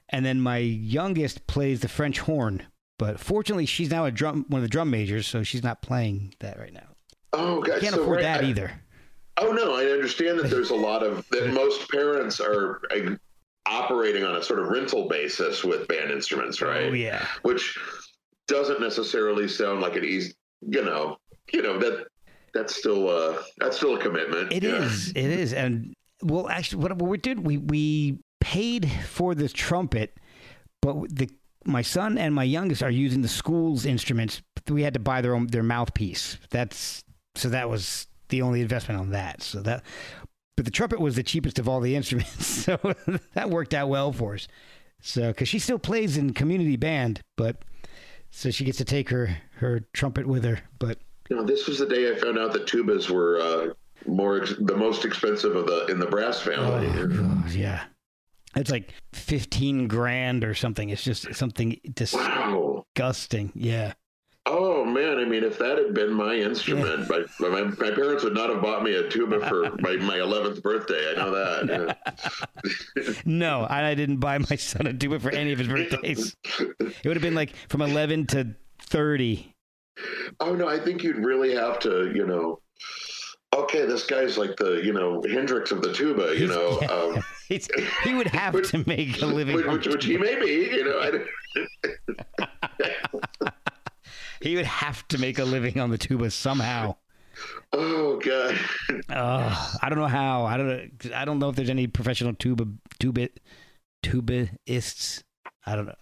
And 0.09 0.25
then 0.25 0.39
my 0.39 0.57
youngest 0.57 1.47
plays 1.47 1.79
the 1.79 1.87
French 1.87 2.19
horn, 2.19 2.63
but 2.99 3.19
fortunately 3.19 3.65
she's 3.65 3.89
now 3.89 4.05
a 4.05 4.11
drum 4.11 4.45
one 4.49 4.59
of 4.59 4.63
the 4.63 4.69
drum 4.69 4.89
majors, 4.89 5.27
so 5.27 5.43
she's 5.43 5.63
not 5.63 5.81
playing 5.81 6.33
that 6.39 6.59
right 6.59 6.73
now. 6.73 6.87
oh 7.33 7.61
god, 7.61 7.81
Can't 7.81 7.95
so 7.95 8.01
afford 8.01 8.17
right- 8.17 8.23
that 8.23 8.43
I- 8.43 8.47
either. 8.47 8.71
Oh 9.37 9.51
no, 9.51 9.73
I 9.75 9.85
understand 9.85 10.37
that 10.39 10.49
there's 10.51 10.69
a 10.69 10.75
lot 10.75 11.01
of 11.01 11.27
that 11.31 11.51
most 11.53 11.89
parents 11.89 12.39
are 12.39 12.81
operating 13.65 14.23
on 14.23 14.35
a 14.35 14.43
sort 14.43 14.59
of 14.59 14.67
rental 14.67 15.07
basis 15.07 15.63
with 15.63 15.87
band 15.87 16.11
instruments, 16.11 16.61
oh, 16.61 16.67
right? 16.67 16.89
Oh 16.89 16.93
yeah. 16.93 17.25
Which 17.41 17.77
doesn't 18.47 18.79
necessarily 18.81 19.47
sound 19.47 19.81
like 19.81 19.95
an 19.95 20.03
easy, 20.05 20.33
you 20.61 20.83
know, 20.83 21.17
you 21.51 21.61
know 21.61 21.77
that 21.79 22.07
that's 22.53 22.75
still 22.75 23.09
a 23.09 23.39
that's 23.57 23.77
still 23.77 23.95
a 23.95 23.99
commitment. 23.99 24.51
It 24.53 24.63
yeah. 24.63 24.83
is. 24.83 25.09
It 25.09 25.17
is. 25.17 25.53
And 25.53 25.93
well, 26.21 26.47
actually, 26.49 26.83
what, 26.83 26.95
what 26.97 27.09
we 27.09 27.17
did, 27.17 27.39
we 27.39 27.57
we 27.57 28.19
paid 28.43 28.91
for 29.07 29.33
the 29.33 29.47
trumpet, 29.47 30.17
but 30.81 30.95
the 31.09 31.29
my 31.63 31.81
son 31.81 32.17
and 32.17 32.35
my 32.35 32.43
youngest 32.43 32.83
are 32.83 32.91
using 32.91 33.21
the 33.21 33.29
school's 33.29 33.85
instruments. 33.85 34.41
We 34.69 34.83
had 34.83 34.93
to 34.95 34.99
buy 34.99 35.21
their 35.21 35.33
own 35.33 35.47
their 35.47 35.63
mouthpiece. 35.63 36.37
That's 36.49 37.05
so 37.35 37.47
that 37.49 37.69
was 37.69 38.05
the 38.27 38.41
only 38.41 38.59
investment 38.59 38.99
on 38.99 39.11
that. 39.11 39.41
So 39.41 39.61
that, 39.61 39.83
but 40.57 40.65
the 40.65 40.71
trumpet 40.71 40.99
was 40.99 41.15
the 41.15 41.23
cheapest 41.23 41.57
of 41.57 41.69
all 41.69 41.79
the 41.79 41.95
instruments, 41.99 42.45
so 42.45 42.77
that 43.33 43.49
worked 43.49 43.73
out 43.73 43.87
well 43.87 44.11
for 44.11 44.33
us. 44.33 44.49
So 45.01 45.29
because 45.29 45.47
she 45.47 45.57
still 45.59 45.79
plays 45.79 46.17
in 46.17 46.33
community 46.33 46.75
band, 46.75 47.21
but 47.37 47.63
so 48.29 48.51
she 48.51 48.65
gets 48.65 48.77
to 48.79 48.85
take 48.85 49.09
her 49.09 49.37
her 49.55 49.85
trumpet 49.93 50.27
with 50.27 50.43
her, 50.43 50.59
but. 50.79 50.99
You 51.29 51.37
know, 51.37 51.43
this 51.43 51.67
was 51.67 51.79
the 51.79 51.85
day 51.85 52.11
I 52.11 52.15
found 52.15 52.37
out 52.37 52.51
that 52.51 52.67
tubas 52.67 53.09
were 53.09 53.39
uh, 53.39 53.73
more 54.05 54.41
ex- 54.41 54.55
the 54.59 54.75
most 54.75 55.05
expensive 55.05 55.55
of 55.55 55.65
the 55.65 55.85
in 55.85 55.97
the 55.97 56.05
brass 56.05 56.41
family. 56.41 56.85
Oh, 56.89 57.47
yeah. 57.49 57.85
It's 58.55 58.71
like 58.71 58.93
15 59.13 59.87
grand 59.87 60.43
or 60.43 60.53
something. 60.53 60.89
It's 60.89 61.03
just 61.03 61.33
something 61.35 61.79
Wow. 62.13 62.85
disgusting. 62.95 63.51
Yeah. 63.55 63.93
Oh 64.45 64.83
man, 64.83 65.19
I 65.19 65.23
mean, 65.25 65.45
if 65.45 65.57
that 65.59 65.77
had 65.77 65.93
been 65.93 66.11
my 66.13 66.35
instrument, 66.35 67.09
my, 67.09 67.23
my 67.47 67.61
my 67.61 67.91
parents 67.91 68.25
would 68.25 68.33
not 68.33 68.49
have 68.49 68.61
bought 68.61 68.83
me 68.83 68.93
a 68.95 69.07
tuba 69.09 69.39
for 69.47 69.71
my 69.79 69.95
my 69.95 70.19
eleventh 70.19 70.61
birthday. 70.61 71.11
I 71.11 71.15
know 71.15 71.31
that. 71.31 71.97
No, 73.25 73.61
I 73.63 73.87
I 73.91 73.95
didn't 73.95 74.17
buy 74.17 74.37
my 74.37 74.57
son 74.57 74.85
a 74.87 74.93
tuba 74.93 75.19
for 75.21 75.31
any 75.31 75.53
of 75.53 75.59
his 75.59 75.69
birthdays. 75.69 76.35
It 76.59 77.05
would 77.05 77.15
have 77.15 77.21
been 77.21 77.35
like 77.35 77.55
from 77.69 77.81
11 77.81 78.27
to 78.27 78.53
30. 78.81 79.55
Oh 80.41 80.53
no, 80.55 80.67
I 80.67 80.77
think 80.77 81.03
you'd 81.03 81.17
really 81.23 81.55
have 81.55 81.79
to, 81.79 82.11
you 82.13 82.27
know. 82.27 82.59
Okay, 83.53 83.85
this 83.85 84.03
guy's 84.05 84.37
like 84.37 84.55
the, 84.57 84.81
you 84.83 84.91
know, 84.93 85.21
Hendrix 85.29 85.71
of 85.71 85.81
the 85.81 85.93
tuba, 85.93 86.35
you 86.37 86.47
know. 86.47 86.79
Um, 86.89 87.23
It's, 87.49 87.67
he 88.03 88.13
would 88.15 88.27
have 88.27 88.53
Which- 88.53 88.71
to 88.71 88.83
make 88.87 89.21
a 89.21 89.25
living. 89.25 89.55
which, 89.55 89.65
which, 89.67 89.87
which 89.87 90.05
he 90.05 90.17
may 90.17 90.39
be, 90.39 90.69
you 90.75 90.83
know. 90.85 90.99
I, 90.99 91.11
he 94.41 94.55
would 94.55 94.65
have 94.65 95.07
to 95.09 95.17
make 95.17 95.39
a 95.39 95.43
living 95.43 95.79
on 95.79 95.89
the 95.91 95.97
tuba 95.97 96.31
somehow. 96.31 96.95
oh 97.73 98.19
God. 98.23 98.57
Uh, 99.09 99.75
I 99.81 99.89
don't 99.89 99.97
know 99.99 100.07
how. 100.07 100.45
I 100.45 100.57
don't 100.57 100.67
know. 100.67 100.87
I 101.15 101.25
don't 101.25 101.39
know 101.39 101.49
if 101.49 101.55
there's 101.55 101.69
any 101.69 101.87
professional 101.87 102.33
tuba 102.33 102.65
tuba 102.99 103.29
tubaists. 104.03 105.23
I 105.65 105.75
don't 105.75 105.85
know. 105.87 105.95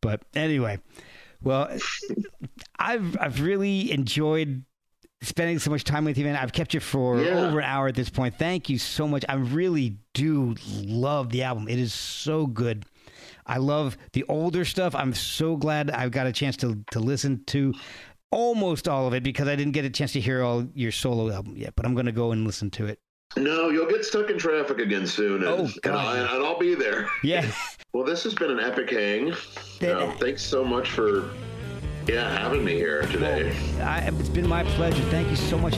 But 0.00 0.22
anyway, 0.34 0.78
well, 1.42 1.76
I've 2.78 3.16
I've 3.20 3.40
really 3.42 3.90
enjoyed 3.92 4.64
spending 5.24 5.58
so 5.58 5.70
much 5.70 5.84
time 5.84 6.04
with 6.04 6.16
you, 6.18 6.24
man. 6.24 6.36
I've 6.36 6.52
kept 6.52 6.74
you 6.74 6.80
for 6.80 7.20
Yeah. 7.20 7.46
over 7.46 7.58
an 7.58 7.64
hour 7.64 7.88
at 7.88 7.94
this 7.94 8.10
point. 8.10 8.36
Thank 8.38 8.68
you 8.68 8.78
so 8.78 9.06
much. 9.08 9.24
I 9.28 9.34
really 9.34 9.96
do 10.14 10.54
love 10.84 11.30
the 11.30 11.42
album. 11.42 11.68
It 11.68 11.78
is 11.78 11.92
so 11.92 12.46
good. 12.46 12.84
I 13.46 13.58
love 13.58 13.96
the 14.12 14.24
older 14.28 14.64
stuff. 14.64 14.94
I'm 14.94 15.12
so 15.14 15.56
glad 15.56 15.90
I've 15.90 16.10
got 16.12 16.26
a 16.26 16.32
chance 16.32 16.56
to 16.58 16.82
to 16.92 17.00
listen 17.00 17.44
to 17.48 17.74
almost 18.30 18.88
all 18.88 19.06
of 19.06 19.14
it 19.14 19.22
because 19.22 19.48
I 19.48 19.56
didn't 19.56 19.72
get 19.72 19.84
a 19.84 19.90
chance 19.90 20.12
to 20.14 20.20
hear 20.20 20.42
all 20.42 20.66
your 20.74 20.90
solo 20.92 21.30
album 21.32 21.56
yet. 21.56 21.74
But 21.76 21.86
I'm 21.86 21.94
going 21.94 22.06
to 22.06 22.12
go 22.12 22.32
and 22.32 22.46
listen 22.46 22.70
to 22.72 22.86
it. 22.86 22.98
No, 23.36 23.68
you'll 23.68 23.88
get 23.90 24.04
stuck 24.04 24.30
in 24.30 24.38
traffic 24.38 24.78
again 24.78 25.06
soon, 25.06 25.42
and, 25.42 25.44
Oh, 25.44 25.58
and, 25.64 25.82
God. 25.82 25.94
I, 26.16 26.18
and 26.20 26.44
I'll 26.44 26.58
be 26.58 26.74
there. 26.74 27.08
Yeah. 27.22 27.50
Well, 27.92 28.02
this 28.04 28.24
has 28.24 28.34
been 28.34 28.50
an 28.50 28.58
epic 28.58 28.90
hang. 28.90 29.30
Um, 29.88 30.18
thanks 30.18 30.42
so 30.42 30.64
much 30.64 30.90
for 30.90 31.30
yeah 32.06 32.38
having 32.38 32.64
me 32.64 32.74
here 32.74 33.02
today. 33.02 33.54
Oh, 33.78 33.82
I, 33.82 34.10
it's 34.18 34.28
been 34.28 34.48
my 34.48 34.64
pleasure. 34.64 35.02
Thank 35.04 35.30
you 35.30 35.36
so 35.36 35.58
much. 35.58 35.74